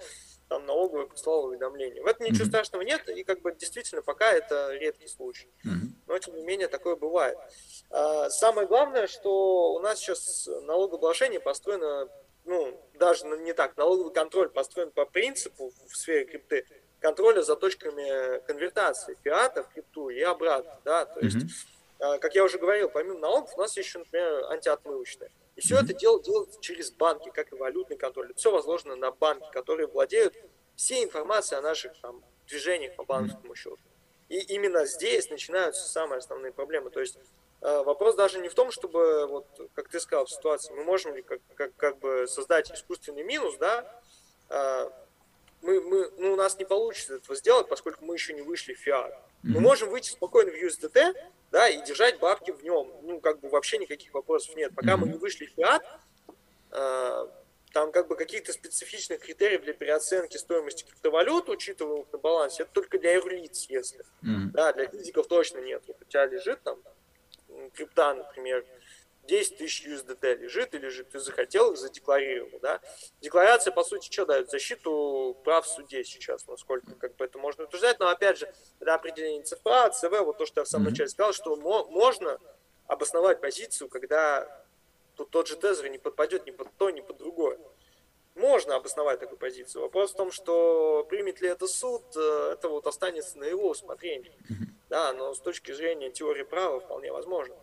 там 0.48 0.66
налоговая 0.66 1.06
прислала 1.06 1.46
уведомление. 1.46 2.02
В 2.02 2.06
этом 2.06 2.26
ничего 2.26 2.44
mm-hmm. 2.44 2.48
страшного 2.48 2.82
нет, 2.82 3.08
и 3.08 3.24
как 3.24 3.40
бы 3.40 3.54
действительно 3.54 4.02
пока 4.02 4.30
это 4.32 4.74
редкий 4.74 5.08
случай. 5.08 5.48
Mm-hmm. 5.64 5.88
Но 6.06 6.18
тем 6.18 6.36
не 6.36 6.42
менее 6.42 6.68
такое 6.68 6.96
бывает. 6.96 7.38
А, 7.90 8.28
самое 8.28 8.66
главное, 8.66 9.06
что 9.06 9.72
у 9.72 9.78
нас 9.78 9.98
сейчас 9.98 10.48
налогообложение 10.62 11.40
построено, 11.40 12.08
ну, 12.44 12.78
даже 12.98 13.26
не 13.26 13.54
так, 13.54 13.76
налоговый 13.78 14.12
контроль 14.12 14.50
построен 14.50 14.90
по 14.90 15.06
принципу 15.06 15.72
в 15.86 15.96
сфере 15.96 16.26
крипты 16.26 16.66
контроля 17.02 17.42
за 17.42 17.56
точками 17.56 18.40
конвертации 18.46 19.18
фиата 19.22 19.64
в 19.64 19.68
крипту 19.68 20.08
и 20.08 20.20
обратно, 20.20 20.80
да, 20.84 21.04
то 21.04 21.20
есть, 21.20 21.36
mm-hmm. 21.36 22.18
как 22.20 22.34
я 22.34 22.44
уже 22.44 22.58
говорил, 22.58 22.88
помимо 22.88 23.18
налогов 23.18 23.50
у 23.56 23.60
нас 23.60 23.76
еще, 23.76 23.98
например, 23.98 24.44
антиотмывочное. 24.50 25.30
И 25.56 25.60
все 25.60 25.74
mm-hmm. 25.74 25.84
это 25.84 25.94
дело 25.94 26.22
делается 26.22 26.60
через 26.60 26.90
банки, 26.90 27.30
как 27.34 27.52
и 27.52 27.56
валютный 27.56 27.96
контроль. 27.96 28.30
Это 28.30 28.38
все 28.38 28.50
возложено 28.50 28.96
на 28.96 29.10
банки, 29.10 29.46
которые 29.52 29.86
владеют 29.86 30.34
всей 30.76 31.04
информацией 31.04 31.58
о 31.58 31.62
наших 31.62 31.92
там, 32.00 32.24
движениях 32.46 32.96
по 32.96 33.04
банковскому 33.04 33.54
счету. 33.54 33.78
И 34.28 34.38
именно 34.54 34.86
здесь 34.86 35.28
начинаются 35.28 35.86
самые 35.86 36.18
основные 36.18 36.52
проблемы. 36.52 36.88
То 36.90 37.00
есть 37.00 37.18
э, 37.60 37.82
вопрос 37.82 38.14
даже 38.14 38.40
не 38.40 38.48
в 38.48 38.54
том, 38.54 38.70
чтобы, 38.70 39.26
вот, 39.26 39.46
как 39.74 39.88
ты 39.88 40.00
сказал, 40.00 40.24
в 40.24 40.30
ситуации, 40.30 40.72
мы 40.72 40.84
можем 40.84 41.14
ли 41.14 41.20
как, 41.20 41.40
как, 41.54 41.76
как 41.76 41.98
бы 41.98 42.26
создать 42.26 42.72
искусственный 42.72 43.24
минус, 43.24 43.56
да, 43.58 44.02
э, 44.48 44.90
мы, 45.62 45.80
мы, 45.80 46.10
ну, 46.18 46.32
у 46.32 46.36
нас 46.36 46.58
не 46.58 46.64
получится 46.64 47.14
этого 47.14 47.36
сделать, 47.36 47.68
поскольку 47.68 48.04
мы 48.04 48.14
еще 48.14 48.34
не 48.34 48.42
вышли 48.42 48.74
в 48.74 48.78
фиат. 48.78 49.14
Мы 49.42 49.60
можем 49.60 49.90
выйти 49.90 50.10
спокойно 50.10 50.52
в 50.52 50.54
USDT, 50.54 51.14
да, 51.50 51.68
и 51.68 51.84
держать 51.84 52.18
бабки 52.18 52.50
в 52.50 52.62
нем. 52.62 52.92
Ну, 53.02 53.20
как 53.20 53.40
бы 53.40 53.48
вообще 53.48 53.78
никаких 53.78 54.12
вопросов 54.14 54.54
нет. 54.56 54.72
Пока 54.74 54.96
мы 54.96 55.08
не 55.08 55.18
вышли 55.18 55.46
в 55.46 55.50
фиат, 55.50 55.82
э, 56.70 57.26
там 57.72 57.90
как 57.92 58.08
бы 58.08 58.16
каких-то 58.16 58.52
специфичных 58.52 59.20
критериев 59.20 59.62
для 59.62 59.72
переоценки 59.72 60.36
стоимости 60.36 60.84
криптовалют, 60.84 61.48
учитываемых 61.48 62.12
на 62.12 62.18
балансе, 62.18 62.62
это 62.64 62.72
только 62.72 62.98
для 62.98 63.14
юрлиц, 63.14 63.66
если. 63.68 64.04
Да, 64.52 64.72
для 64.72 64.86
физиков 64.86 65.26
точно 65.26 65.58
нет. 65.58 65.82
Вот 65.86 65.96
у 66.00 66.04
тебя 66.04 66.26
лежит 66.26 66.62
там 66.62 66.78
крипта, 67.74 68.14
например, 68.14 68.64
10 69.24 69.58
тысяч 69.58 69.86
USDT 69.86 70.36
лежит 70.36 70.74
и 70.74 70.78
лежит, 70.78 71.10
ты 71.10 71.20
захотел, 71.20 71.76
задекларировал, 71.76 72.58
да. 72.60 72.80
Декларация, 73.20 73.72
по 73.72 73.84
сути, 73.84 74.10
что 74.10 74.26
дает? 74.26 74.50
Защиту 74.50 75.36
прав 75.44 75.64
в 75.64 75.68
суде 75.68 76.04
сейчас, 76.04 76.46
насколько 76.46 76.94
как 76.96 77.16
бы 77.16 77.24
это 77.24 77.38
можно 77.38 77.64
утверждать, 77.64 78.00
но 78.00 78.08
опять 78.08 78.38
же, 78.38 78.52
это 78.80 78.94
определение 78.94 79.42
ЦФА, 79.42 79.90
ЦВ, 79.90 80.20
вот 80.20 80.38
то, 80.38 80.46
что 80.46 80.60
я 80.60 80.64
в 80.64 80.68
самом 80.68 80.90
начале 80.90 81.08
сказал, 81.08 81.32
что 81.32 81.54
можно 81.56 82.38
обосновать 82.86 83.40
позицию, 83.40 83.88
когда 83.88 84.64
тут 85.14 85.30
тот 85.30 85.46
же 85.46 85.56
тезер 85.56 85.88
не 85.88 85.98
подпадет 85.98 86.46
ни 86.46 86.50
под 86.50 86.68
то, 86.76 86.90
ни 86.90 87.00
под 87.00 87.18
другое. 87.18 87.58
Можно 88.34 88.76
обосновать 88.76 89.20
такую 89.20 89.38
позицию. 89.38 89.82
Вопрос 89.82 90.12
в 90.12 90.16
том, 90.16 90.32
что 90.32 91.04
примет 91.08 91.40
ли 91.42 91.48
это 91.48 91.66
суд, 91.66 92.02
э, 92.16 92.52
это 92.54 92.70
вот 92.70 92.86
останется 92.86 93.38
на 93.38 93.44
его 93.44 93.68
усмотрении. 93.68 94.32
Да, 94.88 95.12
но 95.12 95.34
с 95.34 95.38
точки 95.38 95.72
зрения 95.72 96.10
теории 96.10 96.42
права 96.42 96.80
вполне 96.80 97.12
возможно. 97.12 97.54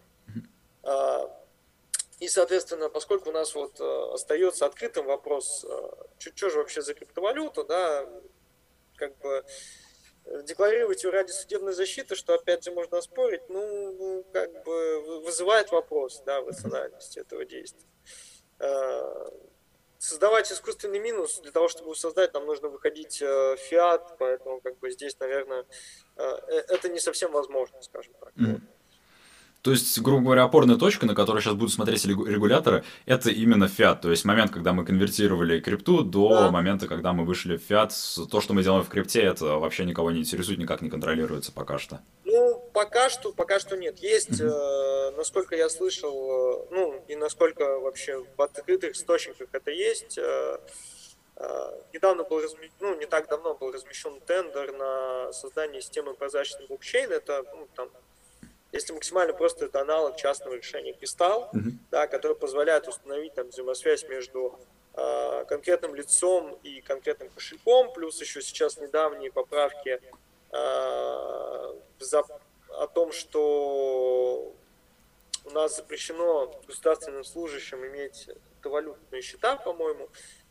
И, 2.20 2.28
соответственно, 2.28 2.90
поскольку 2.90 3.30
у 3.30 3.32
нас 3.32 3.56
вот 3.56 3.80
э, 3.80 4.12
остается 4.14 4.66
открытым 4.66 5.06
вопрос, 5.06 5.60
что, 5.60 6.30
э, 6.30 6.34
что 6.36 6.50
же 6.50 6.58
вообще 6.58 6.82
за 6.82 6.94
криптовалюту, 6.94 7.64
да, 7.64 8.10
как 8.98 9.18
бы 9.20 9.46
декларировать 10.44 11.04
ее 11.04 11.12
ради 11.12 11.32
судебной 11.32 11.74
защиты, 11.74 12.16
что 12.16 12.34
опять 12.34 12.64
же 12.66 12.72
можно 12.72 12.98
оспорить, 12.98 13.42
ну, 13.48 14.26
как 14.34 14.64
бы 14.64 15.22
вызывает 15.24 15.72
вопрос, 15.72 16.22
да, 16.26 16.42
в 16.42 16.50
этого 16.50 17.46
действия. 17.46 17.88
Создавать 19.98 20.52
искусственный 20.52 21.00
минус, 21.00 21.40
для 21.40 21.52
того, 21.52 21.68
чтобы 21.68 21.96
создать, 21.96 22.34
нам 22.34 22.46
нужно 22.46 22.68
выходить 22.68 23.22
в 23.22 23.58
фиат, 23.58 24.18
поэтому 24.20 24.62
как 24.62 24.78
бы 24.78 24.92
здесь, 24.92 25.18
наверное, 25.20 25.66
это 26.16 26.90
не 26.90 27.00
совсем 27.00 27.32
возможно, 27.32 27.82
скажем 27.82 28.14
так. 28.20 28.34
Mm. 28.36 28.62
То 29.62 29.72
есть, 29.72 30.00
грубо 30.00 30.24
говоря, 30.24 30.44
опорная 30.44 30.78
точка, 30.78 31.06
на 31.06 31.14
которую 31.14 31.42
сейчас 31.42 31.54
будут 31.54 31.74
смотреть 31.74 32.06
регуляторы, 32.06 32.86
это 33.06 33.30
именно 33.30 33.68
фиат. 33.68 34.02
То 34.02 34.10
есть 34.10 34.24
момент, 34.24 34.52
когда 34.52 34.72
мы 34.72 34.86
конвертировали 34.86 35.60
крипту, 35.60 36.04
до 36.04 36.30
да. 36.30 36.52
момента, 36.52 36.88
когда 36.88 37.12
мы 37.12 37.26
вышли 37.26 37.58
в 37.58 37.62
фиат. 37.62 37.94
То, 38.32 38.40
что 38.40 38.54
мы 38.54 38.64
делаем 38.64 38.84
в 38.84 38.90
крипте, 38.90 39.22
это 39.22 39.58
вообще 39.58 39.84
никого 39.84 40.12
не 40.12 40.22
интересует, 40.22 40.60
никак 40.60 40.82
не 40.82 40.90
контролируется 40.90 41.52
пока 41.52 41.78
что. 41.78 42.00
Ну, 42.24 42.70
пока 42.74 43.10
что, 43.10 43.34
пока 43.34 43.60
что 43.60 43.76
нет. 43.76 44.00
Есть, 44.00 44.40
э, 44.40 45.12
насколько 45.18 45.56
я 45.58 45.68
слышал, 45.68 46.14
э, 46.14 46.68
ну, 46.72 47.04
и 47.10 47.16
насколько 47.18 47.80
вообще 47.80 48.24
в 48.38 48.42
открытых 48.42 48.92
источниках 48.92 49.50
это 49.52 49.72
есть, 49.72 50.18
э, 50.18 50.58
э 51.36 51.72
Недавно 51.92 52.24
был 52.24 52.42
размещен, 52.42 52.72
ну, 52.80 52.98
не 52.98 53.08
так 53.08 53.28
давно 53.28 53.56
был 53.56 53.72
размещен 53.72 54.22
тендер 54.22 54.72
на 54.74 55.34
создание 55.34 55.82
системы 55.82 56.14
прозрачного 56.14 56.68
блокчейна. 56.68 57.14
Это 57.14 57.44
ну, 57.56 57.68
там, 57.76 57.90
если 58.72 58.94
максимально 58.94 59.34
просто 59.34 59.66
это 59.66 59.82
аналог 59.82 60.16
частного 60.16 60.56
решения 60.56 60.94
кристалл, 60.94 61.50
mm-hmm. 61.54 61.72
да, 61.92 62.08
который 62.08 62.36
позволяет 62.36 62.88
установить 62.88 63.34
там 63.34 63.48
взаимосвязь 63.50 64.08
между 64.08 64.60
э, 64.94 65.46
конкретным 65.46 65.96
лицом 65.96 66.58
и 66.64 66.82
конкретным 66.82 67.30
кошельком, 67.30 67.92
плюс 67.94 68.20
еще 68.22 68.42
сейчас 68.42 68.78
недавние 68.78 69.32
поправки 69.32 70.00
э, 70.52 71.74
за, 72.00 72.24
о 72.70 72.88
том, 72.88 73.12
что 73.12 74.54
у 75.46 75.50
нас 75.52 75.76
запрещено 75.76 76.62
государственным 76.68 77.24
служащим 77.24 77.84
иметь 77.88 78.30
криптовалютные 78.60 79.22
счета, 79.22 79.56
по-моему, 79.56 80.10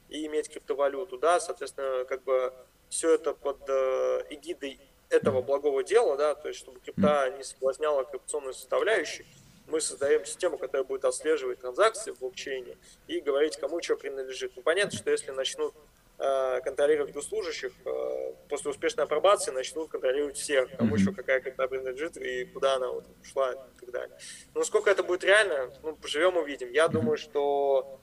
и 0.09 0.27
иметь 0.27 0.49
криптовалюту, 0.51 1.19
да, 1.19 1.39
соответственно, 1.39 2.05
как 2.05 2.25
бы 2.25 2.53
все 2.89 3.14
это 3.14 3.35
под 3.35 3.69
э, 3.69 4.27
эгидой 4.31 4.81
этого 5.11 5.43
благого 5.43 5.83
дела, 5.83 6.17
да, 6.17 6.35
то 6.35 6.49
есть 6.49 6.61
чтобы 6.61 6.81
крипта 6.81 7.31
не 7.37 7.43
соблазняла 7.43 8.05
коррупционную 8.05 8.55
составляющую, 8.55 9.27
мы 9.67 9.81
создаем 9.81 10.25
систему, 10.25 10.59
которая 10.59 10.85
будет 10.85 11.05
отслеживать 11.05 11.61
транзакции 11.61 12.13
в 12.13 12.19
блокчейне 12.21 12.77
и 13.07 13.21
говорить, 13.21 13.57
кому 13.57 13.83
что 13.83 13.97
принадлежит. 13.97 14.53
Ну, 14.57 14.63
понятно, 14.63 14.97
что 14.97 15.11
если 15.11 15.31
начнут 15.31 15.75
э, 16.19 16.61
контролировать 16.63 17.13
госслужащих, 17.13 17.73
э, 17.85 18.33
после 18.49 18.71
успешной 18.71 19.05
апробации 19.05 19.51
начнут 19.51 19.91
контролировать 19.91 20.37
всех, 20.37 20.75
кому 20.77 20.97
mm-hmm. 20.97 20.99
что 20.99 21.13
какая 21.13 21.41
крипта 21.41 21.69
принадлежит 21.69 22.17
и 22.17 22.47
куда 22.47 22.77
она 22.77 22.89
вот 22.89 23.05
ушла 23.23 23.53
и 23.53 23.81
так 23.81 23.91
далее. 23.91 24.19
Но 24.55 24.65
сколько 24.65 24.91
это 24.91 25.03
будет 25.03 25.23
реально, 25.23 25.71
ну, 25.83 25.95
поживем 25.97 26.39
увидим. 26.39 26.71
Я 26.71 26.89
думаю, 26.89 27.19
что 27.19 28.01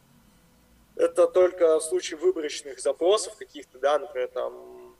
это 0.95 1.27
только 1.27 1.79
в 1.79 1.83
случае 1.83 2.19
выборочных 2.19 2.79
запросов 2.79 3.35
каких-то, 3.35 3.79
да, 3.79 3.99
например, 3.99 4.27
там 4.29 4.95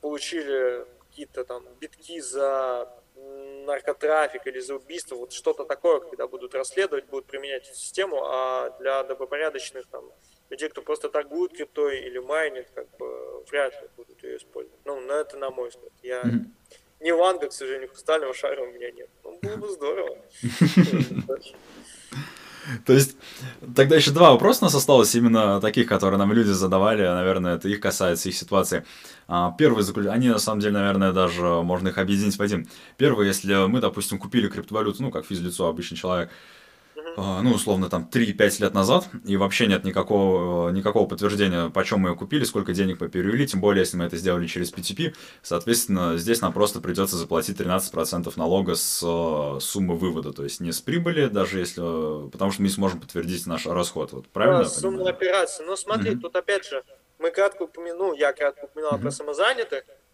получили 0.00 0.86
какие-то 1.16 1.44
там 1.44 1.64
битки 1.80 2.20
за 2.20 2.86
наркотрафик 3.64 4.46
или 4.46 4.60
за 4.60 4.74
убийство, 4.74 5.16
вот 5.16 5.32
что-то 5.32 5.64
такое, 5.64 6.00
когда 6.00 6.26
будут 6.26 6.54
расследовать, 6.54 7.06
будут 7.06 7.24
применять 7.24 7.66
эту 7.66 7.74
систему, 7.74 8.22
а 8.22 8.76
для 8.78 9.02
добропорядочных 9.02 9.86
там 9.86 10.04
людей, 10.50 10.68
кто 10.68 10.82
просто 10.82 11.08
торгует 11.08 11.54
криптой 11.54 12.00
или 12.00 12.18
майнит, 12.18 12.68
как 12.74 12.86
бы 12.98 13.42
вряд 13.50 13.72
ли 13.80 13.88
будут 13.96 14.22
ее 14.22 14.36
использовать. 14.36 14.78
Ну, 14.84 15.00
на 15.00 15.12
это 15.12 15.38
на 15.38 15.50
мой 15.50 15.70
взгляд. 15.70 15.92
Я 16.02 16.20
mm-hmm. 16.20 16.44
не 17.00 17.14
Ванга, 17.14 17.48
к 17.48 17.52
сожалению, 17.52 17.88
хрустального 17.88 18.34
шара 18.34 18.60
у 18.60 18.66
меня 18.66 18.90
нет. 18.90 19.08
Ну, 19.24 19.38
было 19.40 19.56
бы 19.56 19.68
здорово. 19.68 20.18
То 22.84 22.92
есть, 22.92 23.16
тогда 23.74 23.96
еще 23.96 24.10
два 24.10 24.32
вопроса 24.32 24.60
у 24.62 24.64
нас 24.66 24.74
осталось, 24.74 25.14
именно 25.14 25.60
таких, 25.60 25.86
которые 25.86 26.18
нам 26.18 26.32
люди 26.32 26.50
задавали, 26.50 27.02
наверное, 27.02 27.56
это 27.56 27.68
их 27.68 27.80
касается, 27.80 28.28
их 28.28 28.36
ситуации. 28.36 28.84
А, 29.28 29.54
первый, 29.58 29.84
они 30.10 30.28
на 30.28 30.38
самом 30.38 30.60
деле, 30.60 30.74
наверное, 30.74 31.12
даже 31.12 31.42
можно 31.62 31.88
их 31.88 31.98
объединить 31.98 32.36
в 32.36 32.42
один. 32.42 32.68
Первый, 32.96 33.26
если 33.26 33.66
мы, 33.66 33.80
допустим, 33.80 34.18
купили 34.18 34.48
криптовалюту, 34.48 35.02
ну, 35.02 35.10
как 35.10 35.26
физлицо, 35.26 35.66
обычный 35.66 35.96
человек, 35.96 36.30
ну, 37.16 37.52
условно, 37.52 37.88
там, 37.88 38.08
3-5 38.12 38.62
лет 38.62 38.74
назад, 38.74 39.08
и 39.24 39.36
вообще 39.36 39.66
нет 39.66 39.84
никакого, 39.84 40.70
никакого 40.70 41.06
подтверждения, 41.06 41.70
почем 41.70 42.00
мы 42.00 42.10
ее 42.10 42.16
купили, 42.16 42.44
сколько 42.44 42.72
денег 42.72 43.00
мы 43.00 43.08
перевели, 43.08 43.46
тем 43.46 43.60
более, 43.60 43.80
если 43.80 43.96
мы 43.96 44.04
это 44.04 44.16
сделали 44.16 44.46
через 44.46 44.72
PTP, 44.72 45.14
соответственно, 45.42 46.16
здесь 46.16 46.40
нам 46.40 46.52
просто 46.52 46.80
придется 46.80 47.16
заплатить 47.16 47.58
13% 47.58 48.32
налога 48.36 48.74
с 48.74 49.02
э, 49.02 49.60
суммы 49.60 49.96
вывода, 49.96 50.32
то 50.32 50.44
есть 50.44 50.60
не 50.60 50.72
с 50.72 50.80
прибыли, 50.80 51.26
даже 51.26 51.58
если, 51.58 51.80
потому 52.30 52.50
что 52.50 52.62
мы 52.62 52.68
не 52.68 52.74
сможем 52.74 53.00
подтвердить 53.00 53.46
наш 53.46 53.66
расход, 53.66 54.12
вот, 54.12 54.28
правильно? 54.28 54.64
Да, 54.64 54.68
сумма 54.68 55.08
операции, 55.08 55.64
но 55.64 55.76
смотри, 55.76 56.12
mm-hmm. 56.12 56.20
тут 56.20 56.36
опять 56.36 56.66
же, 56.66 56.82
мы 57.18 57.30
кратко 57.30 57.62
упомянул, 57.62 58.12
я 58.12 58.32
кратко 58.32 58.64
упоминал 58.64 58.94
mm-hmm. 58.94 59.02
про 59.02 59.10
самозанятых, 59.10 59.84
а, 59.88 60.05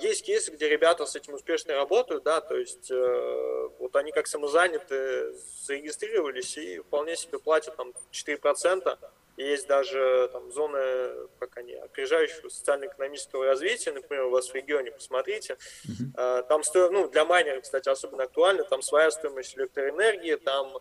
есть 0.00 0.24
кейсы, 0.24 0.50
где 0.50 0.68
ребята 0.68 1.04
с 1.04 1.14
этим 1.14 1.34
успешно 1.34 1.74
работают, 1.74 2.24
да, 2.24 2.40
то 2.40 2.56
есть 2.56 2.90
э, 2.90 3.68
вот 3.78 3.94
они 3.96 4.12
как 4.12 4.26
самозаняты 4.26 5.34
зарегистрировались 5.66 6.56
и 6.56 6.78
вполне 6.78 7.16
себе 7.16 7.38
платят 7.38 7.76
там 7.76 7.92
4%. 8.10 8.98
Есть 9.36 9.68
даже 9.68 10.30
там 10.32 10.50
зоны, 10.50 11.28
как 11.38 11.58
они, 11.58 11.74
опережающего 11.74 12.48
социально-экономического 12.48 13.44
развития, 13.44 13.92
например, 13.92 14.24
у 14.24 14.30
вас 14.30 14.48
в 14.48 14.54
регионе, 14.54 14.90
посмотрите. 14.90 15.58
Uh-huh. 15.86 16.42
Там 16.48 16.64
стоит, 16.64 16.90
ну, 16.90 17.08
для 17.08 17.24
майнеров, 17.24 17.62
кстати, 17.62 17.88
особенно 17.88 18.24
актуально, 18.24 18.64
там 18.64 18.82
своя 18.82 19.12
стоимость 19.12 19.56
электроэнергии, 19.56 20.34
там 20.34 20.76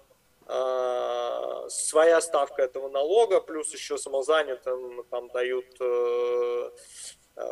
э, 0.48 1.70
своя 1.70 2.20
ставка 2.20 2.64
этого 2.64 2.90
налога, 2.90 3.42
плюс 3.42 3.72
еще 3.74 3.96
самозанятым 4.00 5.04
там 5.12 5.28
дают 5.28 5.68
э, 5.80 6.70
Э, 6.70 6.72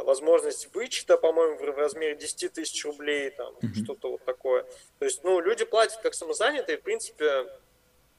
возможность 0.03 0.73
вычета, 0.73 1.17
по-моему, 1.17 1.57
в 1.57 1.77
размере 1.77 2.15
10 2.15 2.53
тысяч 2.53 2.83
рублей, 2.85 3.29
там, 3.29 3.53
mm-hmm. 3.55 3.83
что-то 3.83 4.11
вот 4.11 4.25
такое. 4.25 4.63
То 4.99 5.05
есть, 5.05 5.23
ну, 5.23 5.39
люди 5.39 5.63
платят 5.63 6.01
как 6.01 6.15
самозанятые, 6.15 6.77
в 6.77 6.81
принципе, 6.81 7.47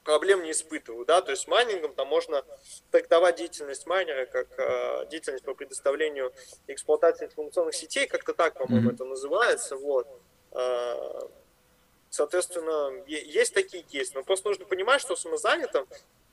проблем 0.07 0.43
не 0.43 0.51
испытывают, 0.51 1.05
да, 1.07 1.21
то 1.21 1.31
есть 1.31 1.49
майнингом 1.49 1.93
там 1.93 2.07
можно 2.07 2.45
трактовать 2.91 3.35
деятельность 3.35 3.85
майнера 3.87 4.25
как 4.25 4.47
э, 4.57 5.05
деятельность 5.11 5.43
по 5.43 5.53
предоставлению 5.53 6.31
эксплуатации 6.67 7.25
информационных 7.25 7.75
сетей, 7.75 8.07
как-то 8.07 8.33
так, 8.33 8.53
по-моему, 8.53 8.89
mm-hmm. 8.89 8.93
это 8.93 9.03
называется, 9.03 9.75
вот. 9.75 10.07
Э, 10.53 11.19
соответственно, 12.09 13.03
есть 13.05 13.53
такие 13.53 13.83
кейсы, 13.83 14.13
но 14.15 14.23
просто 14.23 14.47
нужно 14.47 14.65
понимать, 14.65 15.01
что 15.01 15.17
самозанятым 15.17 15.85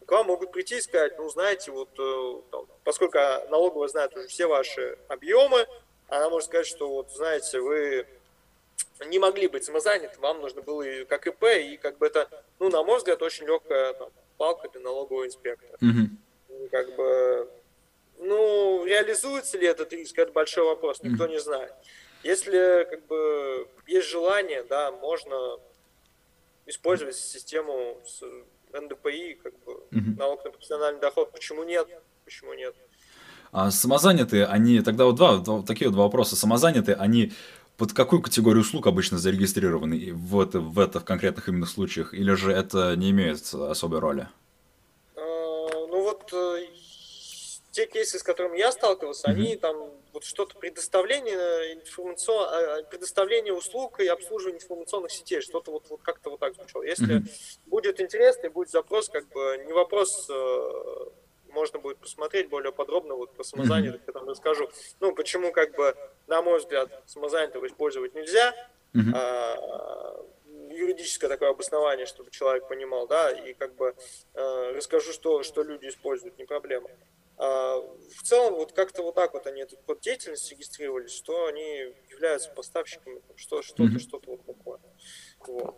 к 0.07 0.11
вам 0.11 0.27
могут 0.27 0.53
прийти 0.53 0.77
и 0.77 0.81
сказать, 0.81 1.19
ну, 1.19 1.29
знаете, 1.29 1.71
вот, 1.71 1.91
э, 1.99 2.41
там, 2.51 2.67
поскольку 2.85 3.19
налоговая 3.51 3.89
знает 3.89 4.17
уже 4.17 4.29
все 4.29 4.47
ваши 4.47 4.99
объемы, 5.09 5.67
она 6.09 6.29
может 6.31 6.49
сказать, 6.49 6.67
что, 6.67 6.89
вот, 6.89 7.11
знаете, 7.13 7.61
вы 7.61 8.07
не 9.07 9.19
могли 9.19 9.49
быть 9.49 9.65
самозаняты, 9.65 10.21
вам 10.21 10.41
нужно 10.41 10.63
было 10.63 10.83
и 10.83 11.05
как 11.05 11.27
ИП, 11.27 11.45
и 11.45 11.77
как 11.77 11.99
бы 11.99 12.07
это, 12.07 12.29
ну, 12.59 12.71
на 12.71 12.83
мой 12.83 12.99
взгляд, 12.99 13.23
очень 13.23 13.47
легкая 13.47 13.95
там, 13.95 14.11
палка 14.37 14.69
для 14.69 14.81
налогового 14.81 15.27
инспектора. 15.27 15.77
Mm-hmm. 15.81 16.69
Как 16.71 16.95
бы 16.97 17.49
Ну, 18.19 18.85
реализуется 18.85 19.59
ли 19.59 19.67
этот 19.67 19.93
риск, 19.93 20.19
это 20.19 20.33
большой 20.33 20.65
вопрос, 20.65 21.03
никто 21.03 21.27
не 21.27 21.41
знает. 21.41 21.73
Если 22.23 22.87
как 22.89 23.07
бы 23.07 23.69
есть 23.87 24.09
желание, 24.09 24.63
да, 24.63 24.93
можно 24.93 25.59
использовать 26.67 27.17
систему 27.17 28.01
НДПИ, 28.75 29.39
как 29.43 29.53
бы 29.65 29.73
mm-hmm. 29.91 30.19
налог 30.19 30.45
на 30.45 30.51
профессиональный 30.51 31.01
доход. 31.01 31.33
Почему 31.33 31.65
нет? 31.65 31.89
Почему 32.25 32.55
нет? 32.55 32.75
А 33.53 33.71
самозанятые, 33.71 34.47
они 34.47 34.81
тогда 34.81 35.05
вот 35.05 35.15
два, 35.15 35.39
два 35.39 35.63
такие 35.63 35.89
вот 35.89 35.95
два 35.95 36.05
вопроса. 36.05 36.35
Самозанятые, 36.35 36.97
они 36.97 37.33
под 37.77 37.93
какую 37.93 38.23
категорию 38.23 38.63
услуг 38.63 38.87
обычно 38.87 39.19
зарегистрированы 39.19 40.13
в 40.13 40.41
это, 40.41 40.61
в 40.61 40.79
это 40.79 41.01
в 41.01 41.05
конкретных 41.05 41.49
именно 41.49 41.67
случаях, 41.67 42.15
или 42.15 42.33
же 42.35 42.53
это 42.53 42.97
не 42.97 43.11
имеет 43.11 43.53
особой 43.55 44.01
роли? 44.01 44.29
А, 45.17 45.21
ну 45.21 46.03
вот 46.03 46.33
э, 46.33 46.67
те 47.71 47.87
кейсы, 47.87 48.19
с 48.19 48.23
которыми 48.23 48.59
я 48.59 48.73
сталкивался, 48.73 49.29
mm-hmm. 49.29 49.33
они 49.33 49.57
там 49.57 49.77
вот 50.15 50.25
что-то 50.25 50.57
предоставление 50.57 51.75
информацион... 51.75 52.49
А, 52.51 52.83
предоставление 52.85 53.53
услуг 53.53 54.01
и 54.01 54.07
обслуживание 54.07 54.63
информационных 54.63 55.11
сетей, 55.11 55.41
что-то 55.41 55.73
вот, 55.73 55.91
вот 55.91 56.01
как-то 56.03 56.31
вот 56.31 56.41
так 56.41 56.55
звучало. 56.55 56.85
Если 56.85 57.19
mm-hmm. 57.19 57.59
будет 57.67 58.01
интересно, 58.01 58.49
будет 58.49 58.71
запрос, 58.71 59.09
как 59.09 59.29
бы 59.29 59.63
не 59.67 59.73
вопрос, 59.73 60.29
э, 60.31 61.11
можно 61.49 61.79
будет 61.81 61.99
посмотреть 61.99 62.49
более 62.49 62.73
подробно 62.73 63.15
вот 63.15 63.35
про 63.35 63.43
самозанятых, 63.43 64.01
mm-hmm. 64.03 64.07
я 64.07 64.13
там 64.13 64.29
расскажу. 64.29 64.71
Ну, 65.01 65.15
почему, 65.15 65.53
как 65.53 65.75
бы, 65.75 65.97
на 66.29 66.41
мой 66.43 66.61
взгляд, 66.61 67.03
самозанятого 67.07 67.67
использовать 67.67 68.15
нельзя, 68.15 68.55
mm-hmm. 68.95 69.13
а, 69.15 70.25
юридическое 70.71 71.29
такое 71.29 71.51
обоснование, 71.51 72.07
чтобы 72.07 72.31
человек 72.31 72.69
понимал, 72.69 73.07
да, 73.07 73.31
и 73.31 73.55
как 73.55 73.75
бы 73.75 73.95
э, 74.35 74.73
расскажу, 74.75 75.13
что, 75.13 75.43
что 75.43 75.63
люди 75.63 75.89
используют, 75.89 76.39
не 76.39 76.45
проблема. 76.45 76.89
А, 77.37 77.79
в 77.79 78.23
целом, 78.23 78.55
вот 78.55 78.73
как-то 78.73 79.03
вот 79.03 79.15
так 79.15 79.35
вот 79.35 79.47
они 79.47 79.63
этот 79.63 79.81
код 79.83 80.01
деятельности 80.01 80.55
регистрировались, 80.55 81.13
что 81.13 81.47
они 81.47 81.95
являются 82.11 82.51
поставщиками, 82.51 83.21
что, 83.37 83.63
что-то, 83.63 83.85
mm-hmm. 83.85 83.99
что-то 83.99 84.31
вот 84.31 84.47
такое. 84.47 84.79
Вот. 85.47 85.77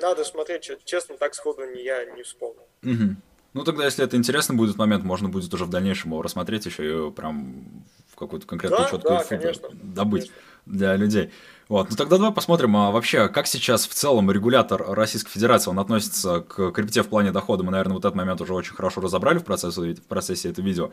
Надо 0.00 0.24
смотреть, 0.24 0.70
честно, 0.84 1.16
так 1.16 1.34
сходу 1.34 1.64
не 1.64 1.82
я 1.82 2.04
не 2.04 2.22
вспомнил. 2.22 2.66
Mm-hmm. 2.82 3.16
Ну, 3.54 3.64
тогда, 3.64 3.84
если 3.84 4.04
это 4.04 4.16
интересный 4.16 4.56
будет 4.56 4.76
момент, 4.76 5.04
можно 5.04 5.28
будет 5.28 5.52
уже 5.52 5.66
в 5.66 5.70
дальнейшем 5.70 6.12
его 6.12 6.22
рассмотреть 6.22 6.64
еще 6.64 7.08
и 7.08 7.10
прям 7.10 7.84
в 8.08 8.16
какую-то 8.16 8.46
конкретную 8.46 8.84
да, 8.84 8.90
четкую 8.90 9.18
да, 9.18 9.24
конечно, 9.24 9.68
добыть 9.72 10.30
конечно. 10.30 10.42
для 10.66 10.96
людей. 10.96 11.30
Вот. 11.72 11.88
Ну 11.88 11.96
тогда 11.96 12.18
давай 12.18 12.34
посмотрим, 12.34 12.76
а 12.76 12.90
вообще, 12.90 13.30
как 13.30 13.46
сейчас 13.46 13.88
в 13.88 13.94
целом 13.94 14.30
регулятор 14.30 14.84
Российской 14.88 15.30
Федерации, 15.30 15.70
он 15.70 15.78
относится 15.78 16.40
к 16.40 16.70
крипте 16.70 17.02
в 17.02 17.08
плане 17.08 17.32
дохода. 17.32 17.62
Мы, 17.62 17.72
наверное, 17.72 17.94
вот 17.94 18.04
этот 18.04 18.14
момент 18.14 18.42
уже 18.42 18.52
очень 18.52 18.74
хорошо 18.74 19.00
разобрали 19.00 19.38
в 19.38 19.44
процессе, 19.44 19.94
в 19.94 20.02
процессе 20.02 20.50
этого 20.50 20.66
видео. 20.66 20.90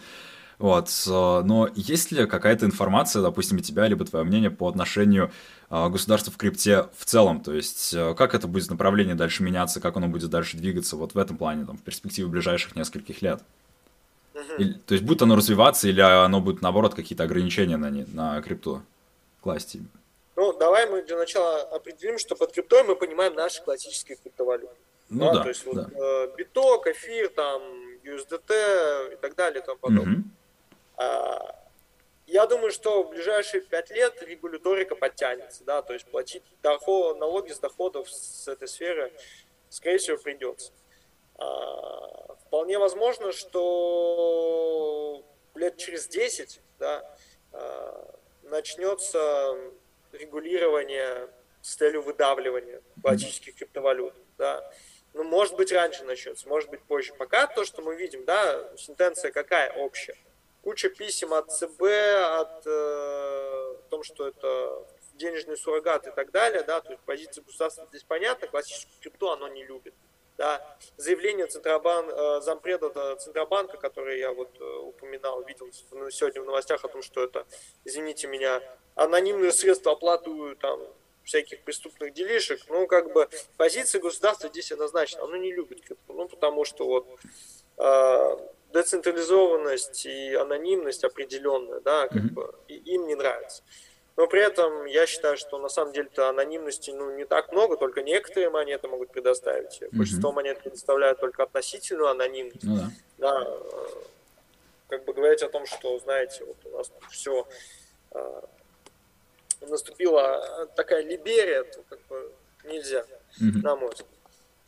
Вот. 0.58 0.90
Но 1.06 1.68
есть 1.76 2.14
ли 2.14 2.26
какая-то 2.26 2.66
информация, 2.66 3.22
допустим, 3.22 3.58
у 3.58 3.60
тебя, 3.60 3.90
либо 3.90 4.06
твое 4.06 4.24
мнение 4.24 4.52
по 4.52 4.70
отношению 4.70 5.32
а, 5.70 5.90
государства 5.90 6.32
в 6.32 6.38
крипте 6.38 6.86
в 6.96 7.04
целом? 7.04 7.42
То 7.42 7.54
есть, 7.54 7.94
э, 7.94 8.14
как 8.14 8.34
это 8.34 8.48
будет 8.48 8.70
направление 8.70 9.16
дальше 9.16 9.44
меняться, 9.44 9.82
как 9.82 9.98
оно 9.98 10.08
будет 10.08 10.30
дальше 10.30 10.56
двигаться 10.56 10.96
вот 10.96 11.14
в 11.14 11.18
этом 11.18 11.36
плане, 11.36 11.66
там, 11.66 11.76
в 11.76 11.82
перспективе 11.82 12.30
ближайших 12.30 12.78
нескольких 12.78 13.22
лет? 13.22 13.44
Или, 14.58 14.72
то 14.86 14.94
есть, 14.94 15.04
будет 15.04 15.24
оно 15.24 15.36
развиваться, 15.36 15.90
или 15.90 16.00
оно 16.00 16.40
будет, 16.40 16.62
наоборот, 16.62 16.96
какие-то 16.96 17.26
ограничения 17.26 17.76
на, 17.76 17.90
не, 17.90 18.06
на 18.14 18.42
крипту 18.42 18.82
класть? 19.42 19.76
Ну, 20.40 20.54
давай 20.54 20.90
мы 20.90 21.02
для 21.02 21.18
начала 21.18 21.64
определим, 21.64 22.18
что 22.18 22.34
под 22.34 22.54
криптой 22.54 22.84
мы 22.84 22.96
понимаем 22.96 23.34
наши 23.34 23.62
классические 23.62 24.16
криптовалюты. 24.16 24.74
Ну 25.10 25.26
да, 25.26 25.34
да 25.34 25.44
то 25.44 25.50
есть 25.50 25.66
да. 25.66 25.72
вот 25.72 25.92
э, 25.92 26.34
биток, 26.38 26.88
эфир, 26.88 27.28
там, 27.28 27.62
USDT 28.06 29.16
и 29.16 29.16
так 29.18 29.36
далее 29.36 29.62
и 29.62 29.66
тому 29.66 29.78
подобное. 29.80 30.20
Угу. 30.20 30.24
А, 30.96 31.56
я 32.26 32.48
думаю, 32.48 32.72
что 32.72 33.04
в 33.04 33.10
ближайшие 33.10 33.60
пять 33.60 33.90
лет 33.90 34.24
регуляторика 34.24 34.96
подтянется, 34.96 35.66
да, 35.66 35.82
то 35.82 35.92
есть 35.92 36.06
платить 36.06 36.44
доход, 36.64 37.20
налоги 37.20 37.52
с 37.52 37.60
доходов 37.60 38.10
с 38.10 38.48
этой 38.48 38.70
сферы, 38.70 39.12
скорее 39.68 39.98
всего, 39.98 40.16
придется. 40.16 40.72
А, 41.36 42.36
вполне 42.46 42.80
возможно, 42.80 43.34
что 43.34 43.62
лет 45.56 45.76
через 45.76 46.08
10, 46.08 46.62
да, 46.80 47.14
а, 47.52 48.16
начнется 48.44 49.58
регулирования 50.12 51.30
с 51.62 51.76
целью 51.76 52.01
выдавливания 52.01 52.82
классических 53.01 53.55
криптовалют. 53.55 54.14
Да. 54.38 54.70
Ну, 55.14 55.24
может 55.24 55.55
быть, 55.55 55.72
раньше 55.72 56.03
начнется, 56.03 56.47
может 56.47 56.70
быть, 56.70 56.82
позже. 56.84 57.14
Пока 57.16 57.47
то, 57.47 57.66
что 57.66 57.82
мы 57.82 57.95
видим, 57.95 58.26
да, 58.26 58.70
сентенция 58.78 59.32
какая 59.32 59.74
общая? 59.74 60.16
Куча 60.62 60.89
писем 60.89 61.34
от 61.34 61.51
ЦБ, 61.51 61.82
от 61.82 62.64
э, 62.66 63.76
том, 63.89 64.03
что 64.03 64.28
это 64.28 64.86
денежный 65.14 65.57
суррогат 65.57 66.07
и 66.07 66.12
так 66.12 66.32
далее, 66.32 66.64
да, 66.64 66.80
то 66.82 66.91
есть 66.91 67.03
позиция 67.03 67.43
государства 67.43 67.86
здесь 67.89 68.03
понятна, 68.03 68.47
классическую 68.47 68.99
крипту 69.01 69.30
оно 69.30 69.47
не 69.47 69.66
любит. 69.66 69.93
Да. 70.38 70.78
Заявление 70.95 71.47
Центробан, 71.47 72.10
э, 72.10 72.41
зампреда 72.41 73.16
Центробанка, 73.18 73.78
который 73.78 74.20
я 74.20 74.32
вот 74.32 74.49
э, 74.62 74.64
упоминал, 74.64 75.43
видел 75.43 75.70
сегодня 76.12 76.41
в 76.41 76.45
новостях 76.45 76.86
о 76.86 76.88
том, 76.88 77.01
что 77.01 77.22
это, 77.22 77.45
извините 77.84 78.28
меня, 78.28 78.62
анонимные 79.00 79.52
средства 79.52 79.93
оплаты 79.93 80.56
там 80.62 80.80
всяких 81.24 81.62
преступных 81.62 82.14
делишек, 82.14 82.60
ну, 82.70 82.88
как 82.88 83.14
бы 83.14 83.30
позиция 83.58 84.02
государства 84.02 84.50
здесь 84.50 84.72
однозначно, 84.72 85.24
оно 85.24 85.38
не 85.38 85.54
любит 85.54 85.82
крипту, 85.82 86.14
ну, 86.14 86.28
потому 86.28 86.66
что 86.66 86.86
вот 86.86 87.08
э, 87.78 88.38
децентрализованность 88.74 90.06
и 90.06 90.34
анонимность 90.34 91.04
определенная, 91.04 91.82
да, 91.82 92.08
как 92.08 92.18
mm-hmm. 92.18 92.34
бы, 92.34 92.56
и 92.68 92.76
им 92.76 93.08
не 93.08 93.16
нравится. 93.16 93.64
Но 94.18 94.28
при 94.28 94.41
этом 94.41 94.86
я 94.86 95.06
считаю, 95.06 95.38
что 95.38 95.60
на 95.60 95.70
самом 95.70 95.93
деле-то 95.93 96.28
анонимности 96.28 96.91
ну, 96.91 97.16
не 97.16 97.26
так 97.26 97.54
много, 97.54 97.78
только 97.78 98.02
некоторые 98.02 98.50
монеты 98.50 98.88
могут 98.88 99.12
предоставить. 99.12 99.82
Mm-hmm. 99.82 99.89
Большинство 99.97 100.32
монет 100.32 100.62
предоставляют 100.62 101.20
только 101.20 101.43
относительную 101.43 102.10
анонимность. 102.10 102.66
Mm-hmm. 102.66 102.89
Да, 103.20 103.43
э, 103.45 103.88
как 104.88 105.06
бы 105.06 105.14
говорить 105.14 105.43
о 105.43 105.50
том, 105.50 105.66
что, 105.68 106.00
знаете, 106.00 106.43
вот 106.43 106.58
у 106.66 106.78
нас 106.78 106.91
все 107.12 107.47
э, 108.12 108.41
наступила 109.62 110.68
такая 110.76 111.01
либерия, 111.03 111.64
то 111.64 111.84
как 111.89 111.99
бы 112.07 112.32
нельзя, 112.64 113.05
mm-hmm. 113.39 113.62
на 113.64 113.76
мой 113.76 113.89
взгляд. 113.89 114.10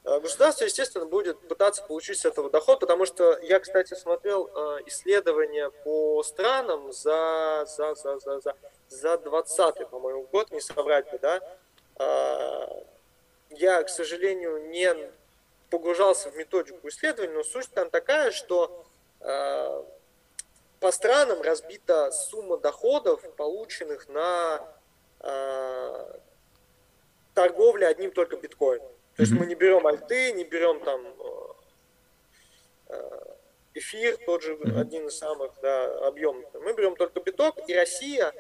А 0.04 0.20
государство, 0.20 0.66
естественно, 0.66 1.06
будет 1.06 1.40
пытаться 1.48 1.84
получить 1.84 2.18
с 2.20 2.26
этого 2.26 2.50
доход, 2.50 2.80
потому 2.80 3.06
что 3.06 3.38
я, 3.44 3.60
кстати, 3.60 3.94
смотрел 3.94 4.48
э, 4.48 4.80
исследования 4.88 5.70
по 5.70 6.24
странам 6.24 6.92
за, 6.92 7.66
за, 7.68 7.94
за, 7.94 8.18
за, 8.18 8.40
за, 8.40 8.56
за 8.90 9.18
20 9.18 9.90
по-моему, 9.90 10.28
год, 10.32 10.50
не 10.52 10.60
соврать 10.60 11.10
бы, 11.12 11.20
да. 11.20 11.40
Э, 12.00 12.84
я, 13.52 13.84
к 13.84 13.90
сожалению, 13.90 14.70
не 14.70 14.96
погружался 15.70 16.32
в 16.32 16.36
методику 16.36 16.88
исследований, 16.88 17.34
но 17.34 17.44
суть 17.44 17.70
там 17.70 17.92
такая, 17.92 18.32
что 18.32 18.84
э, 19.20 19.84
по 20.80 20.92
странам 20.92 21.44
разбита 21.44 22.12
сумма 22.12 22.58
доходов, 22.58 23.22
полученных 23.36 24.10
на 24.10 24.68
э, 25.24 26.20
торговле 27.34 27.88
одним 27.88 28.12
только 28.12 28.38
биткоином. 28.38 28.92
То 29.16 29.24
есть 29.24 29.34
мы 29.34 29.46
не 29.46 29.56
берем 29.56 29.86
альты, 29.86 30.32
не 30.32 30.44
берем 30.44 30.80
там 30.84 31.06
э, 32.90 32.96
эфир, 33.74 34.18
тот 34.26 34.44
же 34.44 34.58
один 34.76 35.08
из 35.08 35.18
самых 35.18 35.52
да, 35.62 36.08
объемных. 36.08 36.50
Мы 36.54 36.74
берем 36.74 36.96
только 36.96 37.20
биток, 37.20 37.58
и 37.68 37.74
Россия, 37.74 38.34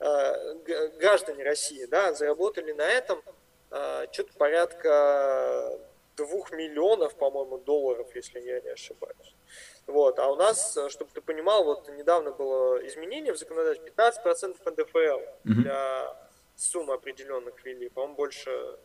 э, 0.00 0.88
граждане 0.98 1.44
России, 1.44 1.84
да, 1.86 2.14
заработали 2.14 2.72
на 2.72 2.88
этом 2.88 3.22
э, 3.70 4.06
что-то 4.12 4.32
порядка 4.34 5.78
двух 6.16 6.52
миллионов, 6.52 7.16
по-моему, 7.16 7.58
долларов, 7.58 8.08
если 8.14 8.40
я 8.40 8.60
не 8.60 8.70
ошибаюсь. 8.70 9.34
Вот. 9.86 10.18
А 10.18 10.30
у 10.30 10.36
нас, 10.36 10.78
чтобы 10.88 11.10
ты 11.12 11.20
понимал, 11.20 11.64
вот 11.64 11.88
недавно 11.90 12.30
было 12.30 12.86
изменение 12.86 13.32
в 13.32 13.38
законодательстве, 13.38 13.92
15% 13.96 14.56
НДФЛ 14.70 15.20
для 15.44 16.23
суммы 16.56 16.94
определенных 16.94 17.64
ввели, 17.64 17.88
по-моему, 17.88 18.16
больше 18.16 18.78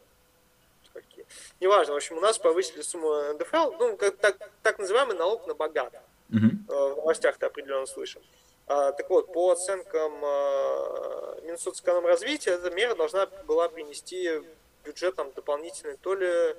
какие. 0.94 1.26
Неважно, 1.60 1.94
в 1.94 1.98
общем, 1.98 2.18
у 2.18 2.22
нас 2.22 2.40
повысили 2.40 2.82
сумму 2.82 3.34
НДФЛ, 3.34 3.72
ну, 3.80 3.98
как, 3.98 4.18
так, 4.18 4.52
так 4.64 4.80
называемый 4.80 5.16
налог 5.16 5.46
на 5.48 5.54
богатых. 5.54 6.02
Uh-huh. 6.32 6.94
В 6.94 6.98
новостях 6.98 7.38
ты 7.38 7.46
определенно 7.46 7.86
слышал. 7.86 8.22
А, 8.68 8.92
так 8.92 9.10
вот, 9.10 9.34
по 9.34 9.52
оценкам 9.52 10.14
а, 10.24 11.40
Минсоцэкономразвития, 11.42 12.54
эта 12.54 12.70
мера 12.70 12.96
должна 12.96 13.26
была 13.48 13.68
принести 13.68 14.42
бюджетом 14.86 15.32
дополнительный 15.32 15.98
то 15.98 16.14
ли 16.14 16.56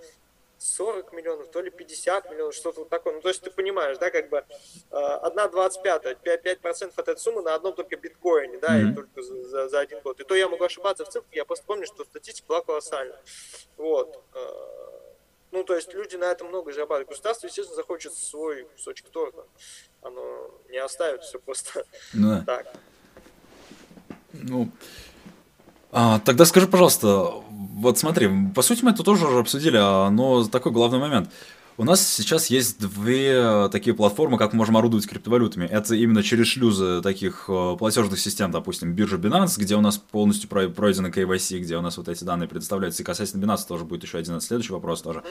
40 0.60 1.12
миллионов, 1.14 1.50
то 1.50 1.62
ли 1.62 1.70
50 1.70 2.30
миллионов, 2.30 2.54
что-то 2.54 2.80
вот 2.80 2.90
такое. 2.90 3.14
Ну, 3.14 3.22
то 3.22 3.28
есть 3.28 3.40
ты 3.40 3.50
понимаешь, 3.50 3.96
да, 3.96 4.10
как 4.10 4.28
бы 4.28 4.44
1,25, 4.90 6.18
5%, 6.22 6.92
от 6.96 7.08
этой 7.08 7.18
суммы 7.18 7.40
на 7.40 7.54
одном 7.54 7.74
только 7.74 7.96
биткоине, 7.96 8.58
да, 8.58 8.78
mm-hmm. 8.78 8.92
и 8.92 8.94
только 8.94 9.22
за, 9.22 9.42
за, 9.44 9.68
за 9.68 9.80
один 9.80 10.00
год. 10.00 10.20
И 10.20 10.24
то 10.24 10.34
я 10.34 10.48
могу 10.48 10.62
ошибаться 10.62 11.06
в 11.06 11.08
цифрах, 11.08 11.32
я 11.32 11.46
просто 11.46 11.64
помню, 11.64 11.86
что 11.86 12.04
статистика 12.04 12.48
была 12.48 12.60
колоссальная. 12.60 13.18
Вот. 13.78 14.22
Э, 14.34 14.38
Ну, 15.50 15.64
то 15.64 15.74
есть 15.74 15.94
люди 15.94 16.16
на 16.16 16.30
этом 16.30 16.48
много 16.48 16.72
зарабатывают. 16.72 17.08
Государство, 17.08 17.46
естественно, 17.46 17.76
захочет 17.76 18.12
свой 18.12 18.64
кусочек 18.64 19.08
торта. 19.08 19.46
Оно 20.02 20.50
не 20.68 20.78
оставит 20.78 21.22
все 21.22 21.38
просто 21.38 21.86
ну 22.12 22.28
да. 22.28 22.42
так. 22.46 22.74
Ну, 24.32 24.70
а, 25.92 26.20
тогда 26.20 26.44
скажи, 26.44 26.66
пожалуйста, 26.66 27.30
вот 27.50 27.98
смотри, 27.98 28.28
по 28.54 28.62
сути 28.62 28.84
мы 28.84 28.90
это 28.90 29.02
тоже 29.02 29.26
уже 29.26 29.38
обсудили, 29.38 29.78
но 30.10 30.44
такой 30.44 30.72
главный 30.72 30.98
момент– 30.98 31.30
у 31.80 31.84
нас 31.84 32.06
сейчас 32.06 32.48
есть 32.48 32.78
две 32.78 33.32
э, 33.32 33.68
такие 33.72 33.96
платформы, 33.96 34.36
как 34.36 34.52
мы 34.52 34.58
можем 34.58 34.76
орудовать 34.76 35.06
криптовалютами. 35.06 35.64
Это 35.64 35.94
именно 35.94 36.22
через 36.22 36.48
шлюзы 36.48 37.00
таких 37.00 37.46
э, 37.48 37.76
платежных 37.78 38.20
систем, 38.20 38.50
допустим, 38.50 38.92
биржа 38.92 39.16
Binance, 39.16 39.58
где 39.58 39.76
у 39.76 39.80
нас 39.80 39.96
полностью 39.96 40.50
пройдено 40.50 41.08
KYC, 41.08 41.60
где 41.60 41.78
у 41.78 41.80
нас 41.80 41.96
вот 41.96 42.10
эти 42.10 42.22
данные 42.22 42.48
предоставляются. 42.48 43.02
И 43.02 43.06
касательно 43.06 43.42
Binance 43.42 43.66
тоже 43.66 43.86
будет 43.86 44.02
еще 44.02 44.18
один 44.18 44.42
следующий 44.42 44.74
вопрос 44.74 45.00
тоже, 45.00 45.22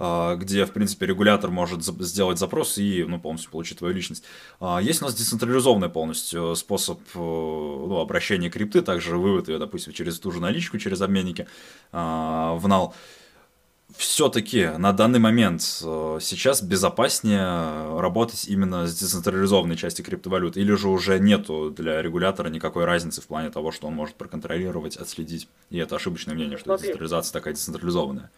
а, 0.00 0.34
где, 0.34 0.66
в 0.66 0.72
принципе, 0.72 1.06
регулятор 1.06 1.52
может 1.52 1.84
сделать 1.84 2.40
запрос 2.40 2.78
и 2.78 3.04
ну, 3.06 3.20
полностью 3.20 3.52
получить 3.52 3.78
твою 3.78 3.94
личность. 3.94 4.24
А, 4.58 4.80
есть 4.82 5.02
у 5.02 5.04
нас 5.04 5.14
децентрализованный 5.14 5.88
полностью 5.88 6.56
способ 6.56 6.98
э, 7.14 7.18
ну, 7.18 8.00
обращения 8.00 8.50
крипты, 8.50 8.82
также 8.82 9.16
вывод 9.16 9.46
ее, 9.46 9.58
допустим, 9.58 9.92
через 9.92 10.18
ту 10.18 10.32
же 10.32 10.40
наличку, 10.40 10.78
через 10.78 11.00
обменники 11.00 11.46
в 11.92 12.66
NAL 12.66 12.92
все-таки 13.96 14.66
на 14.78 14.92
данный 14.92 15.18
момент 15.18 15.62
э, 15.82 16.18
сейчас 16.20 16.62
безопаснее 16.62 17.98
работать 18.00 18.46
именно 18.46 18.86
с 18.86 18.98
децентрализованной 18.98 19.76
части 19.76 20.02
криптовалют, 20.02 20.56
или 20.56 20.72
же 20.74 20.88
уже 20.88 21.18
нету 21.18 21.70
для 21.70 22.00
регулятора 22.02 22.48
никакой 22.48 22.84
разницы 22.84 23.20
в 23.20 23.26
плане 23.26 23.50
того, 23.50 23.72
что 23.72 23.86
он 23.86 23.94
может 23.94 24.16
проконтролировать, 24.16 24.96
отследить. 24.96 25.48
И 25.70 25.78
это 25.78 25.96
ошибочное 25.96 26.34
мнение, 26.34 26.58
что 26.58 26.66
Смотри. 26.66 26.88
децентрализация 26.88 27.32
такая 27.32 27.54
децентрализованная. 27.54 28.30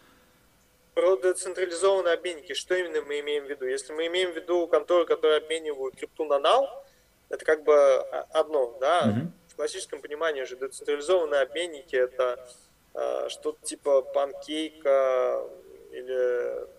Про 0.93 1.17
децентрализованные 1.17 2.13
обменники, 2.13 2.53
что 2.53 2.75
именно 2.75 3.01
мы 3.01 3.19
имеем 3.19 3.45
в 3.45 3.49
виду? 3.49 3.65
Если 3.65 3.93
мы 3.93 4.07
имеем 4.07 4.31
в 4.31 4.35
виду 4.35 4.67
конторы, 4.67 5.05
которые 5.05 5.37
обменивают 5.37 5.95
крипту 5.95 6.25
на 6.25 6.39
нал, 6.39 6.85
это 7.29 7.43
как 7.43 7.63
бы 7.63 7.75
одно, 8.31 8.77
да? 8.79 9.09
Угу. 9.09 9.31
В 9.49 9.55
классическом 9.55 10.01
понимании 10.01 10.43
же 10.43 10.55
децентрализованные 10.55 11.41
обменники 11.41 11.95
это 11.95 12.39
Э, 12.39 12.64
что-то 13.29 13.57
типа 13.65 14.01
панкейка 14.01 15.41
или 15.91 16.75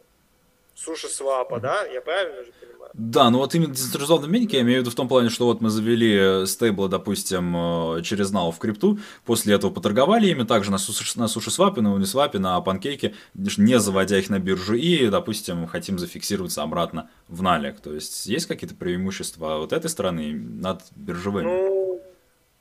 суши 0.77 1.09
свапа, 1.09 1.59
да? 1.59 1.85
Я 1.87 2.01
правильно 2.01 2.45
же 2.45 2.53
понимаю? 2.61 2.91
Да, 2.93 3.31
ну 3.31 3.39
вот 3.39 3.55
именно 3.55 3.73
децентрализованный 3.73 4.27
обменник 4.27 4.53
я 4.53 4.61
имею 4.61 4.79
в 4.79 4.81
виду 4.83 4.91
в 4.91 4.95
том 4.95 5.09
плане, 5.09 5.31
что 5.31 5.47
вот 5.47 5.61
мы 5.61 5.71
завели 5.71 6.47
стейблы, 6.47 6.89
допустим, 6.89 7.97
э, 7.97 8.03
через 8.03 8.33
NAO 8.33 8.53
в 8.53 8.59
крипту, 8.59 8.99
после 9.25 9.55
этого 9.55 9.71
поторговали 9.71 10.29
ими 10.29 10.45
также 10.45 10.71
на, 10.71 10.79
суши, 10.79 11.19
на 11.19 11.29
суши 11.29 11.51
свапе, 11.51 11.81
на 11.81 11.95
унисвапе, 11.95 12.39
на 12.39 12.61
панкейке, 12.61 13.15
не 13.35 13.81
заводя 13.81 14.19
их 14.19 14.31
на 14.31 14.39
биржу 14.39 14.75
и, 14.75 15.09
допустим, 15.09 15.67
хотим 15.67 15.99
зафиксироваться 15.99 16.63
обратно 16.63 17.11
в 17.29 17.43
налик. 17.43 17.81
То 17.81 17.93
есть 17.93 18.27
есть 18.27 18.47
какие-то 18.47 18.77
преимущества 18.77 19.59
вот 19.59 19.73
этой 19.73 19.91
стороны 19.91 20.33
над 20.33 20.83
биржевыми? 20.95 21.47
Ну, 21.47 21.86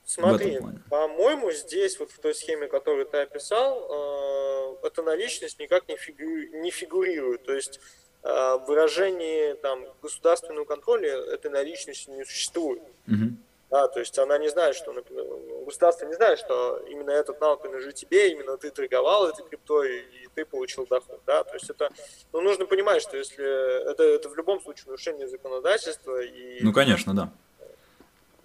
Смотри, 0.05 0.59
по-моему, 0.89 1.51
здесь 1.51 1.99
вот 1.99 2.11
в 2.11 2.19
той 2.19 2.35
схеме, 2.35 2.67
которую 2.67 3.07
ты 3.07 3.17
описал, 3.17 4.77
э, 4.83 4.87
эта 4.87 5.01
наличность 5.01 5.59
никак 5.59 5.87
не, 5.87 5.97
фигу... 5.97 6.23
не 6.23 6.69
фигурирует. 6.69 7.43
То 7.43 7.53
есть 7.53 7.79
э, 8.21 8.29
в 8.29 8.65
выражении 8.67 9.53
там, 9.55 9.83
государственного 10.03 10.65
контроля 10.65 11.09
этой 11.09 11.49
наличности 11.49 12.11
не 12.11 12.23
существует. 12.23 12.83
Угу. 13.07 13.35
Да, 13.71 13.87
то 13.87 13.99
есть 13.99 14.17
она 14.19 14.37
не 14.37 14.47
знает, 14.47 14.75
что 14.75 14.93
например, 14.93 15.25
государство 15.65 16.05
не 16.05 16.13
знает, 16.13 16.37
что 16.37 16.77
именно 16.87 17.09
этот 17.09 17.41
навык 17.41 17.63
принадлежит 17.63 17.95
тебе, 17.95 18.31
именно 18.31 18.57
ты 18.57 18.69
торговал 18.69 19.27
этой 19.27 19.43
криптой 19.43 20.01
и 20.01 20.29
ты 20.35 20.45
получил 20.45 20.85
доход. 20.85 21.19
Да? 21.25 21.43
То 21.43 21.55
есть 21.55 21.67
это 21.71 21.89
ну, 22.31 22.41
нужно 22.41 22.67
понимать, 22.67 23.01
что 23.01 23.17
если 23.17 23.89
это, 23.89 24.03
это 24.03 24.29
в 24.29 24.35
любом 24.37 24.61
случае 24.61 24.85
нарушение 24.85 25.27
законодательства 25.27 26.21
и. 26.21 26.63
Ну 26.63 26.71
конечно, 26.73 27.15
да 27.15 27.33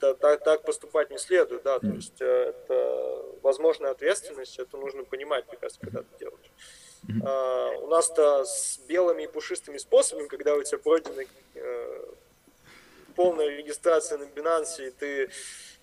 так, 0.01 0.42
так 0.44 0.62
поступать 0.62 1.11
не 1.11 1.18
следует, 1.18 1.62
да, 1.62 1.78
то 1.78 1.86
есть 1.86 2.20
э, 2.20 2.24
это 2.24 3.24
возможная 3.42 3.90
ответственность, 3.90 4.59
это 4.59 4.76
нужно 4.76 5.05
понимать, 5.05 5.46
мне 5.48 5.57
кажется, 5.57 5.80
когда 5.80 6.03
ты 6.03 6.09
делаешь. 6.18 6.51
А, 7.24 7.70
у 7.78 7.86
нас-то 7.86 8.44
с 8.44 8.78
белыми 8.88 9.24
и 9.24 9.26
пушистыми 9.26 9.78
способами, 9.78 10.28
когда 10.28 10.55
у 10.55 10.62
тебя 10.62 10.78
пройдена 10.78 11.22
э, 11.55 12.05
полная 13.16 13.48
регистрация 13.48 14.18
на 14.18 14.24
Binance, 14.24 14.86
и 14.86 14.90
ты 14.90 15.30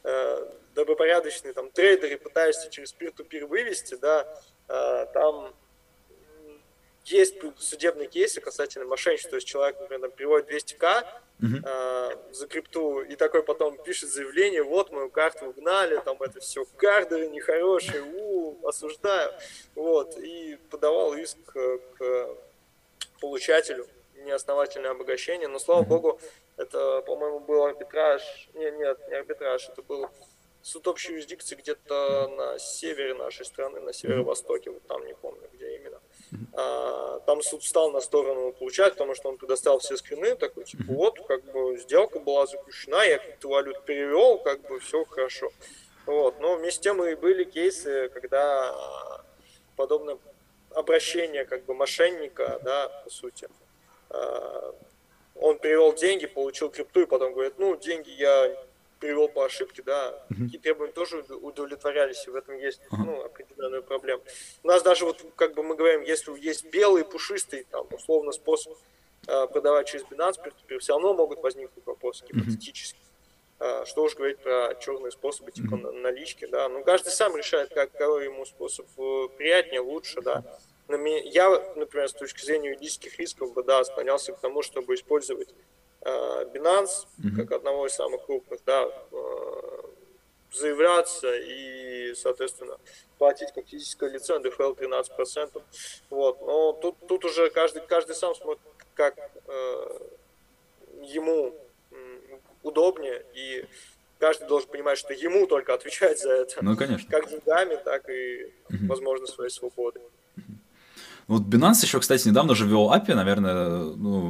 э, 0.04 0.52
добропорядочный 0.76 1.54
там 1.54 1.72
трейдер 1.72 2.12
и 2.14 2.16
пытаешься 2.16 2.70
через 2.70 2.94
peer-to-peer 2.94 3.46
вывести, 3.46 3.96
да, 3.96 4.28
э, 4.68 5.06
там 5.14 5.54
есть 7.06 7.36
судебные 7.58 8.08
кейсы 8.08 8.42
касательно 8.42 8.86
мошенничества, 8.86 9.32
то 9.32 9.36
есть 9.38 9.48
человек, 9.48 9.80
например, 9.80 10.02
там, 10.02 10.12
переводит 10.12 10.52
200к, 10.52 11.06
uh-huh. 11.42 11.62
э, 11.64 12.34
за 12.34 12.48
крипту, 12.48 13.02
и 13.02 13.16
такой 13.16 13.44
потом 13.44 13.78
пишет 13.78 14.10
заявление, 14.10 14.64
вот 14.64 14.92
мою 14.92 15.10
карту 15.10 15.48
угнали, 15.48 16.00
там 16.04 16.22
это 16.22 16.40
все 16.40 16.66
кардеры 16.78 17.28
нехорошие, 17.28 18.04
у, 18.04 18.68
осуждаю, 18.68 19.34
вот, 19.76 20.18
и 20.18 20.58
подавал 20.70 21.14
иск 21.16 21.38
к 21.54 22.30
получателю 23.20 23.88
неосновательное 24.16 24.92
обогащение, 24.92 25.48
но 25.48 25.60
слава 25.60 25.84
uh-huh. 25.84 25.88
богу, 25.88 26.20
это, 26.58 27.02
по-моему, 27.02 27.40
был 27.40 27.64
арбитраж, 27.66 28.50
нет, 28.54 28.76
нет, 28.78 28.98
не 29.08 29.16
арбитраж, 29.16 29.70
это 29.70 29.82
был 29.82 30.10
суд 30.62 30.88
общей 30.88 31.14
юрисдикции 31.14 31.56
где-то 31.56 32.28
на 32.28 32.60
севере 32.60 33.14
нашей 33.14 33.46
страны, 33.46 33.80
на 33.80 33.94
северо-востоке, 33.94 34.72
вот 34.72 34.86
там 34.88 35.06
не 35.06 35.14
помню, 35.14 35.48
где 35.54 35.76
именно. 35.76 35.97
А, 36.54 37.20
там 37.26 37.42
суд 37.42 37.64
встал 37.64 37.92
на 37.92 38.02
сторону 38.02 38.52
получать, 38.54 38.94
потому 38.94 39.16
что 39.16 39.30
он 39.30 39.38
предоставил 39.38 39.80
все 39.80 39.98
скрины, 39.98 40.36
такой, 40.36 40.66
типа, 40.66 40.84
вот, 40.88 41.20
как 41.28 41.44
бы, 41.52 41.78
сделка 41.78 42.20
была 42.20 42.46
заключена, 42.46 43.04
я 43.04 43.18
криптовалют 43.18 43.86
перевел, 43.86 44.40
как 44.40 44.62
бы, 44.62 44.80
все 44.80 45.06
хорошо. 45.06 45.50
Вот, 46.06 46.40
но 46.40 46.56
вместе 46.56 46.80
с 46.80 46.84
тем 46.84 47.04
и 47.04 47.16
были 47.16 47.44
кейсы, 47.44 48.10
когда 48.10 48.76
подобное 49.76 50.18
обращение, 50.72 51.46
как 51.46 51.66
бы, 51.66 51.74
мошенника, 51.74 52.60
да, 52.64 52.90
по 53.04 53.10
сути, 53.10 53.48
а, 54.10 54.74
он 55.36 55.60
перевел 55.60 55.94
деньги, 55.94 56.26
получил 56.26 56.70
крипту, 56.70 57.02
и 57.02 57.06
потом 57.06 57.34
говорит, 57.34 57.54
ну, 57.58 57.76
деньги 57.76 58.10
я 58.12 58.56
перевел 59.00 59.30
по 59.30 59.46
ошибке, 59.46 59.84
да, 59.84 60.26
uh-huh. 60.30 60.46
такие 60.46 60.60
требования 60.60 60.94
тоже 60.94 61.24
удовлетворялись, 61.30 62.26
и 62.28 62.30
в 62.30 62.36
этом 62.36 62.58
есть 62.58 62.82
ну, 62.92 63.24
определенная 63.24 63.82
проблема. 63.82 64.22
У 64.64 64.68
нас 64.68 64.84
даже 64.84 65.06
вот, 65.06 65.24
как 65.36 65.56
бы 65.56 65.64
мы 65.64 65.76
говорим, 65.76 66.02
если 66.02 66.32
есть 66.40 66.66
белый, 66.72 67.06
пушистый, 67.06 67.66
там, 67.70 67.88
условно, 67.92 68.32
способ 68.32 68.78
э, 69.28 69.48
продавать 69.48 69.88
через 69.88 70.06
Binance, 70.06 70.80
все 70.80 70.94
равно 70.94 71.14
могут 71.14 71.40
возникнуть 71.40 71.86
вопросы 71.86 72.26
гипотетически. 72.26 73.00
Uh-huh. 73.00 73.82
Э, 73.82 73.86
что 73.86 74.04
уж 74.04 74.16
говорить 74.16 74.40
про 74.40 74.76
черные 74.80 75.12
способы, 75.12 75.52
типа 75.52 75.76
uh-huh. 75.76 75.92
налички, 75.92 76.46
да. 76.46 76.70
Ну, 76.70 76.84
каждый 76.84 77.10
сам 77.10 77.36
решает, 77.36 77.74
как, 77.74 77.92
какой 77.92 78.26
ему 78.26 78.46
способ 78.46 78.86
э, 78.98 79.28
приятнее, 79.38 79.82
лучше, 79.82 80.22
да. 80.22 80.44
Я, 80.90 81.74
например, 81.76 82.08
с 82.08 82.14
точки 82.14 82.46
зрения 82.46 82.70
юридических 82.70 83.18
рисков 83.20 83.54
бы, 83.54 83.64
да, 83.64 83.84
склонялся 83.84 84.32
к 84.32 84.40
тому, 84.40 84.62
чтобы 84.62 84.96
использовать 84.96 85.54
Binance, 86.04 87.08
mm-hmm. 87.20 87.36
как 87.36 87.52
одного 87.52 87.88
из 87.88 87.94
самых 87.94 88.26
крупных, 88.26 88.60
да, 88.66 88.84
э, 88.84 89.68
заявляться 90.54 91.36
и, 91.36 92.14
соответственно, 92.16 92.78
платить 93.18 93.50
как 93.54 93.68
физическое 93.68 94.10
лицо 94.10 94.40
НДФЛ 94.40 94.74
13%. 94.74 95.62
Вот. 96.10 96.42
Но 96.42 96.74
тут, 96.74 96.96
тут 97.08 97.26
уже 97.26 97.50
каждый, 97.50 97.82
каждый 97.82 98.16
сам 98.16 98.36
смотрит, 98.36 98.62
как 98.96 99.16
э, 99.48 100.00
ему 101.04 101.54
удобнее, 102.64 103.24
и 103.34 103.66
каждый 104.20 104.48
должен 104.48 104.70
понимать, 104.70 104.98
что 104.98 105.14
ему 105.14 105.48
только 105.48 105.74
отвечать 105.74 106.20
за 106.20 106.32
это. 106.32 106.64
Ну, 106.64 106.76
конечно. 106.76 107.10
Как 107.10 107.30
деньгами, 107.30 107.76
так 107.84 108.10
и, 108.10 108.54
угу. 108.70 108.88
возможно, 108.88 109.28
своей 109.28 109.50
свободой. 109.50 110.02
Вот 111.28 111.44
Binance 111.44 111.84
еще, 111.84 112.00
кстати, 112.00 112.28
недавно 112.28 112.56
же 112.56 112.66
ввел 112.66 112.92
API, 112.92 113.14
наверное, 113.14 113.80
ну, 113.80 114.30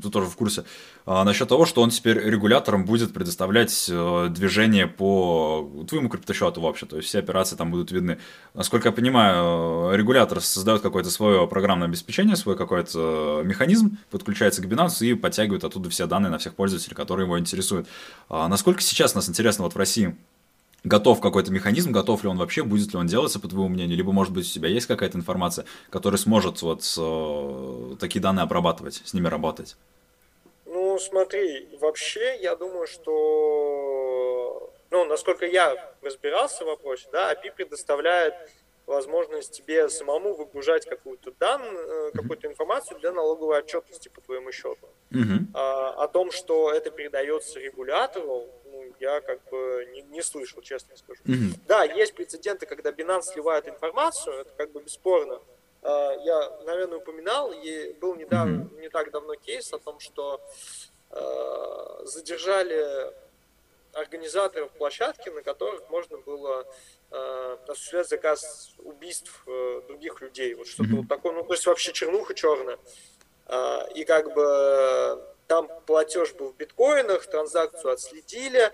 ты 0.00 0.10
тоже 0.10 0.28
в 0.28 0.36
курсе, 0.36 0.64
а, 1.06 1.24
насчет 1.24 1.48
того, 1.48 1.66
что 1.66 1.82
он 1.82 1.90
теперь 1.90 2.18
регулятором 2.18 2.84
будет 2.84 3.12
предоставлять 3.12 3.88
э, 3.90 4.28
движение 4.30 4.86
по 4.86 5.70
твоему 5.88 6.08
криптосчету 6.08 6.60
вообще, 6.60 6.86
то 6.86 6.96
есть 6.96 7.08
все 7.08 7.18
операции 7.18 7.56
там 7.56 7.70
будут 7.70 7.92
видны. 7.92 8.18
Насколько 8.54 8.88
я 8.88 8.92
понимаю, 8.92 9.92
э, 9.92 9.96
регулятор 9.96 10.40
создает 10.40 10.82
какое-то 10.82 11.10
свое 11.10 11.46
программное 11.46 11.88
обеспечение, 11.88 12.36
свой 12.36 12.56
какой-то 12.56 13.42
механизм, 13.44 13.98
подключается 14.10 14.62
к 14.62 14.66
Binance 14.66 15.04
и 15.06 15.14
подтягивает 15.14 15.64
оттуда 15.64 15.90
все 15.90 16.06
данные 16.06 16.30
на 16.30 16.38
всех 16.38 16.54
пользователей, 16.54 16.94
которые 16.94 17.26
его 17.26 17.38
интересуют. 17.38 17.88
А 18.28 18.48
насколько 18.48 18.80
сейчас 18.80 19.14
нас 19.14 19.28
интересно 19.28 19.64
вот 19.64 19.74
в 19.74 19.78
России 19.78 20.16
готов 20.84 21.20
какой-то 21.20 21.50
механизм, 21.50 21.90
готов 21.90 22.22
ли 22.22 22.28
он 22.28 22.38
вообще, 22.38 22.62
будет 22.62 22.92
ли 22.92 22.98
он 22.98 23.06
делаться, 23.06 23.40
по 23.40 23.48
твоему 23.48 23.68
мнению, 23.68 23.96
либо, 23.96 24.12
может 24.12 24.32
быть, 24.32 24.46
у 24.48 24.52
тебя 24.52 24.68
есть 24.68 24.86
какая-то 24.86 25.18
информация, 25.18 25.64
которая 25.90 26.18
сможет 26.18 26.62
вот 26.62 26.82
э, 26.98 27.96
такие 27.98 28.20
данные 28.20 28.44
обрабатывать, 28.44 29.02
с 29.04 29.14
ними 29.14 29.28
работать? 29.28 29.76
Ну, 30.66 30.98
смотри, 30.98 31.68
вообще, 31.80 32.38
я 32.40 32.54
думаю, 32.54 32.86
что, 32.86 34.70
ну, 34.90 35.04
насколько 35.06 35.46
я 35.46 35.94
разбирался 36.02 36.64
в 36.64 36.68
вопросе, 36.68 37.08
да, 37.10 37.32
API 37.32 37.52
предоставляет 37.56 38.34
возможность 38.86 39.52
тебе 39.52 39.88
самому 39.88 40.34
выгружать 40.34 40.84
какую-то 40.86 41.32
данную, 41.40 42.12
какую-то 42.12 42.48
информацию 42.48 42.98
для 43.00 43.12
налоговой 43.12 43.58
отчетности 43.58 44.10
по 44.10 44.20
твоему 44.20 44.52
счету. 44.52 44.88
Mm-hmm. 45.10 45.46
А, 45.54 46.04
о 46.04 46.08
том, 46.08 46.30
что 46.30 46.70
это 46.70 46.90
передается 46.90 47.60
регулятору, 47.60 48.48
я 49.04 49.20
как 49.20 49.40
бы 49.50 49.86
не, 49.92 50.02
не 50.02 50.22
слышал, 50.22 50.62
честно 50.62 50.96
скажу. 50.96 51.20
Mm-hmm. 51.24 51.60
Да, 51.68 51.84
есть 51.84 52.14
прецеденты, 52.14 52.66
когда 52.66 52.90
Binance 52.90 53.32
сливает 53.32 53.68
информацию, 53.68 54.34
это 54.40 54.50
как 54.56 54.72
бы 54.72 54.82
бесспорно. 54.82 55.40
А, 55.82 56.12
я, 56.24 56.50
наверное, 56.64 56.98
упоминал, 56.98 57.52
и 57.52 57.92
был 58.00 58.16
недавно, 58.16 58.62
mm-hmm. 58.62 58.80
не 58.80 58.88
так 58.88 59.10
давно 59.10 59.34
кейс 59.34 59.72
о 59.72 59.78
том, 59.78 60.00
что 60.00 60.40
а, 61.10 62.02
задержали 62.04 63.12
организаторов 63.92 64.70
площадки, 64.72 65.28
на 65.28 65.42
которых 65.42 65.88
можно 65.88 66.18
было 66.18 66.66
э, 67.12 67.56
осуществлять 67.68 68.08
заказ 68.08 68.74
убийств 68.78 69.44
э, 69.46 69.82
других 69.86 70.20
людей. 70.20 70.54
Вот 70.54 70.66
что-то 70.66 70.90
mm-hmm. 70.90 70.96
вот 70.96 71.08
такое, 71.08 71.32
ну, 71.32 71.44
то 71.44 71.52
есть 71.54 71.64
вообще 71.64 71.92
чернуха 71.92 72.34
черная. 72.34 72.76
Э, 73.46 73.86
и 73.94 74.04
как 74.04 74.34
бы 74.34 75.22
там 75.46 75.68
платеж 75.86 76.32
был 76.32 76.52
в 76.52 76.56
биткоинах, 76.56 77.26
транзакцию 77.26 77.92
отследили, 77.92 78.60
э, 78.60 78.72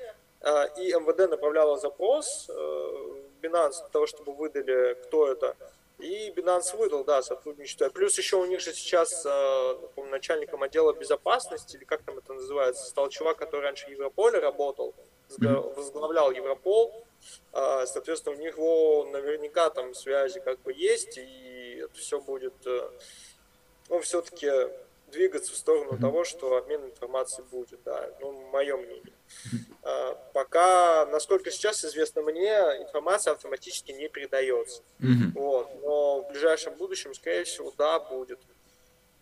и 0.78 0.93
МВД 0.93 1.30
направляло 1.30 1.78
запрос 1.78 2.49
э, 2.49 2.53
в 2.53 3.45
Binance 3.45 3.80
для 3.80 3.88
того, 3.93 4.07
чтобы 4.07 4.32
выдали, 4.32 4.95
кто 5.03 5.28
это. 5.30 5.57
И 5.99 6.30
Binance 6.30 6.76
выдал, 6.78 7.05
да, 7.05 7.20
сотрудничество. 7.20 7.91
Плюс 7.91 8.16
еще 8.16 8.36
у 8.36 8.47
них 8.47 8.61
же 8.61 8.72
сейчас, 8.72 9.26
э, 9.26 9.74
помню, 9.95 10.12
начальником 10.12 10.62
отдела 10.62 10.95
безопасности, 10.95 11.76
или 11.76 11.84
как 11.84 12.03
там 12.03 12.16
это 12.18 12.32
называется, 12.32 12.86
стал 12.86 13.11
чувак, 13.11 13.36
который 13.36 13.62
раньше 13.62 13.86
в 13.86 13.91
Европоле 13.91 14.38
работал, 14.38 14.95
возглавлял 15.38 16.30
Европол. 16.30 17.05
Соответственно, 17.53 18.36
у 18.36 18.38
него 18.38 19.05
наверняка 19.12 19.68
там 19.68 19.95
связи 19.95 20.41
как 20.41 20.59
бы 20.62 20.72
есть, 20.72 21.18
и 21.18 21.51
это 21.84 21.95
все 21.95 22.18
будет, 22.20 22.55
э, 22.66 22.91
ну, 23.88 24.01
все-таки 24.01 24.51
двигаться 25.11 25.52
в 25.52 25.56
сторону 25.56 25.98
того, 25.98 26.24
что 26.24 26.56
обмен 26.56 26.84
информацией 26.84 27.46
будет, 27.50 27.80
да, 27.84 28.08
ну, 28.20 28.48
мое 28.50 28.76
мнение. 28.76 29.12
А, 29.82 30.14
пока, 30.34 31.06
насколько 31.06 31.50
сейчас 31.50 31.84
известно 31.84 32.22
мне, 32.22 32.50
информация 32.82 33.32
автоматически 33.32 33.92
не 33.92 34.08
передается. 34.08 34.82
Mm-hmm. 35.00 35.32
Вот, 35.34 35.68
но 35.82 36.22
в 36.22 36.32
ближайшем 36.32 36.74
будущем, 36.74 37.14
скорее 37.14 37.44
всего, 37.44 37.72
да, 37.76 37.98
будет. 38.00 38.38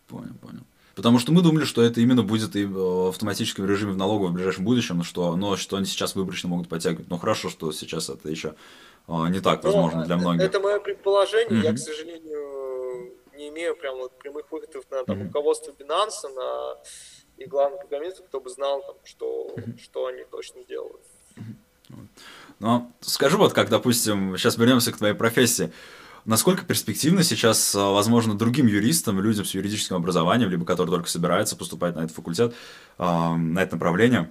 Понял, 0.07 0.33
понял. 0.41 0.63
Потому 0.95 1.19
что 1.19 1.31
мы 1.31 1.41
думали, 1.41 1.63
что 1.63 1.81
это 1.81 2.01
именно 2.01 2.23
будет 2.23 2.57
и 2.57 2.65
в 2.65 3.07
автоматическом 3.07 3.65
режиме 3.65 3.93
в 3.93 3.97
налоговом 3.97 4.31
в 4.31 4.35
ближайшем 4.35 4.65
будущем, 4.65 5.03
что, 5.03 5.35
но 5.37 5.55
что 5.55 5.77
они 5.77 5.85
сейчас 5.85 6.13
выборочно 6.13 6.49
могут 6.49 6.67
подтягивать. 6.67 7.09
Но 7.09 7.17
хорошо, 7.17 7.49
что 7.49 7.71
сейчас 7.71 8.09
это 8.09 8.27
еще 8.29 8.55
а, 9.07 9.29
не 9.29 9.39
так 9.39 9.63
возможно 9.63 9.99
но 9.99 10.05
для 10.05 10.17
многих. 10.17 10.43
Это 10.43 10.59
мое 10.59 10.79
предположение. 10.79 11.61
Mm-hmm. 11.61 11.63
Я, 11.63 11.73
к 11.73 11.77
сожалению, 11.77 12.58
не 13.39 13.49
имею 13.49 13.75
прям 13.75 13.97
вот 13.97 14.17
прямых 14.19 14.51
выходов 14.51 14.83
на 14.91 15.03
там, 15.05 15.23
руководство 15.23 15.71
Binance, 15.71 16.27
на 16.35 16.75
и 17.37 17.45
главных 17.45 17.79
программистов, 17.81 18.25
кто 18.27 18.41
бы 18.41 18.49
знал, 18.49 18.81
там, 18.81 18.95
что, 19.05 19.55
что 19.81 20.07
они 20.07 20.23
точно 20.29 20.63
делают. 20.65 21.01
Но 22.59 22.91
скажу 22.99 23.37
вот, 23.37 23.53
как, 23.53 23.69
допустим, 23.69 24.37
сейчас 24.37 24.57
вернемся 24.57 24.91
к 24.91 24.97
твоей 24.97 25.13
профессии. 25.13 25.71
Насколько 26.25 26.65
перспективно 26.65 27.23
сейчас, 27.23 27.73
а, 27.73 27.91
возможно, 27.91 28.37
другим 28.37 28.67
юристам, 28.67 29.21
людям 29.21 29.45
с 29.45 29.53
юридическим 29.53 29.95
образованием, 29.95 30.49
либо 30.49 30.65
которые 30.65 30.93
только 30.93 31.09
собираются 31.09 31.55
поступать 31.55 31.95
на 31.95 32.01
этот 32.01 32.15
факультет, 32.15 32.53
а, 32.97 33.37
на 33.37 33.63
это 33.63 33.75
направление, 33.75 34.29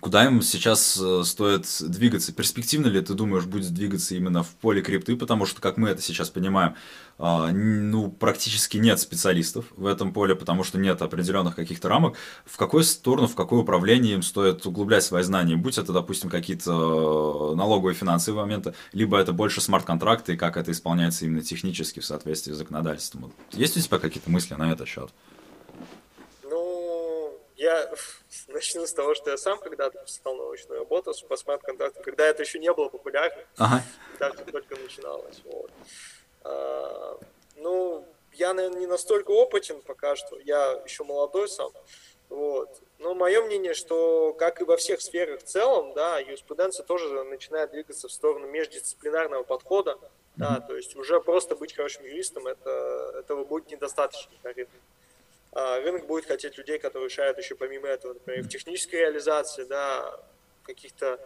Куда 0.00 0.24
им 0.24 0.42
сейчас 0.42 0.98
э, 1.00 1.22
стоит 1.24 1.66
двигаться? 1.80 2.32
Перспективно 2.32 2.86
ли, 2.86 3.00
ты 3.00 3.14
думаешь, 3.14 3.44
будет 3.44 3.72
двигаться 3.72 4.14
именно 4.14 4.42
в 4.42 4.48
поле 4.50 4.82
крипты? 4.82 5.16
Потому 5.16 5.46
что, 5.46 5.60
как 5.60 5.76
мы 5.76 5.88
это 5.88 6.02
сейчас 6.02 6.30
понимаем, 6.30 6.74
а, 7.18 7.50
ну, 7.50 8.10
практически 8.10 8.76
нет 8.76 9.00
специалистов 9.00 9.66
в 9.76 9.86
этом 9.86 10.12
поле, 10.12 10.36
потому 10.36 10.62
что 10.62 10.78
нет 10.78 11.02
определенных 11.02 11.56
каких-то 11.56 11.88
рамок. 11.88 12.16
В 12.44 12.56
какую 12.56 12.84
сторону, 12.84 13.26
в 13.26 13.34
какое 13.34 13.60
управление 13.60 14.14
им 14.14 14.22
стоит 14.22 14.64
углублять 14.66 15.02
свои 15.02 15.22
знания? 15.24 15.56
Будь 15.56 15.78
это, 15.78 15.92
допустим, 15.92 16.30
какие-то 16.30 16.70
э, 16.70 17.56
налоговые 17.56 17.94
финансовые 17.94 18.42
моменты, 18.42 18.74
либо 18.92 19.18
это 19.18 19.32
больше 19.32 19.60
смарт-контракты, 19.60 20.34
и 20.34 20.36
как 20.36 20.56
это 20.56 20.70
исполняется 20.70 21.24
именно 21.24 21.42
технически 21.42 21.98
в 21.98 22.04
соответствии 22.04 22.52
с 22.52 22.56
законодательством. 22.56 23.32
Есть 23.52 23.76
у 23.76 23.80
тебя 23.80 23.98
какие-то 23.98 24.30
мысли 24.30 24.54
на 24.54 24.70
этот 24.70 24.86
счет? 24.86 25.10
Ну, 26.44 27.36
я 27.56 27.88
начну 28.48 28.86
с 28.86 28.92
того, 28.92 29.14
что 29.14 29.30
я 29.30 29.36
сам 29.36 29.58
когда-то 29.58 29.98
писал 29.98 30.34
научную 30.34 30.80
работу 30.80 31.12
по 31.28 31.36
смарт-контрактам, 31.36 32.02
когда 32.02 32.26
это 32.26 32.42
еще 32.42 32.58
не 32.58 32.72
было 32.72 32.88
популярно, 32.88 33.42
ага. 33.56 33.82
когда 34.18 34.30
только 34.44 34.76
начиналось. 34.76 35.40
Вот. 35.44 35.70
А, 36.44 37.18
ну, 37.56 38.04
я, 38.32 38.54
наверное, 38.54 38.80
не 38.80 38.86
настолько 38.86 39.30
опытен 39.30 39.82
пока 39.82 40.16
что, 40.16 40.38
я 40.38 40.80
еще 40.84 41.04
молодой 41.04 41.48
сам, 41.48 41.72
вот. 42.28 42.82
Но 42.98 43.14
мое 43.14 43.42
мнение, 43.42 43.74
что, 43.74 44.34
как 44.34 44.60
и 44.60 44.64
во 44.64 44.76
всех 44.76 45.00
сферах 45.00 45.40
в 45.40 45.44
целом, 45.44 45.94
да, 45.94 46.18
юриспруденция 46.18 46.84
тоже 46.84 47.22
начинает 47.24 47.70
двигаться 47.70 48.08
в 48.08 48.12
сторону 48.12 48.46
междисциплинарного 48.48 49.44
подхода, 49.44 49.92
mm-hmm. 49.92 50.08
да, 50.36 50.60
то 50.60 50.76
есть 50.76 50.96
уже 50.96 51.20
просто 51.20 51.56
быть 51.56 51.74
хорошим 51.74 52.04
юристом, 52.04 52.46
это, 52.46 53.14
этого 53.18 53.44
будет 53.44 53.70
недостаточно, 53.70 54.32
наверное. 54.42 54.80
А 55.52 55.80
рынок 55.80 56.06
будет 56.06 56.26
хотеть 56.26 56.58
людей, 56.58 56.78
которые 56.78 57.08
решают 57.08 57.38
еще 57.38 57.54
помимо 57.54 57.88
этого, 57.88 58.14
например, 58.14 58.44
в 58.44 58.48
технической 58.48 59.00
реализации, 59.00 59.64
да, 59.64 60.20
каких-то 60.62 61.18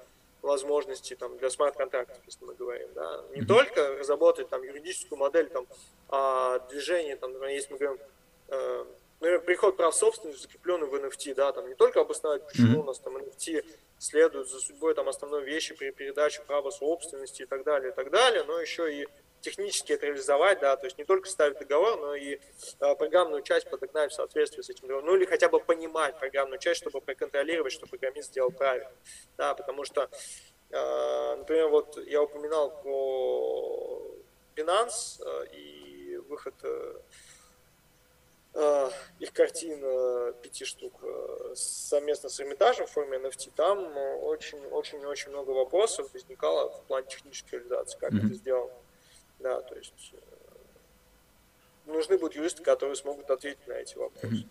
возможностей 0.43 1.14
там, 1.14 1.39
для 1.39 1.51
смарт-контрактов, 1.51 2.18
если 2.27 2.45
мы 2.45 2.55
говорим, 2.55 2.89
да, 2.95 3.25
не 3.35 3.45
только 3.45 3.97
разработать 3.97 4.49
там 4.49 4.62
юридическую 4.62 5.18
модель 5.18 5.49
там, 5.49 5.66
а, 6.09 6.59
движения, 6.70 7.16
там, 7.16 7.33
например, 7.33 7.55
если 7.55 7.73
мы 7.73 7.79
говорим, 7.79 8.01
э, 8.49 8.85
например, 9.20 9.41
приход 9.43 9.77
прав 9.77 9.95
собственности, 9.95 10.43
закрепленный 10.43 10.89
в 10.89 10.95
NFT, 10.95 11.35
да, 11.35 11.53
там 11.53 11.68
не 11.68 11.75
только 11.75 12.01
обосновать, 12.01 12.47
почему 12.47 12.79
mm-hmm. 12.79 12.81
у 12.81 12.85
нас 12.85 12.99
там 12.99 13.16
NFT 13.16 13.64
следует 13.99 14.49
за 14.49 14.59
судьбой 14.59 14.95
там 14.95 15.09
основной 15.09 15.45
вещи 15.45 15.75
при 15.75 15.93
передаче 15.93 16.43
права 16.43 16.70
собственности 16.70 17.43
и 17.43 17.47
так 17.47 17.62
далее, 17.62 17.93
и 17.93 17.95
так 17.95 18.11
далее, 18.11 18.43
но 18.43 18.59
еще 18.61 18.93
и 18.93 19.09
технически 19.43 19.93
это 19.93 20.07
реализовать, 20.07 20.61
да, 20.61 20.76
то 20.76 20.86
есть 20.86 20.97
не 20.97 21.05
только 21.05 21.28
ставить 21.28 21.59
договор, 21.59 21.99
но 21.99 22.14
и 22.14 22.38
э, 22.80 22.95
программную 22.95 23.43
часть 23.43 23.68
подогнать 23.68 24.12
в 24.12 24.14
соответствии 24.14 24.62
с 24.62 24.70
этим 24.70 24.82
договором, 24.82 25.07
ну 25.07 25.16
или 25.16 25.24
хотя 25.26 25.49
бы 25.49 25.61
понимать 25.61 26.18
программную 26.18 26.59
часть, 26.59 26.80
чтобы 26.80 27.01
проконтролировать, 27.01 27.72
что 27.72 27.86
программист 27.86 28.30
сделал 28.30 28.51
правильно, 28.51 28.90
да, 29.36 29.55
потому 29.55 29.84
что, 29.84 30.09
э, 30.70 31.36
например, 31.36 31.68
вот 31.68 31.99
я 32.07 32.22
упоминал 32.22 32.70
про 32.82 34.03
Binance 34.57 35.20
э, 35.20 35.47
и 35.53 36.16
выход 36.28 36.55
э, 36.62 37.01
э 38.55 38.90
их 39.18 39.32
картин 39.32 39.80
э, 39.82 40.34
пяти 40.43 40.64
штук 40.64 40.95
э, 41.03 41.55
совместно 41.55 42.28
с 42.28 42.40
Эрмитажем 42.40 42.86
в 42.86 42.90
форме 42.90 43.18
NFT, 43.18 43.53
там 43.57 43.97
очень-очень-очень 43.97 45.30
много 45.30 45.51
вопросов 45.51 46.12
возникало 46.12 46.70
в 46.70 46.82
плане 46.86 47.07
технической 47.09 47.59
реализации, 47.59 47.99
как 47.99 48.12
mm-hmm. 48.12 48.26
это 48.26 48.34
сделано. 48.34 48.82
Да, 49.43 49.61
то 49.61 49.74
есть 49.74 50.12
э, 50.12 50.16
нужны 51.86 52.16
будут 52.18 52.36
юристы, 52.36 52.62
которые 52.62 52.97
смогут 52.97 53.30
ответить 53.30 53.66
на 53.66 53.74
эти 53.74 53.97
вопросы. 53.97 54.47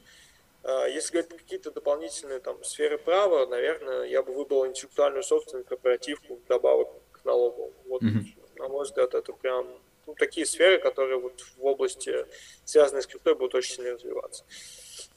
А, 0.63 0.85
если 0.87 1.11
говорить 1.13 1.29
про 1.29 1.37
какие-то 1.37 1.71
дополнительные 1.71 2.39
там 2.39 2.63
сферы 2.63 2.97
права, 2.97 3.47
наверное, 3.47 4.03
я 4.03 4.21
бы 4.21 4.33
выбрал 4.33 4.67
интеллектуальную 4.67 5.23
собственность, 5.23 5.67
корпоративку, 5.67 6.39
добавок 6.47 6.89
к 7.11 7.25
налогу. 7.25 7.73
Вот, 7.87 8.03
mm-hmm. 8.03 8.59
на 8.59 8.67
мой 8.67 8.83
взгляд, 8.83 9.13
это 9.13 9.33
прям 9.33 9.67
ну, 10.05 10.13
такие 10.15 10.45
сферы, 10.45 10.79
которые 10.79 11.19
вот 11.19 11.39
в 11.57 11.65
области, 11.65 12.25
связанной 12.65 13.01
с 13.01 13.07
криптой, 13.07 13.35
будут 13.35 13.55
очень 13.55 13.75
сильно 13.75 13.93
развиваться. 13.93 14.43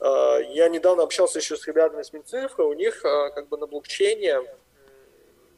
А, 0.01 0.39
я 0.39 0.69
недавно 0.69 1.03
общался 1.03 1.41
еще 1.41 1.57
с 1.57 1.67
ребятами 1.67 2.03
с 2.03 2.13
Минцифры, 2.13 2.65
у 2.65 2.73
них 2.73 3.05
а, 3.05 3.31
как 3.31 3.49
бы 3.49 3.59
на 3.59 3.67
блокчейне 3.67 4.41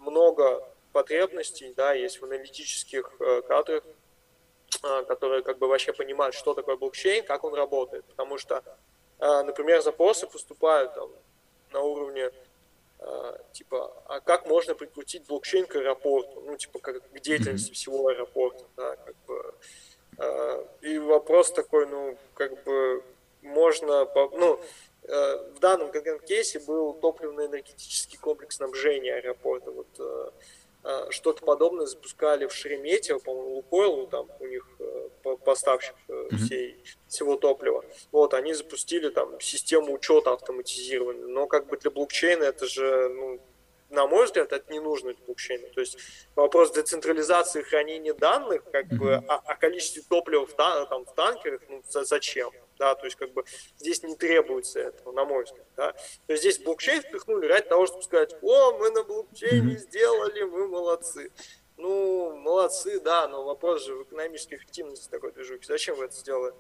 много 0.01 0.67
потребностей, 0.93 1.75
да, 1.77 1.93
есть 1.93 2.21
в 2.21 2.25
аналитических 2.25 3.13
э, 3.21 3.43
кадрах, 3.43 3.85
которые 4.81 5.43
как 5.43 5.59
бы 5.59 5.69
вообще 5.69 5.93
понимают, 5.93 6.35
что 6.35 6.55
такое 6.55 6.77
блокчейн, 6.77 7.25
как 7.25 7.45
он 7.45 7.55
работает. 7.55 8.05
Потому 8.05 8.39
что, 8.39 8.63
а, 9.19 9.43
например, 9.43 9.83
запросы 9.83 10.27
поступают 10.27 10.95
там, 10.95 11.11
на 11.73 11.81
уровне 11.81 12.31
а, 12.99 13.39
типа, 13.53 13.93
а 14.07 14.21
как 14.21 14.47
можно 14.47 14.75
прикрутить 14.75 15.27
блокчейн 15.27 15.67
к 15.67 15.77
аэропорту, 15.77 16.43
ну, 16.47 16.57
типа, 16.57 16.79
как 16.79 17.11
к 17.11 17.21
деятельности 17.21 17.73
всего 17.73 18.09
аэропорта, 18.09 18.65
да, 18.77 18.97
как 18.97 19.17
бы. 19.27 19.55
И 20.81 20.97
вопрос 20.99 21.53
такой, 21.53 21.87
ну, 21.87 22.17
как 22.33 22.65
бы, 22.65 23.05
можно, 23.43 24.09
ну, 24.15 24.59
в 25.03 25.59
данном 25.61 25.91
конкретном 25.91 26.27
кейсе 26.27 26.59
был 26.59 26.95
топливно-энергетический 26.95 28.19
комплекс 28.19 28.57
снабжения 28.57 29.17
аэропорта. 29.17 29.71
Вот 29.71 29.87
Э, 29.99 30.31
что-то 31.11 31.45
подобное 31.45 31.87
запускали 31.87 32.47
в 32.47 32.53
Шереметьево, 32.53 33.19
по-моему, 33.19 33.57
Лукойл, 33.57 34.07
там 34.07 34.29
у 34.41 34.47
них 34.47 34.67
э, 34.79 35.37
поставщик 35.45 35.95
mm-hmm. 36.09 36.37
всей, 36.37 36.85
всего 37.09 37.37
топлива. 37.37 37.85
Вот, 38.13 38.35
они 38.35 38.55
запустили 38.55 39.09
там 39.09 39.41
систему 39.41 39.93
учета 39.93 40.33
автоматизированную, 40.33 41.29
но 41.29 41.47
как 41.47 41.67
бы 41.67 41.77
для 41.77 41.91
блокчейна 41.91 42.45
это 42.45 42.67
же, 42.67 43.09
ну, 43.09 43.41
на 43.91 44.07
мой 44.07 44.27
взгляд, 44.27 44.53
это 44.53 44.73
не 44.73 44.81
нужно 44.81 45.15
блокчейну. 45.27 45.69
То 45.71 45.81
есть 45.81 45.99
вопрос 46.35 46.73
децентрализации 46.73 47.63
хранения 47.63 48.15
данных, 48.15 48.63
как 48.71 48.87
бы, 48.89 49.15
о, 49.15 49.37
о 49.37 49.57
количестве 49.57 50.03
топлива 50.09 50.47
в, 50.47 50.55
там, 50.55 51.05
в 51.05 51.15
танкерах, 51.15 51.63
ну, 51.69 51.83
за, 51.89 52.05
зачем? 52.05 52.51
Да, 52.79 52.95
то 52.95 53.07
есть 53.07 53.17
как 53.17 53.33
бы 53.33 53.45
здесь 53.79 54.03
не 54.03 54.17
требуется 54.17 54.81
этого, 54.81 55.13
на 55.13 55.25
мой 55.25 55.45
взгляд. 55.45 55.67
Да. 55.77 55.93
То 55.93 56.33
есть 56.33 56.43
здесь 56.43 56.59
блокчейн 56.59 57.01
впихнули 57.01 57.47
ради 57.47 57.67
того, 57.69 57.87
чтобы 57.87 58.03
сказать, 58.03 58.35
о, 58.43 58.73
мы 58.73 58.91
на 58.91 59.03
блокчейне 59.03 59.77
сделали, 59.79 60.43
мы 60.43 60.69
молодцы. 60.69 61.33
Ну, 61.77 62.35
молодцы, 62.37 63.01
да, 63.01 63.29
но 63.29 63.45
вопрос 63.45 63.85
же 63.85 63.95
в 63.95 64.03
экономической 64.05 64.57
эффективности 64.57 65.11
такой 65.11 65.33
движухи. 65.33 65.65
Зачем 65.67 65.97
вы 65.97 66.07
это 66.07 66.15
сделали? 66.15 66.55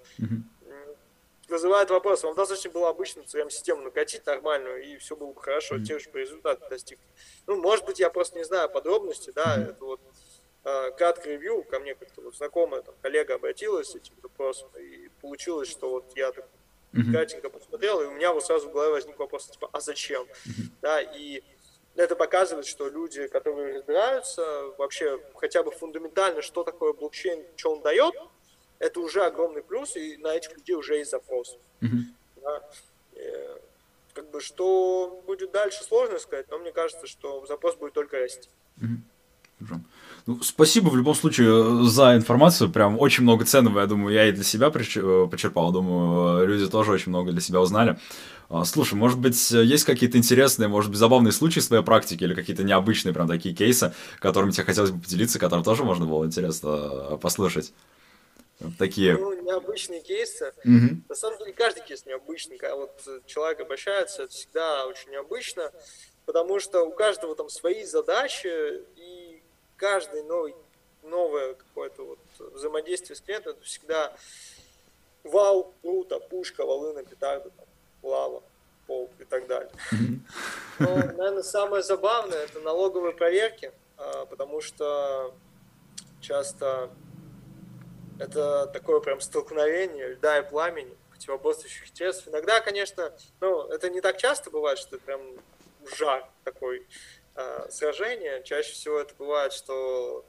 Вызывает 1.49 1.91
вопрос, 1.91 2.25
вам 2.25 2.35
достаточно 2.35 2.71
было 2.71 2.89
обычно 2.89 3.21
CRM-систему 3.21 3.83
накатить 3.83 4.27
нормальную, 4.27 4.83
и 4.83 4.97
все 4.97 5.15
было 5.15 5.33
бы 5.33 5.41
хорошо, 5.41 5.79
те 5.79 6.01
же 6.01 6.11
по 6.11 6.17
результату 6.17 6.69
достигнуть. 6.69 7.07
Ну, 7.47 7.57
может 7.61 7.85
быть, 7.85 8.01
я 8.01 8.11
просто 8.11 8.37
не 8.37 8.45
знаю 8.45 8.69
подробности, 8.69 9.31
да, 9.31 9.57
это 9.57 9.85
вот 9.85 10.01
э, 10.67 10.91
краткое 10.93 11.33
ревью, 11.33 11.65
ко 11.65 11.79
мне 11.79 11.95
как-то 11.95 12.21
вот 12.21 12.37
знакомая 12.37 12.83
там, 12.83 12.95
коллега 13.01 13.37
обратилась 13.37 13.91
с 13.91 13.95
этим 13.95 14.15
вопросом, 14.23 14.69
и 14.79 15.09
получилось, 15.23 15.71
что 15.71 15.91
вот 15.91 16.17
я 16.17 16.33
так 16.33 16.47
кратенько 17.13 17.51
посмотрел, 17.51 18.01
и 18.01 18.07
у 18.07 18.13
меня 18.13 18.33
вот 18.33 18.45
сразу 18.45 18.69
в 18.69 18.73
голове 18.73 18.93
возник 18.93 19.19
вопрос, 19.19 19.49
типа, 19.49 19.69
а 19.73 19.81
зачем? 19.81 20.27
Да, 20.81 21.01
и 21.03 21.43
это 21.95 22.17
показывает, 22.17 22.67
что 22.67 22.89
люди, 22.89 23.27
которые 23.29 23.79
разбираются 23.79 24.43
вообще 24.79 25.21
хотя 25.35 25.63
бы 25.63 25.71
фундаментально, 25.71 26.43
что 26.43 26.65
такое 26.65 26.93
блокчейн, 26.93 27.45
что 27.57 27.75
он 27.75 27.83
дает, 27.83 28.15
это 28.79 29.01
уже 29.01 29.25
огромный 29.25 29.63
плюс, 29.63 29.97
и 29.97 30.17
на 30.19 30.35
этих 30.35 30.57
людей 30.57 30.75
уже 30.75 30.97
есть 30.97 31.11
запрос. 31.11 31.59
Mm-hmm. 31.81 32.43
Да. 32.43 32.69
И, 33.13 33.33
как 34.13 34.31
бы 34.31 34.41
что 34.41 35.23
будет 35.27 35.51
дальше, 35.51 35.85
сложно 35.85 36.19
сказать, 36.19 36.49
но 36.49 36.59
мне 36.59 36.73
кажется, 36.73 37.07
что 37.07 37.45
запрос 37.47 37.77
будет 37.77 37.93
только 37.93 38.19
расти. 38.19 38.49
Mm-hmm. 38.79 39.16
Ну, 40.27 40.43
спасибо 40.43 40.89
в 40.89 40.97
любом 40.97 41.15
случае 41.15 41.85
за 41.85 42.17
информацию. 42.17 42.69
Прям 42.69 42.99
очень 42.99 43.23
много 43.23 43.45
ценного, 43.45 43.79
я 43.79 43.87
думаю, 43.87 44.13
я 44.13 44.29
и 44.29 44.33
для 44.33 44.43
себя 44.43 44.67
э, 44.67 44.71
почерпал. 45.31 45.71
Думаю, 45.71 46.47
люди 46.49 46.69
тоже 46.69 46.91
очень 46.91 47.11
много 47.11 47.31
для 47.31 47.41
себя 47.41 47.61
узнали. 47.61 47.97
А, 48.49 48.65
слушай, 48.65 48.95
может 48.95 49.21
быть, 49.21 49.51
есть 49.53 49.85
какие-то 49.85 50.19
интересные, 50.19 50.69
может 50.69 50.91
быть, 50.91 50.99
забавные 50.99 51.31
случаи 51.31 51.61
в 51.61 51.65
своей 51.65 51.85
практике 51.85 52.25
или 52.25 52.35
какие-то 52.35 52.65
необычные 52.65 53.15
прям 53.15 53.29
такие 53.29 53.55
кейсы, 53.55 53.95
которыми 54.19 54.51
тебе 54.51 54.65
хотелось 54.65 54.91
бы 54.91 55.01
поделиться, 55.01 55.39
которым 55.39 55.65
тоже 55.65 55.85
можно 55.85 56.07
было 56.07 56.25
интересно 56.25 56.69
э, 57.13 57.19
послушать? 57.19 57.73
Такие. 58.79 59.17
Ну, 59.17 59.33
необычные 59.43 60.01
кейсы. 60.01 60.53
Угу. 60.65 61.03
На 61.09 61.15
самом 61.15 61.39
деле, 61.39 61.53
каждый 61.53 61.85
кейс 61.85 62.05
необычный. 62.05 62.57
Когда 62.57 62.75
вот 62.75 63.01
человек 63.27 63.61
обращается, 63.61 64.25
это 64.25 64.33
всегда 64.33 64.87
очень 64.87 65.11
необычно, 65.11 65.71
потому 66.25 66.59
что 66.59 66.83
у 66.83 66.91
каждого 66.91 67.37
там 67.37 67.49
свои 67.49 67.85
задачи, 67.85 68.49
и 68.97 69.26
каждый 69.77 70.23
новый, 70.23 70.55
новое 71.03 71.55
какое-то 71.55 72.05
вот 72.05 72.19
взаимодействие 72.53 73.17
с 73.17 73.21
клиентом, 73.21 73.53
это 73.53 73.63
всегда 73.63 74.17
вау, 75.25 75.75
круто, 75.83 76.21
пушка, 76.21 76.65
волына, 76.65 77.05
петарда, 77.05 77.51
там, 77.51 77.67
лава, 78.03 78.43
пол 78.87 79.11
и 79.19 79.25
так 79.25 79.47
далее. 79.47 79.71
Но, 80.79 80.97
наверное, 80.97 81.43
самое 81.43 81.83
забавное 81.83 82.39
это 82.39 82.61
налоговые 82.61 83.15
проверки, 83.15 83.73
а, 83.97 84.27
потому 84.27 84.61
что 84.61 85.35
часто 86.21 86.91
это 88.19 88.67
такое 88.69 89.01
прям 89.01 89.21
столкновение 89.21 90.09
льда 90.15 90.39
и 90.39 90.49
пламени 90.49 90.97
противоборствующих 91.11 91.89
интересов. 91.91 92.29
Иногда, 92.29 92.61
конечно, 92.61 93.13
ну, 93.41 93.67
это 93.69 93.91
не 93.91 94.01
так 94.01 94.19
часто 94.19 94.51
бывает, 94.51 94.79
что 94.79 94.97
это 94.97 95.05
прям 95.05 95.21
жар 95.97 96.29
такой 96.45 96.87
э, 97.37 97.71
сражение. 97.71 98.43
Чаще 98.43 98.73
всего 98.73 98.99
это 98.99 99.15
бывает, 99.15 99.53
что 99.53 100.25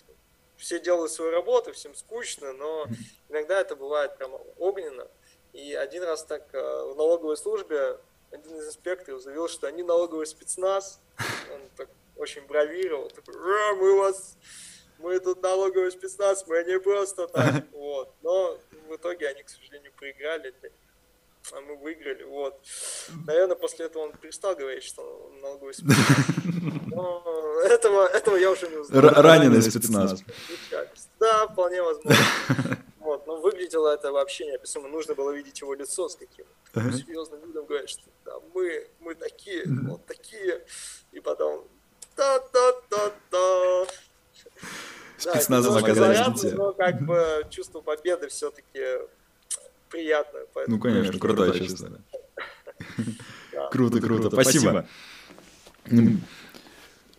все 0.58 0.80
делают 0.80 1.12
свою 1.12 1.32
работу, 1.32 1.74
всем 1.74 1.96
скучно, 1.96 2.54
но 2.54 2.86
иногда 3.30 3.60
это 3.62 3.76
бывает 3.76 4.18
прям 4.18 4.34
огненно. 4.58 5.08
И 5.54 5.74
один 5.74 6.04
раз 6.04 6.24
так 6.24 6.44
э, 6.54 6.60
в 6.60 6.96
налоговой 6.96 7.38
службе 7.38 7.98
один 8.32 8.58
из 8.58 8.68
инспекторов 8.68 9.22
заявил, 9.22 9.48
что 9.48 9.68
они 9.68 9.84
налоговый 9.84 10.26
спецназ. 10.26 11.00
Он 11.54 11.62
так 11.76 11.90
очень 12.16 12.46
бравировал. 12.46 13.10
Такой, 13.10 13.36
мы 13.76 13.98
вас, 13.98 14.38
мы 15.00 15.20
тут 15.20 15.42
налоговый 15.42 15.92
спецназ, 15.92 16.46
мы 16.48 16.64
не 16.64 16.80
просто 16.80 17.28
так. 17.28 17.64
Вот. 17.72 18.14
Но 18.22 18.60
в 18.90 18.96
итоге 18.96 19.30
они, 19.30 19.44
к 19.44 19.50
сожалению, 19.50 19.92
проиграли. 19.94 20.54
А 21.54 21.62
мы 21.62 21.78
выиграли, 21.78 22.24
вот. 22.24 22.60
Наверное, 23.26 23.56
после 23.56 23.86
этого 23.86 24.04
он 24.04 24.12
перестал 24.14 24.56
говорить, 24.56 24.84
что 24.84 25.02
он 25.02 25.42
налоговый 25.42 25.74
спецназ. 25.74 25.98
Но 26.88 27.62
этого, 27.64 28.08
этого 28.08 28.36
я 28.36 28.52
уже 28.52 28.68
не 28.68 28.78
узнал. 28.78 29.02
Раненый 29.02 29.62
спецназ. 29.62 30.24
Да, 31.20 31.48
вполне 31.48 31.82
возможно. 31.82 32.26
Вот, 33.08 33.26
но 33.26 33.38
выглядело 33.40 33.88
это 33.88 34.12
вообще 34.12 34.46
неописуемо. 34.48 34.90
Нужно 34.90 35.16
было 35.16 35.32
видеть 35.32 35.62
его 35.62 35.74
лицо 35.74 36.10
с 36.10 36.18
каким 36.18 36.46
uh-huh. 36.74 36.92
серьезным 36.92 37.40
видом, 37.40 37.66
говорит, 37.66 37.90
что 37.90 38.02
да, 38.26 38.34
мы, 38.54 38.86
мы 39.00 39.16
такие, 39.16 39.64
uh-huh. 39.64 39.92
вот 39.92 40.06
такие. 40.06 40.66
И 41.14 41.22
потом 41.22 41.66
та-та-та-та. 42.18 43.86
Спецназом 45.18 45.78
оказались 45.78 46.54
Но 46.54 46.74
как 46.74 47.02
бы 47.02 47.48
чувство 47.50 47.80
победы 47.80 48.28
все-таки 48.28 48.82
приятное. 49.90 50.46
Ну, 50.68 50.80
конечно, 50.80 51.20
крутое 51.20 51.54
чувство. 51.60 52.00
Круто, 53.72 54.00
круто. 54.00 54.30
Спасибо. 54.30 54.88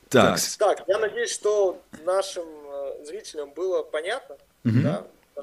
Так. 0.08 0.38
Так, 0.58 0.84
я 0.88 0.98
надеюсь, 0.98 1.30
что 1.30 1.82
нашим 2.04 2.46
э, 2.48 3.04
зрителям 3.04 3.50
было 3.50 3.82
понятно. 3.82 4.38
Да? 4.64 5.06
Э, 5.36 5.40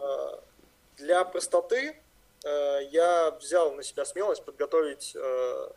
для 0.98 1.24
простоты 1.24 1.96
э, 2.44 2.80
я 2.92 3.32
взял 3.32 3.74
на 3.74 3.84
себя 3.84 4.06
смелость 4.06 4.44
подготовить 4.44 5.16
э, 5.16 5.70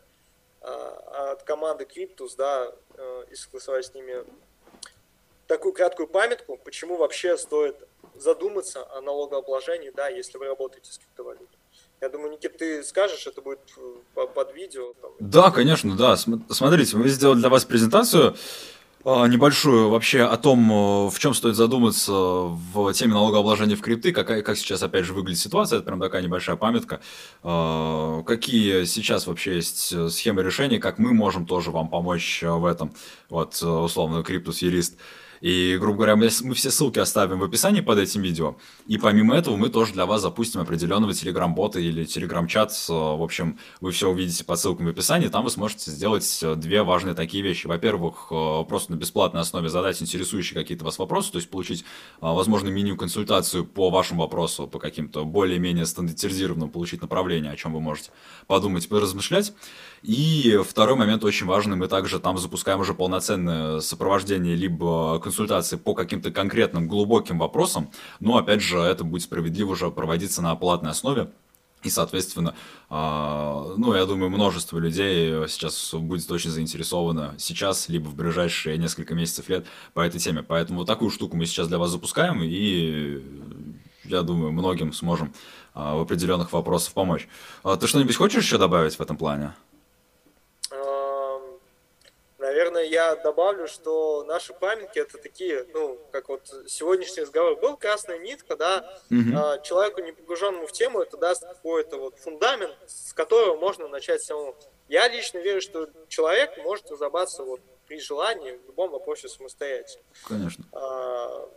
от 0.60 1.42
команды 1.44 1.84
Cryptus, 1.84 2.30
да, 2.36 2.72
и 3.30 3.34
согласовать 3.36 3.86
с 3.86 3.94
ними 3.94 4.24
такую 5.46 5.72
краткую 5.72 6.08
памятку, 6.08 6.56
почему 6.56 6.96
вообще 6.96 7.38
стоит 7.38 7.76
задуматься 8.16 8.86
о 8.96 9.00
налогообложении, 9.00 9.90
да, 9.94 10.08
если 10.08 10.38
вы 10.38 10.46
работаете 10.46 10.92
с 10.92 10.98
криптовалютой. 10.98 11.58
Я 12.00 12.08
думаю, 12.08 12.32
Никит, 12.32 12.56
ты 12.56 12.84
скажешь, 12.84 13.26
это 13.26 13.42
будет 13.42 13.60
под 14.14 14.54
видео. 14.54 14.92
Там. 15.00 15.10
Да, 15.18 15.50
конечно, 15.50 15.96
да. 15.96 16.16
Смотрите, 16.16 16.96
мы 16.96 17.08
сделали 17.08 17.38
для 17.38 17.48
вас 17.48 17.64
презентацию. 17.64 18.36
А, 19.04 19.26
небольшую 19.26 19.90
вообще 19.90 20.22
о 20.22 20.36
том, 20.36 20.70
э, 20.70 21.10
в 21.10 21.18
чем 21.18 21.32
стоит 21.32 21.54
задуматься 21.54 22.12
в 22.12 22.92
теме 22.92 23.14
налогообложения 23.14 23.76
в 23.76 23.80
крипты, 23.80 24.12
какая, 24.12 24.42
как 24.42 24.58
сейчас 24.58 24.82
опять 24.82 25.04
же 25.04 25.14
выглядит 25.14 25.40
ситуация, 25.40 25.78
это 25.78 25.86
прям 25.86 26.00
такая 26.00 26.20
небольшая 26.20 26.56
памятка, 26.56 27.00
а, 27.42 28.22
какие 28.24 28.84
сейчас 28.84 29.26
вообще 29.26 29.56
есть 29.56 29.94
схемы 30.10 30.42
решения, 30.42 30.80
как 30.80 30.98
мы 30.98 31.14
можем 31.14 31.46
тоже 31.46 31.70
вам 31.70 31.88
помочь 31.88 32.42
в 32.42 32.66
этом, 32.66 32.92
вот 33.28 33.62
условно 33.62 34.22
Криптус 34.22 34.62
Юрист. 34.62 34.96
И, 35.40 35.76
грубо 35.78 35.98
говоря, 35.98 36.16
мы, 36.16 36.28
мы 36.42 36.54
все 36.54 36.70
ссылки 36.70 36.98
оставим 36.98 37.38
в 37.38 37.44
описании 37.44 37.80
под 37.80 37.98
этим 37.98 38.22
видео. 38.22 38.56
И 38.86 38.98
помимо 38.98 39.36
этого 39.36 39.56
мы 39.56 39.68
тоже 39.68 39.92
для 39.92 40.06
вас 40.06 40.22
запустим 40.22 40.60
определенного 40.60 41.14
телеграм-бота 41.14 41.80
или 41.80 42.04
телеграм-чат. 42.04 42.72
В 42.88 43.22
общем, 43.22 43.58
вы 43.80 43.90
все 43.92 44.10
увидите 44.10 44.44
по 44.44 44.56
ссылкам 44.56 44.86
в 44.86 44.88
описании. 44.90 45.28
Там 45.28 45.44
вы 45.44 45.50
сможете 45.50 45.90
сделать 45.90 46.40
э, 46.42 46.54
две 46.54 46.82
важные 46.82 47.14
такие 47.14 47.42
вещи. 47.42 47.66
Во-первых, 47.66 48.28
э, 48.30 48.64
просто 48.68 48.92
на 48.92 48.96
бесплатной 48.96 49.40
основе 49.40 49.68
задать 49.68 50.00
интересующие 50.02 50.58
какие-то 50.58 50.84
вас 50.84 50.98
вопросы, 50.98 51.32
то 51.32 51.38
есть 51.38 51.50
получить, 51.50 51.82
э, 51.82 51.84
возможно, 52.20 52.68
меню-консультацию 52.68 53.64
по 53.64 53.90
вашему 53.90 54.22
вопросу, 54.22 54.66
по 54.66 54.78
каким-то 54.78 55.24
более-менее 55.24 55.86
стандартизированным, 55.86 56.70
получить 56.70 57.02
направление, 57.02 57.52
о 57.52 57.56
чем 57.56 57.72
вы 57.72 57.80
можете 57.80 58.10
подумать 58.46 58.88
поразмышлять. 58.88 59.52
И 60.02 60.60
второй 60.66 60.96
момент 60.96 61.24
очень 61.24 61.46
важный, 61.46 61.76
мы 61.76 61.88
также 61.88 62.20
там 62.20 62.38
запускаем 62.38 62.80
уже 62.80 62.94
полноценное 62.94 63.80
сопровождение 63.80 64.54
либо 64.54 65.18
консультации 65.20 65.76
по 65.76 65.94
каким-то 65.94 66.30
конкретным 66.30 66.88
глубоким 66.88 67.38
вопросам, 67.38 67.90
но 68.20 68.36
опять 68.36 68.62
же 68.62 68.78
это 68.78 69.04
будет 69.04 69.22
справедливо 69.22 69.72
уже 69.72 69.90
проводиться 69.90 70.42
на 70.42 70.54
платной 70.54 70.92
основе. 70.92 71.30
И, 71.84 71.90
соответственно, 71.90 72.54
а, 72.90 73.74
ну, 73.76 73.94
я 73.94 74.04
думаю, 74.04 74.30
множество 74.30 74.78
людей 74.78 75.46
сейчас 75.46 75.94
будет 75.94 76.28
очень 76.30 76.50
заинтересовано 76.50 77.34
сейчас, 77.38 77.88
либо 77.88 78.08
в 78.08 78.16
ближайшие 78.16 78.78
несколько 78.78 79.14
месяцев 79.14 79.48
лет 79.48 79.64
по 79.94 80.00
этой 80.00 80.18
теме. 80.18 80.42
Поэтому 80.42 80.80
вот 80.80 80.88
такую 80.88 81.10
штуку 81.10 81.36
мы 81.36 81.46
сейчас 81.46 81.68
для 81.68 81.78
вас 81.78 81.90
запускаем, 81.90 82.42
и 82.42 83.22
я 84.04 84.22
думаю, 84.22 84.50
многим 84.50 84.92
сможем 84.92 85.32
а, 85.72 85.94
в 85.94 86.00
определенных 86.00 86.52
вопросах 86.52 86.94
помочь. 86.94 87.28
А 87.62 87.76
ты 87.76 87.86
что-нибудь 87.86 88.16
хочешь 88.16 88.42
еще 88.42 88.58
добавить 88.58 88.96
в 88.96 89.00
этом 89.00 89.16
плане? 89.16 89.52
Наверное, 92.58 92.86
я 92.86 93.14
добавлю, 93.14 93.68
что 93.68 94.24
наши 94.24 94.52
памятки 94.52 94.98
это 94.98 95.16
такие, 95.16 95.64
ну, 95.72 95.96
как 96.10 96.28
вот 96.28 96.52
сегодняшний 96.66 97.22
разговор 97.22 97.54
был, 97.54 97.76
красная 97.76 98.18
нитка, 98.18 98.56
да, 98.56 98.98
mm-hmm. 99.12 99.62
человеку, 99.62 100.00
не 100.00 100.10
погруженному 100.10 100.66
в 100.66 100.72
тему, 100.72 101.00
это 101.00 101.16
даст 101.16 101.46
какой-то 101.46 101.98
вот 101.98 102.18
фундамент, 102.18 102.74
с 102.88 103.12
которого 103.12 103.56
можно 103.56 103.86
начать 103.86 104.24
самому. 104.24 104.56
Я 104.88 105.06
лично 105.06 105.38
верю, 105.38 105.60
что 105.60 105.88
человек 106.08 106.58
может 106.64 106.90
разобраться 106.90 107.44
вот 107.44 107.60
при 107.86 108.00
желании 108.00 108.50
в 108.50 108.66
любом 108.66 108.90
вопросе 108.90 109.28
самостоятельно. 109.28 110.02
Конечно. 110.26 110.64
А, 110.72 111.48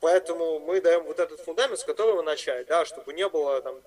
поэтому 0.00 0.58
мы 0.60 0.82
даем 0.82 1.04
вот 1.04 1.18
этот 1.18 1.40
фундамент, 1.40 1.80
с 1.80 1.84
которого 1.84 2.20
начать, 2.20 2.66
да, 2.66 2.84
чтобы 2.84 3.14
не 3.14 3.26
было 3.26 3.62
там 3.62 3.80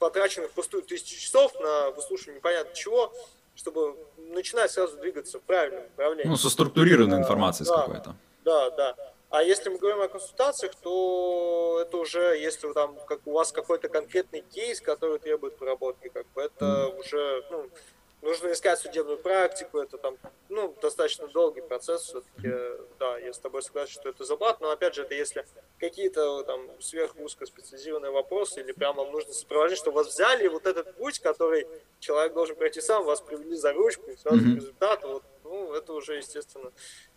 потраченных 0.00 0.50
пустую 0.50 0.82
тысячи 0.82 1.20
часов 1.20 1.54
на 1.60 1.90
выслушивание 1.92 2.38
непонятно 2.38 2.74
чего, 2.74 3.12
чтобы 3.58 3.96
начинать 4.16 4.70
сразу 4.70 4.96
двигаться 4.98 5.40
в 5.40 5.42
правильном 5.42 5.82
направлении. 5.82 6.30
Ну, 6.30 6.36
со 6.36 6.48
структурированной 6.48 7.18
информацией 7.18 7.68
да, 7.68 7.76
какой-то. 7.82 8.16
Да, 8.44 8.70
да. 8.70 8.96
А 9.30 9.42
если 9.42 9.68
мы 9.68 9.78
говорим 9.78 10.00
о 10.00 10.08
консультациях, 10.08 10.74
то 10.76 11.80
это 11.82 11.96
уже, 11.96 12.38
если 12.38 12.72
там 12.72 12.96
как 13.06 13.26
у 13.26 13.32
вас 13.32 13.50
какой-то 13.50 13.88
конкретный 13.88 14.42
кейс, 14.42 14.80
который 14.80 15.18
требует 15.18 15.58
проработки, 15.58 16.08
как 16.08 16.26
бы 16.34 16.42
это 16.42 16.64
mm. 16.64 17.00
уже 17.00 17.44
ну, 17.50 17.68
нужно 18.22 18.52
искать 18.52 18.78
судебную 18.78 19.18
практику, 19.18 19.78
это 19.78 19.98
там, 19.98 20.16
ну, 20.48 20.74
достаточно 20.80 21.28
долгий 21.28 21.60
процесс, 21.60 22.02
все-таки, 22.02 22.52
да, 22.98 23.18
я 23.18 23.32
с 23.32 23.38
тобой 23.38 23.62
согласен, 23.62 23.92
что 23.92 24.08
это 24.08 24.24
заблат, 24.24 24.60
но 24.60 24.70
опять 24.70 24.94
же, 24.94 25.02
это 25.02 25.14
если 25.14 25.46
какие-то 25.78 26.42
там 26.42 26.68
сверхузкоспециализированные 26.80 28.10
вопросы, 28.10 28.60
или 28.60 28.72
прямо 28.72 29.04
вам 29.04 29.12
нужно 29.12 29.32
сопровождать, 29.32 29.78
что 29.78 29.90
вас 29.90 30.08
взяли, 30.08 30.44
и 30.44 30.48
вот 30.48 30.66
этот 30.66 30.96
путь, 30.96 31.20
который 31.20 31.66
человек 32.00 32.32
должен 32.34 32.56
пройти 32.56 32.80
сам, 32.80 33.04
вас 33.04 33.20
привели 33.20 33.54
за 33.54 33.72
ручку, 33.72 34.10
и 34.10 34.16
сразу 34.16 34.38
mm-hmm. 34.38 34.52
к 34.52 34.56
результату, 34.56 35.08
вот, 35.08 35.22
ну, 35.44 35.74
это 35.74 35.92
уже, 35.92 36.16
естественно, 36.16 36.72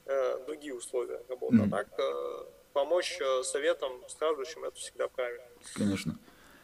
э, 0.06 0.46
другие 0.46 0.76
условия 0.76 1.22
работы. 1.28 1.58
Mm-hmm. 1.58 1.68
А 1.68 1.78
так, 1.78 1.88
э, 1.98 2.46
помочь 2.74 3.20
э, 3.20 3.44
советам 3.44 4.04
страждущим, 4.08 4.64
это 4.64 4.78
всегда 4.78 5.08
правильно. 5.08 5.46
Конечно. 5.76 6.18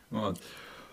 Вот. 0.09 0.37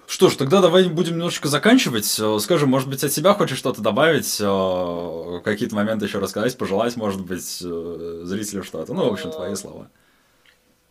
Что 0.07 0.29
ж, 0.29 0.37
тогда 0.37 0.61
давай 0.61 0.89
будем 0.89 1.15
немножечко 1.15 1.49
заканчивать. 1.49 2.19
Э, 2.21 2.39
скажи, 2.39 2.67
может 2.67 2.89
быть, 2.89 3.03
от 3.05 3.13
себя 3.13 3.33
хочешь 3.35 3.59
что-то 3.59 3.81
добавить, 3.81 4.39
э, 4.41 5.41
какие-то 5.43 5.75
моменты 5.75 6.05
еще 6.05 6.19
рассказать, 6.19 6.57
пожелать, 6.59 6.97
может 6.97 7.23
быть, 7.23 7.63
э, 7.65 8.21
зрителям 8.25 8.65
что-то. 8.65 8.93
Ну, 8.93 9.09
в 9.09 9.13
общем, 9.13 9.31
твои 9.31 9.55
слова. 9.55 9.91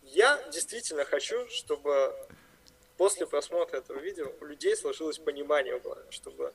Я 0.02 0.40
действительно 0.52 1.04
хочу, 1.04 1.48
чтобы 1.48 2.12
после 2.96 3.26
просмотра 3.26 3.78
этого 3.78 3.98
видео 3.98 4.32
у 4.40 4.44
людей 4.44 4.76
сложилось 4.76 5.18
понимание, 5.18 5.80
чтобы 6.10 6.52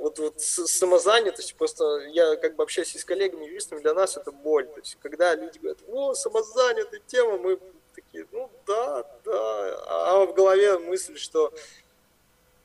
вот, 0.00 0.18
вот 0.18 0.40
самозанятость, 0.40 1.54
просто 1.54 1.98
я 2.12 2.36
как 2.36 2.56
бы 2.56 2.62
общаюсь 2.62 2.96
с 2.96 3.04
коллегами 3.04 3.44
юристами, 3.44 3.80
для 3.80 3.92
нас 3.92 4.16
это 4.16 4.32
боль. 4.32 4.66
То 4.66 4.80
есть, 4.80 4.96
когда 5.02 5.34
люди 5.34 5.58
говорят, 5.58 5.78
о, 5.88 6.14
самозанятая 6.14 7.02
тема, 7.06 7.36
мы 7.36 7.60
такие, 8.02 8.26
ну 8.32 8.50
да, 8.66 9.04
да, 9.24 9.82
а 9.86 10.24
в 10.26 10.34
голове 10.34 10.78
мысль, 10.78 11.16
что 11.16 11.52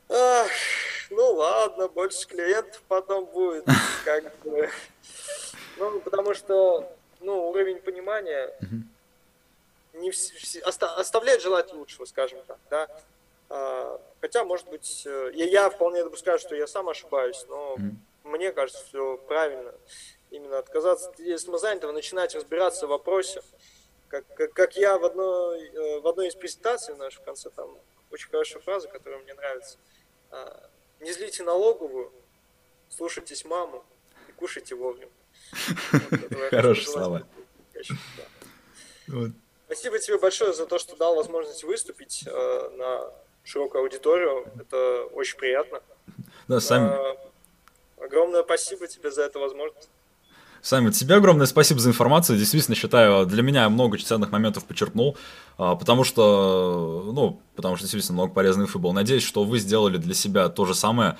ах, 0.09 0.51
ну 1.09 1.33
ладно, 1.33 1.87
больше 1.87 2.27
клиентов 2.27 2.81
потом 2.87 3.25
будет, 3.25 3.65
как 4.05 4.35
бы, 4.39 4.69
ну, 5.77 5.99
потому 6.01 6.33
что, 6.33 6.91
ну, 7.19 7.49
уровень 7.49 7.79
понимания 7.81 8.53
не 9.93 10.09
вс- 10.09 10.61
оста- 10.63 10.95
оставляет 10.95 11.41
желать 11.41 11.71
лучшего, 11.73 12.05
скажем 12.05 12.39
так, 12.47 12.57
да, 12.69 12.87
а, 13.49 13.99
хотя, 14.21 14.43
может 14.43 14.67
быть, 14.69 15.03
э, 15.05 15.31
я, 15.33 15.45
я 15.45 15.69
вполне 15.69 16.03
допускаю, 16.03 16.39
что 16.39 16.55
я 16.55 16.65
сам 16.67 16.89
ошибаюсь, 16.89 17.45
но 17.47 17.75
мне 18.23 18.51
кажется, 18.51 18.83
все 18.85 19.17
правильно. 19.17 19.73
Именно 20.31 20.57
отказаться. 20.57 21.09
От 21.09 21.19
идеи 21.19 21.35
самозанятого, 21.35 21.91
начинать 21.91 22.33
разбираться 22.33 22.87
в 22.87 22.89
вопросе, 22.89 23.43
как, 24.13 24.25
как, 24.35 24.53
как 24.53 24.77
я 24.77 24.99
в 24.99 25.05
одной, 25.05 25.69
э, 25.69 25.99
в 26.01 26.07
одной 26.07 26.27
из 26.27 26.35
презентаций 26.35 26.95
нашей 26.95 27.17
в 27.17 27.23
конце, 27.23 27.49
там 27.49 27.75
очень 28.11 28.29
хорошая 28.29 28.61
фраза, 28.61 28.87
которая 28.87 29.19
мне 29.23 29.33
нравится. 29.33 29.79
А, 30.29 30.69
Не 30.99 31.11
злите 31.11 31.41
налоговую, 31.41 32.11
слушайтесь 32.89 33.43
маму 33.43 33.83
и 34.29 34.31
кушайте 34.33 34.75
вовремя. 34.75 35.09
Хорошие 36.51 36.85
слова. 36.85 37.27
Спасибо 39.65 39.97
тебе 39.97 40.19
большое 40.19 40.53
за 40.53 40.67
то, 40.67 40.77
что 40.77 40.95
дал 40.95 41.15
возможность 41.15 41.63
выступить 41.63 42.23
э, 42.27 42.69
на 42.77 43.11
широкую 43.43 43.81
аудиторию. 43.81 44.47
Это 44.61 45.05
очень 45.05 45.39
приятно. 45.39 45.81
Да, 46.47 46.59
сами. 46.59 46.89
А, 46.89 47.17
огромное 47.97 48.43
спасибо 48.43 48.87
тебе 48.87 49.09
за 49.09 49.23
эту 49.23 49.39
возможность. 49.39 49.89
Сами 50.63 50.91
тебе 50.91 51.15
огромное 51.15 51.45
спасибо 51.45 51.81
за 51.81 51.89
информацию. 51.89 52.39
Действительно, 52.39 52.73
считаю, 52.73 53.25
для 53.25 53.43
меня 53.43 53.67
много 53.67 53.97
ценных 53.97 54.31
моментов 54.31 54.63
почерпнул, 54.63 55.17
а, 55.57 55.75
потому 55.75 56.05
что, 56.05 57.11
ну, 57.13 57.41
потому 57.57 57.75
что 57.75 57.83
действительно 57.83 58.13
много 58.13 58.33
полезной 58.33 58.63
инфы 58.63 58.79
было. 58.79 58.93
Надеюсь, 58.93 59.23
что 59.23 59.43
вы 59.43 59.59
сделали 59.59 59.97
для 59.97 60.13
себя 60.13 60.47
то 60.47 60.63
же 60.63 60.73
самое. 60.73 61.17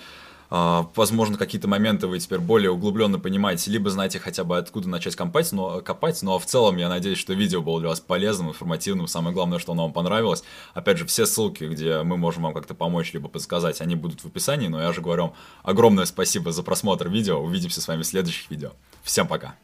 А, 0.56 0.88
возможно, 0.96 1.36
какие-то 1.36 1.68
моменты 1.68 2.06
вы 2.06 2.20
теперь 2.20 2.38
более 2.38 2.70
углубленно 2.70 3.18
понимаете, 3.18 3.72
либо 3.72 3.90
знаете 3.90 4.20
хотя 4.20 4.44
бы 4.44 4.56
откуда 4.60 4.88
начать 4.88 5.16
копать, 5.16 5.52
но, 5.52 5.82
копать, 5.82 6.22
но 6.22 6.38
в 6.38 6.46
целом 6.46 6.78
я 6.78 6.90
надеюсь, 6.90 7.18
что 7.18 7.34
видео 7.34 7.64
было 7.64 7.80
для 7.80 7.90
вас 7.90 8.00
полезным, 8.00 8.50
информативным. 8.50 9.08
Самое 9.08 9.34
главное, 9.34 9.58
что 9.58 9.72
оно 9.72 9.86
вам 9.86 9.94
понравилось. 9.94 10.44
Опять 10.76 11.00
же, 11.00 11.08
все 11.08 11.26
ссылки, 11.26 11.64
где 11.64 12.04
мы 12.04 12.18
можем 12.18 12.44
вам 12.44 12.54
как-то 12.54 12.76
помочь, 12.76 13.14
либо 13.14 13.30
подсказать, 13.30 13.82
они 13.82 13.96
будут 13.96 14.22
в 14.22 14.28
описании. 14.28 14.68
Но 14.68 14.80
я 14.80 14.94
же 14.94 15.02
говорю 15.02 15.34
огромное 15.64 16.06
спасибо 16.06 16.52
за 16.52 16.62
просмотр 16.62 17.10
видео. 17.10 17.40
Увидимся 17.40 17.82
с 17.82 17.88
вами 17.88 18.04
в 18.04 18.06
следующих 18.06 18.52
видео. 18.52 18.74
Всем 19.02 19.28
пока! 19.28 19.56